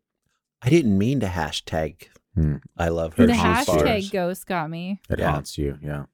[0.62, 2.08] I didn't mean to hashtag.
[2.34, 2.56] Hmm.
[2.76, 3.26] I love her.
[3.26, 4.10] The Hershey's hashtag bars.
[4.10, 5.00] ghost got me.
[5.08, 5.30] It Yeah.
[5.32, 5.78] haunts you.
[5.82, 6.06] Yeah.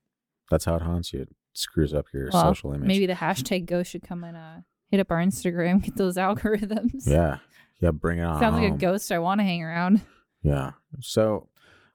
[0.50, 1.22] That's how it haunts you.
[1.22, 2.86] It screws up your Well, social image.
[2.88, 4.56] maybe the hashtag ghost should come and uh,
[4.90, 7.06] hit up our Instagram, get those algorithms.
[7.06, 7.38] Yeah.
[7.80, 8.38] Yeah, bring it on.
[8.38, 10.02] Sounds like a ghost I want to hang around.
[10.42, 10.72] Yeah.
[11.00, 11.48] So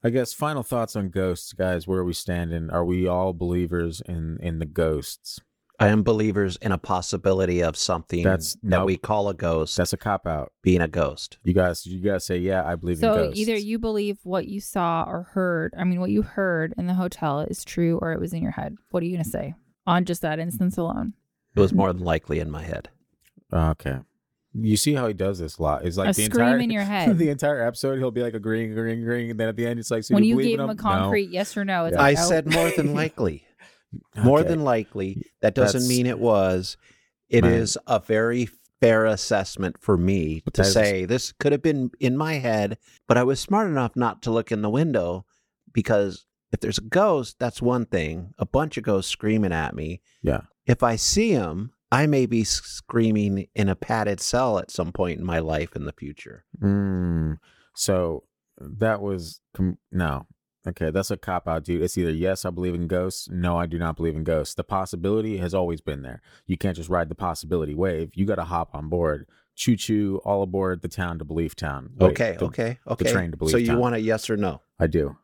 [0.03, 1.87] I guess final thoughts on ghosts, guys.
[1.87, 2.69] Where are we standing?
[2.69, 5.39] Are we all believers in in the ghosts?
[5.79, 8.87] I am believers in a possibility of something That's- that nope.
[8.87, 10.51] we call a ghost That's a cop out.
[10.63, 11.37] being a ghost.
[11.43, 13.39] You guys, you guys say, yeah, I believe in So ghosts.
[13.39, 16.95] either you believe what you saw or heard, I mean, what you heard in the
[16.95, 18.75] hotel is true or it was in your head.
[18.89, 19.53] What are you going to say
[19.85, 21.13] on just that instance alone?
[21.55, 22.89] It was more than likely in my head.
[23.53, 23.99] Okay.
[24.59, 25.85] You see how he does this a lot.
[25.85, 27.17] It's like A the scream entire in your head.
[27.17, 29.91] the entire episode, he'll be like agreeing, agreeing, agreeing, and then at the end, it's
[29.91, 30.81] like, so when you, you gave in him a No.
[30.81, 32.01] concrete yes or no, it's Yeah.
[32.03, 32.93] I oh, said more than oh.
[33.03, 33.43] likely.
[34.17, 34.49] More Okay.
[34.49, 35.21] than likely.
[35.41, 36.75] That doesn't That's- mean it was.
[37.29, 37.95] It is Right.
[37.95, 38.49] a very
[38.81, 42.77] fair assessment for me to That is- say this could have been in my head,
[43.07, 45.25] but I was smart enough not to look in the window
[45.73, 48.33] because if there's a ghost, that's one thing.
[48.37, 50.01] A bunch of ghosts screaming at me.
[50.21, 50.41] Yeah.
[50.65, 55.19] If I see them, I may be screaming in a padded cell at some point
[55.19, 56.43] in my life in the future.
[56.61, 57.37] Mm.
[57.75, 58.23] So
[58.59, 60.25] that was com- no.
[60.67, 61.81] Okay, that's a cop out, dude.
[61.81, 63.29] It's either yes, I believe in ghosts.
[63.29, 64.53] No, I do not believe in ghosts.
[64.53, 66.21] The possibility has always been there.
[66.45, 68.11] You can't just ride the possibility wave.
[68.15, 69.27] You got to hop on board.
[69.55, 71.91] Choo choo, all aboard the town to Belief Town.
[71.97, 73.11] Wait, okay, the- okay, okay.
[73.11, 73.79] train to believe so you town.
[73.79, 74.61] want a yes or no?
[74.77, 75.17] I do.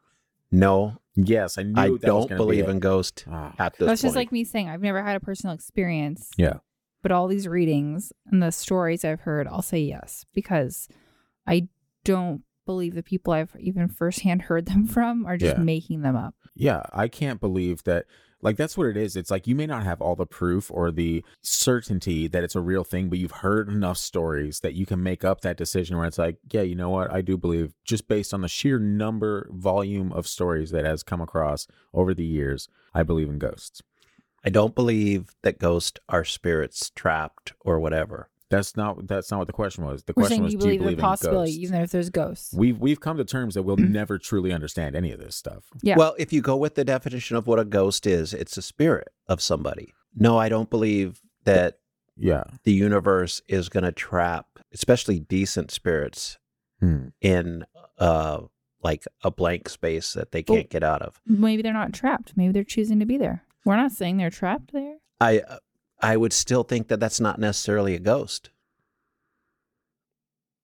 [0.49, 1.73] No, Yes, I knew.
[1.79, 2.81] I that don't gonna believe be in it.
[2.81, 6.31] ghost Ah, at this That's just like me saying I've never had a personal experience.
[6.37, 6.55] Yeah.
[7.01, 10.87] But all these readings and the stories I've heard, I'll say yes because
[11.45, 11.67] I
[12.05, 15.63] don't believe the people I've even firsthand heard them from are just Yeah.
[15.63, 16.33] making them up.
[16.55, 18.05] Yeah, I can't believe that.
[18.43, 19.15] Like that's what it is.
[19.15, 22.61] It's like you may not have all the proof or the certainty that it's a
[22.61, 26.05] real thing, but you've heard enough stories that you can make up that decision where
[26.05, 27.11] it's like, yeah, you know what?
[27.11, 31.21] I do believe just based on the sheer number volume of stories that has come
[31.21, 33.81] across over the years, I believe in ghosts.
[34.45, 38.29] I don't believe that ghosts are spirits trapped or whatever.
[38.55, 40.03] That's not that's not what the question was.
[40.03, 41.63] The We're question was you do you believe believe the in possibility, ghosts?
[41.63, 42.53] even if there's ghosts.
[42.55, 45.63] We've we've come to terms that we'll never truly understand any of this stuff.
[45.81, 45.95] Yeah.
[45.97, 49.07] Well, if you go with the definition of what a ghost is, it's a spirit
[49.27, 49.93] of somebody.
[50.15, 51.79] No, I don't believe that
[52.15, 52.43] Yeah.
[52.63, 56.37] the universe is going to trap, especially decent spirits,
[56.79, 57.07] Hmm.
[57.21, 57.65] in
[57.97, 58.41] uh
[58.83, 61.19] like a blank space that they can't get out of.
[61.25, 62.33] Maybe they're not trapped.
[62.35, 63.43] Maybe they're choosing to be there.
[63.65, 64.97] We're not saying they're trapped there.
[65.21, 65.41] I
[66.03, 68.49] I would still think that that's not necessarily a ghost.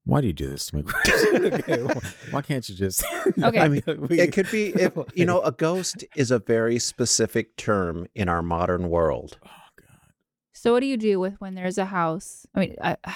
[0.06, 0.84] Why do you do this to me?
[1.32, 2.02] Okay, well,
[2.32, 3.04] Why can't you just?
[3.44, 3.60] Okay.
[3.60, 7.56] I mean, We- It could be if you know a ghost is a very specific
[7.56, 9.38] term in our modern world.
[9.46, 10.12] Oh God.
[10.54, 12.46] So what do you do with when there's a house?
[12.56, 13.14] I mean, I, I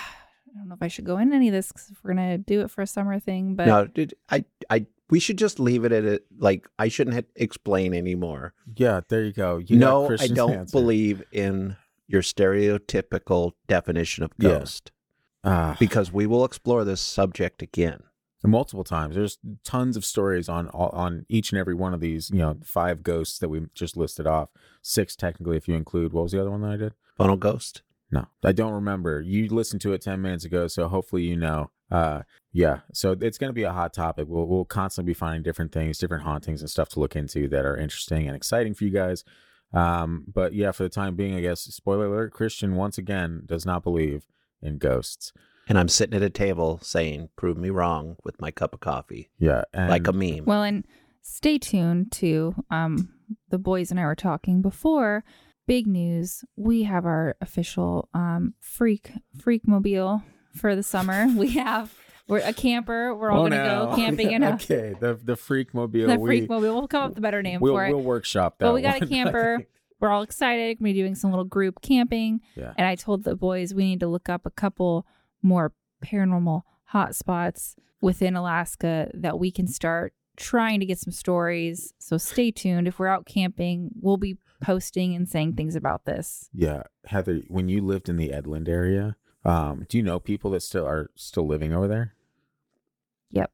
[0.55, 2.69] don't know if I should go into any of this because we're gonna do it
[2.71, 6.05] for a summer thing, but no, dude, I I we should just leave it at
[6.05, 6.25] it.
[6.37, 8.53] Like I shouldn't explain anymore.
[8.75, 9.57] Yeah, there you go.
[9.57, 10.71] You got no, I don't answer.
[10.71, 11.75] believe in
[12.07, 14.49] your stereotypical definition of Yeah.
[14.59, 14.91] ghost
[15.43, 18.01] Ah, because we will explore this subject again.
[18.45, 19.15] multiple times.
[19.15, 22.29] There's tons of stories on on each and every one of these.
[22.29, 24.49] You know, five ghosts that we just listed off.
[24.81, 26.93] Six technically, if you include what was the other one that I did?
[27.17, 27.83] Funnel ghost.
[28.11, 29.21] No, I don't remember.
[29.21, 31.71] You listened to it ten minutes ago, so hopefully you know.
[31.89, 32.81] Uh, yeah.
[32.91, 34.25] So it's going to be a hot topic.
[34.27, 37.65] We'll we'll constantly be finding different things, different hauntings and stuff to look into that
[37.65, 39.23] are interesting and exciting for you guys.
[39.73, 43.65] Um, but yeah, for the time being, I guess spoiler alert: Christian once again does
[43.65, 44.25] not believe
[44.61, 45.33] in ghosts.
[45.67, 49.29] And I'm sitting at a table saying, "Prove me wrong" with my cup of coffee,
[49.39, 50.45] Yeah, and like a meme.
[50.45, 50.85] well, and
[51.21, 53.09] stay tuned to um
[53.49, 55.23] the boys and I were talking before.
[55.65, 60.21] Big news: we have our official um freak freak mobile
[60.53, 61.27] for the summer.
[61.35, 61.93] We have
[62.27, 63.13] we're a camper.
[63.15, 63.85] We're all Oh, gonna no.
[63.87, 66.07] go camping in a okay, the the freak mobile.
[66.07, 66.73] the freak mobile.
[66.75, 67.93] We'll come up with a better name We'll, for it.
[67.93, 68.65] we'll workshop that.
[68.65, 69.65] But we got a camper.
[69.99, 70.77] We're all excited.
[70.81, 72.41] We're doing some little group camping.
[72.55, 72.73] yeah.
[72.77, 75.05] And I told the boys we need to look up a couple
[75.41, 75.73] more
[76.03, 76.63] paranormal
[76.93, 81.93] hotspots within Alaska that we can start trying to get some stories.
[81.99, 82.87] So stay tuned.
[82.87, 86.49] If we're out camping, we'll be posting and saying things about this.
[86.53, 90.61] Yeah, Heather, when you lived in the Edland area, um, do you know people that
[90.61, 92.13] still are still living over there?
[93.31, 93.51] Yep.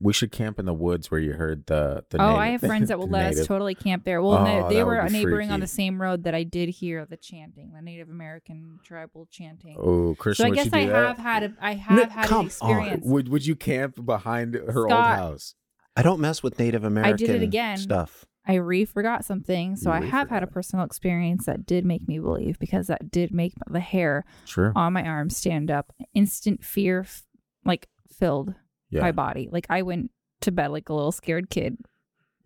[0.00, 2.20] We should camp in the woods where you heard the the.
[2.20, 4.20] oh, native- I have friends that will the let us totally camp there.
[4.20, 6.68] Well, Oh, no, they were would be neighboring on the same road that I did
[6.70, 9.76] hear the chanting, the Native American tribal chanting.
[9.78, 10.46] Oh, Christian!
[10.46, 11.06] so Christian, I would guess you do I that?
[11.06, 13.04] have had a, I have No, had come an experience.
[13.06, 15.54] Would Would you camp behind her old house?
[15.96, 17.78] I don't mess with Native American I did it again.
[17.78, 18.24] stuff.
[18.50, 19.76] I re forgot something.
[19.76, 23.10] So You I have had a personal experience that did make me believe because that
[23.10, 24.72] did make the hair True.
[24.74, 25.92] on my arm stand up.
[26.14, 27.22] Instant fear, f-
[27.64, 28.54] like filled
[28.90, 29.02] Yeah.
[29.02, 29.48] my body.
[29.52, 30.10] Like I went
[30.40, 31.76] to bed like a little scared kid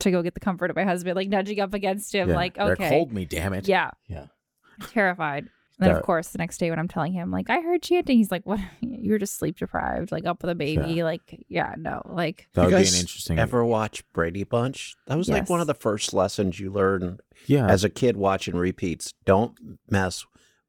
[0.00, 2.34] to go get the comfort of my husband, like nudging up against him, Yeah.
[2.34, 2.88] like, okay.
[2.90, 3.66] hold me, damn it.
[3.66, 3.90] Yeah.
[4.08, 4.26] Yeah.
[4.88, 5.48] Terrified.
[5.78, 8.18] And then, of course, the next day when I'm telling him, like, I heard chanting,
[8.18, 8.60] he's like, what?
[8.80, 11.02] You're just sleep deprived, like up with a baby.
[11.02, 12.00] Like, yeah, no.
[12.04, 13.38] Like, That You would be an interesting.
[13.38, 14.94] Ever watch Brady Bunch?
[15.06, 17.66] That was like one of the first lessons you learn yeah.
[17.66, 19.14] as a kid watching repeats.
[19.24, 20.24] Don't mess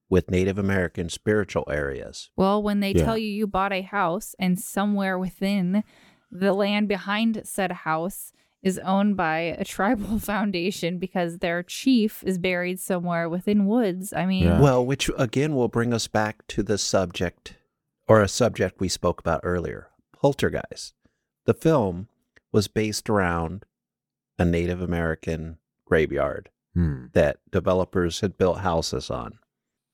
[0.10, 2.30] with Native American spiritual areas.
[2.36, 3.06] Well, when they Yeah.
[3.06, 5.84] tell you you bought a house and somewhere within
[6.32, 8.32] the land behind said house
[8.66, 14.12] is owned by a tribal foundation because their chief is buried somewhere within woods.
[14.12, 14.60] I mean, Yeah.
[14.60, 17.56] Well, which again will bring us back to the subject
[18.08, 20.94] or a subject we spoke about earlier Poltergeist.
[21.46, 22.08] The film
[22.52, 23.66] was based around
[24.40, 27.06] a Native American graveyard Hmm.
[27.14, 29.38] that developers had built houses on.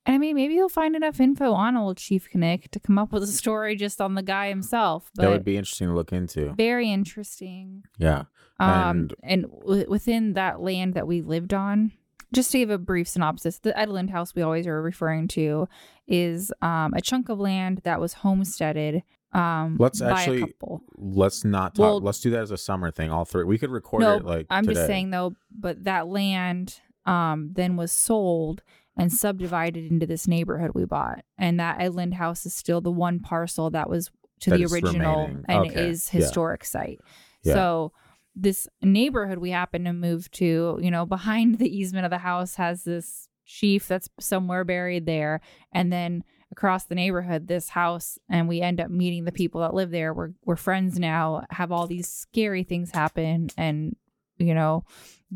[0.05, 3.21] I mean, maybe you'll find enough info on old Chief Knick to come up with
[3.23, 5.11] a story just on the guy himself.
[5.15, 6.53] But That would be interesting to look into.
[6.53, 7.83] very interesting.
[7.99, 8.23] Yeah.
[8.59, 11.91] Um, And- and w- within that land that we lived on,
[12.33, 15.67] just to give a brief synopsis, the Edland house we always are referring to
[16.07, 19.03] is um, a chunk of land that was homesteaded
[19.33, 20.81] um, Let's by a actually- couple.
[20.97, 21.83] Let's not talk.
[21.83, 23.11] Well- let's do that as a summer thing.
[23.11, 23.43] All three.
[23.45, 24.45] We could record No, it like.
[24.49, 28.61] I'm just saying though, but that land um, then was sold
[28.97, 33.19] and subdivided into this neighborhood we bought, and that Edland house is still the one
[33.19, 34.11] parcel that was
[34.41, 35.45] to That the original remaining.
[35.47, 35.89] and Okay.
[35.89, 36.21] is Yeah.
[36.21, 36.99] historic site.
[37.43, 37.53] Yeah.
[37.53, 37.93] So
[38.35, 42.55] this neighborhood we happen to move to, you know, behind the easement of the house
[42.55, 45.41] has this sheaf that's somewhere buried there,
[45.71, 49.73] and then across the neighborhood this house and we end up meeting the people that
[49.73, 53.95] live there we're we're friends now have all these scary things happen and
[54.37, 54.83] you know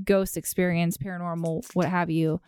[0.03, 2.41] ghost experience paranormal what have you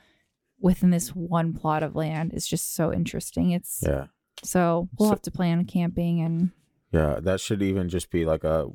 [0.60, 4.08] within this one plot of land is just so interesting it's Yeah.
[4.44, 6.52] so we'll So- have to plan camping and
[6.92, 8.68] Yeah, that should even just be like a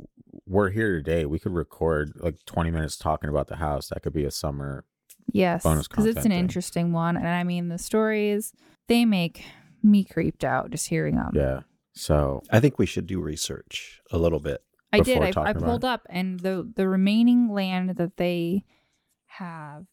[0.47, 1.25] we're here today.
[1.27, 3.89] We could record like 20 minutes talking about the house.
[3.89, 4.85] That could be a summer.
[5.33, 6.39] Yes, bonus because it's an thing.
[6.39, 8.53] interesting one, and I mean the stories
[8.87, 9.45] they make
[9.83, 11.33] me creeped out just hearing them.
[11.35, 11.61] Yeah.
[11.95, 14.63] So, I think we should do research a little bit.
[14.93, 15.19] I did.
[15.23, 18.65] I, I pulled up, and the the remaining land that they
[19.39, 19.87] have,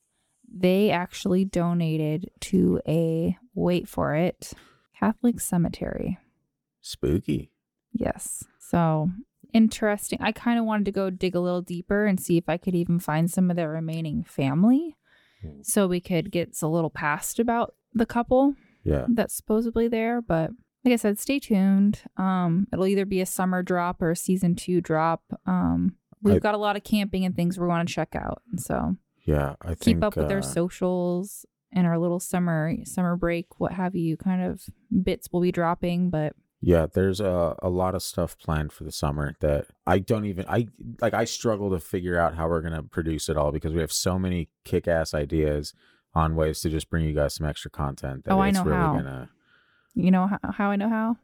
[0.52, 4.54] they actually donated to a wait for it
[5.00, 6.18] Catholic cemetery.
[6.82, 7.52] spooky.
[7.94, 9.10] Yes, so
[9.54, 10.20] interesting.
[10.22, 12.76] I kind of wanted to go dig a little deeper and see if I could
[12.76, 14.96] even find some of their remaining family
[15.42, 15.62] Hmm.
[15.64, 19.06] so we could get a little past about the couple Yeah.
[19.10, 20.22] that's supposedly there.
[20.22, 20.52] But
[20.84, 22.02] like I said, stay tuned.
[22.18, 25.24] Um, it'll either be a summer drop or a season two drop.
[25.46, 28.42] Um, we've I- got a lot of camping and things we want to check out.
[28.52, 29.56] And so Yeah.
[29.62, 33.74] I think keep up with uh, our socials and our little summer summer break, what
[33.74, 34.64] have you, kind of
[35.04, 36.10] bits will be dropping.
[36.10, 40.26] But Yeah, there's a, a lot of stuff planned for the summer that I don't
[40.26, 40.68] even I
[41.02, 43.92] like I struggle to figure out how we're gonna produce it all because we have
[43.92, 45.74] so many kick ass ideas
[46.16, 48.78] on ways to just bring you guys some extra content that Oh, I know really
[48.78, 48.94] how.
[48.94, 49.30] gonna
[49.94, 51.18] you know how, how I know how?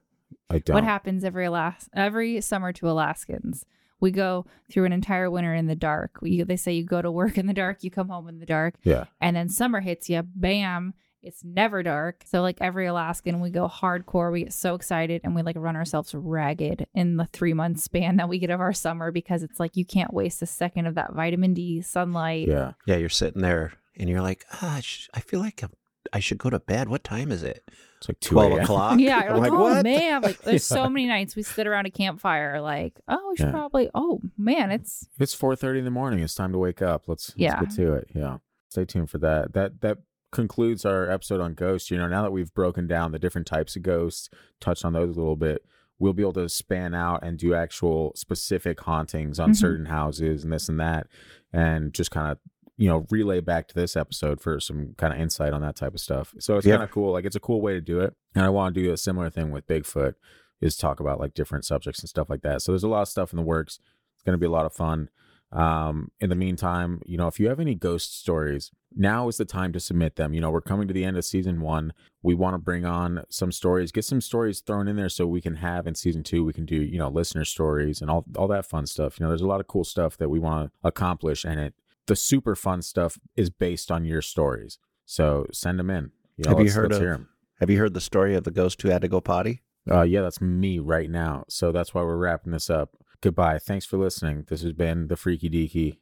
[0.49, 3.65] I don't What happens every Alas- every summer to Alaskans?
[3.99, 6.19] We go through an entire winter in the dark.
[6.21, 8.45] We, they say you go to work in the dark, you come home in the
[8.45, 9.05] dark, Yeah.
[9.21, 10.23] and then summer hits you.
[10.35, 10.93] Bam!
[11.23, 12.21] It's never dark.
[12.27, 14.31] So like every Alaskan, we go hardcore.
[14.31, 18.17] We get so excited and we like run ourselves ragged in the three month span
[18.17, 20.93] that we get of our summer because it's like you can't waste a second of
[20.95, 22.47] that vitamin D sunlight.
[22.47, 22.73] Yeah.
[22.85, 25.73] Yeah, you're sitting there and you're like, ah, I, sh- I feel like I'm-
[26.13, 26.89] I should go to bed.
[26.89, 27.67] What time is it?
[28.09, 28.99] It's like 12 o'clock?
[28.99, 29.83] Yeah, you're I'm like, like, oh what?
[29.83, 30.77] man, like there's Yeah.
[30.77, 33.51] so many nights we sit around a campfire, like, oh, we should Yeah.
[33.51, 36.19] probably, oh man, it's It's four thirty in the morning.
[36.19, 37.03] It's time to wake up.
[37.07, 37.59] Let's, Yeah.
[37.59, 38.09] let's get to it.
[38.13, 38.37] Yeah.
[38.69, 39.53] Stay tuned for that.
[39.53, 39.99] That that
[40.31, 41.89] concludes our episode on ghosts.
[41.89, 44.29] You know, now that we've broken down the different types of ghosts,
[44.59, 45.63] touched on those a little bit,
[45.97, 49.55] we'll be able to span out and do actual specific hauntings on Mhm.
[49.55, 51.07] certain houses and this and that,
[51.53, 52.37] and just kind of
[52.77, 55.93] you know relay back to this episode for some kind of insight on that type
[55.93, 56.33] of stuff.
[56.39, 57.11] So it's kind of cool.
[57.13, 59.29] Like it's a cool way to do it, and I want to do a similar
[59.29, 60.15] thing with Bigfoot.
[60.61, 62.61] Is talk about like different subjects and stuff like that.
[62.61, 63.77] So there's a lot of stuff in the works.
[64.15, 65.09] It's going to be a lot of fun.
[65.51, 69.45] Um, in the meantime, you know, if you have any ghost stories, now is the
[69.45, 70.33] time to submit them.
[70.33, 71.93] You know, we're coming to the end of season one.
[72.21, 75.41] We want to bring on some stories, get some stories thrown in there so we
[75.41, 78.47] can have in season two, we can do, you know, listener stories and all, all
[78.47, 79.19] that fun stuff.
[79.19, 81.45] You know, there's a lot of cool stuff that we want to accomplish.
[81.45, 81.73] And it,
[82.07, 84.77] the super fun stuff is based on your stories.
[85.05, 86.11] So send them in.
[86.37, 87.29] You know, Have you let's- heard let's of- hear 'em.
[87.59, 89.63] Have you heard the story of the ghost who had to go potty?
[89.89, 91.45] Uh, yeah, that's me right now.
[91.47, 92.95] So that's why we're wrapping this up.
[93.21, 93.59] Goodbye.
[93.59, 94.45] Thanks for listening.
[94.49, 95.99] This has been the Freaky Deaky.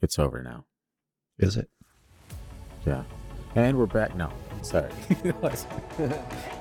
[0.00, 0.66] It's over now.
[1.38, 1.68] Is it?
[2.86, 3.04] Yeah.
[3.56, 4.14] And we're back.
[4.14, 4.30] No,
[4.62, 4.90] sorry.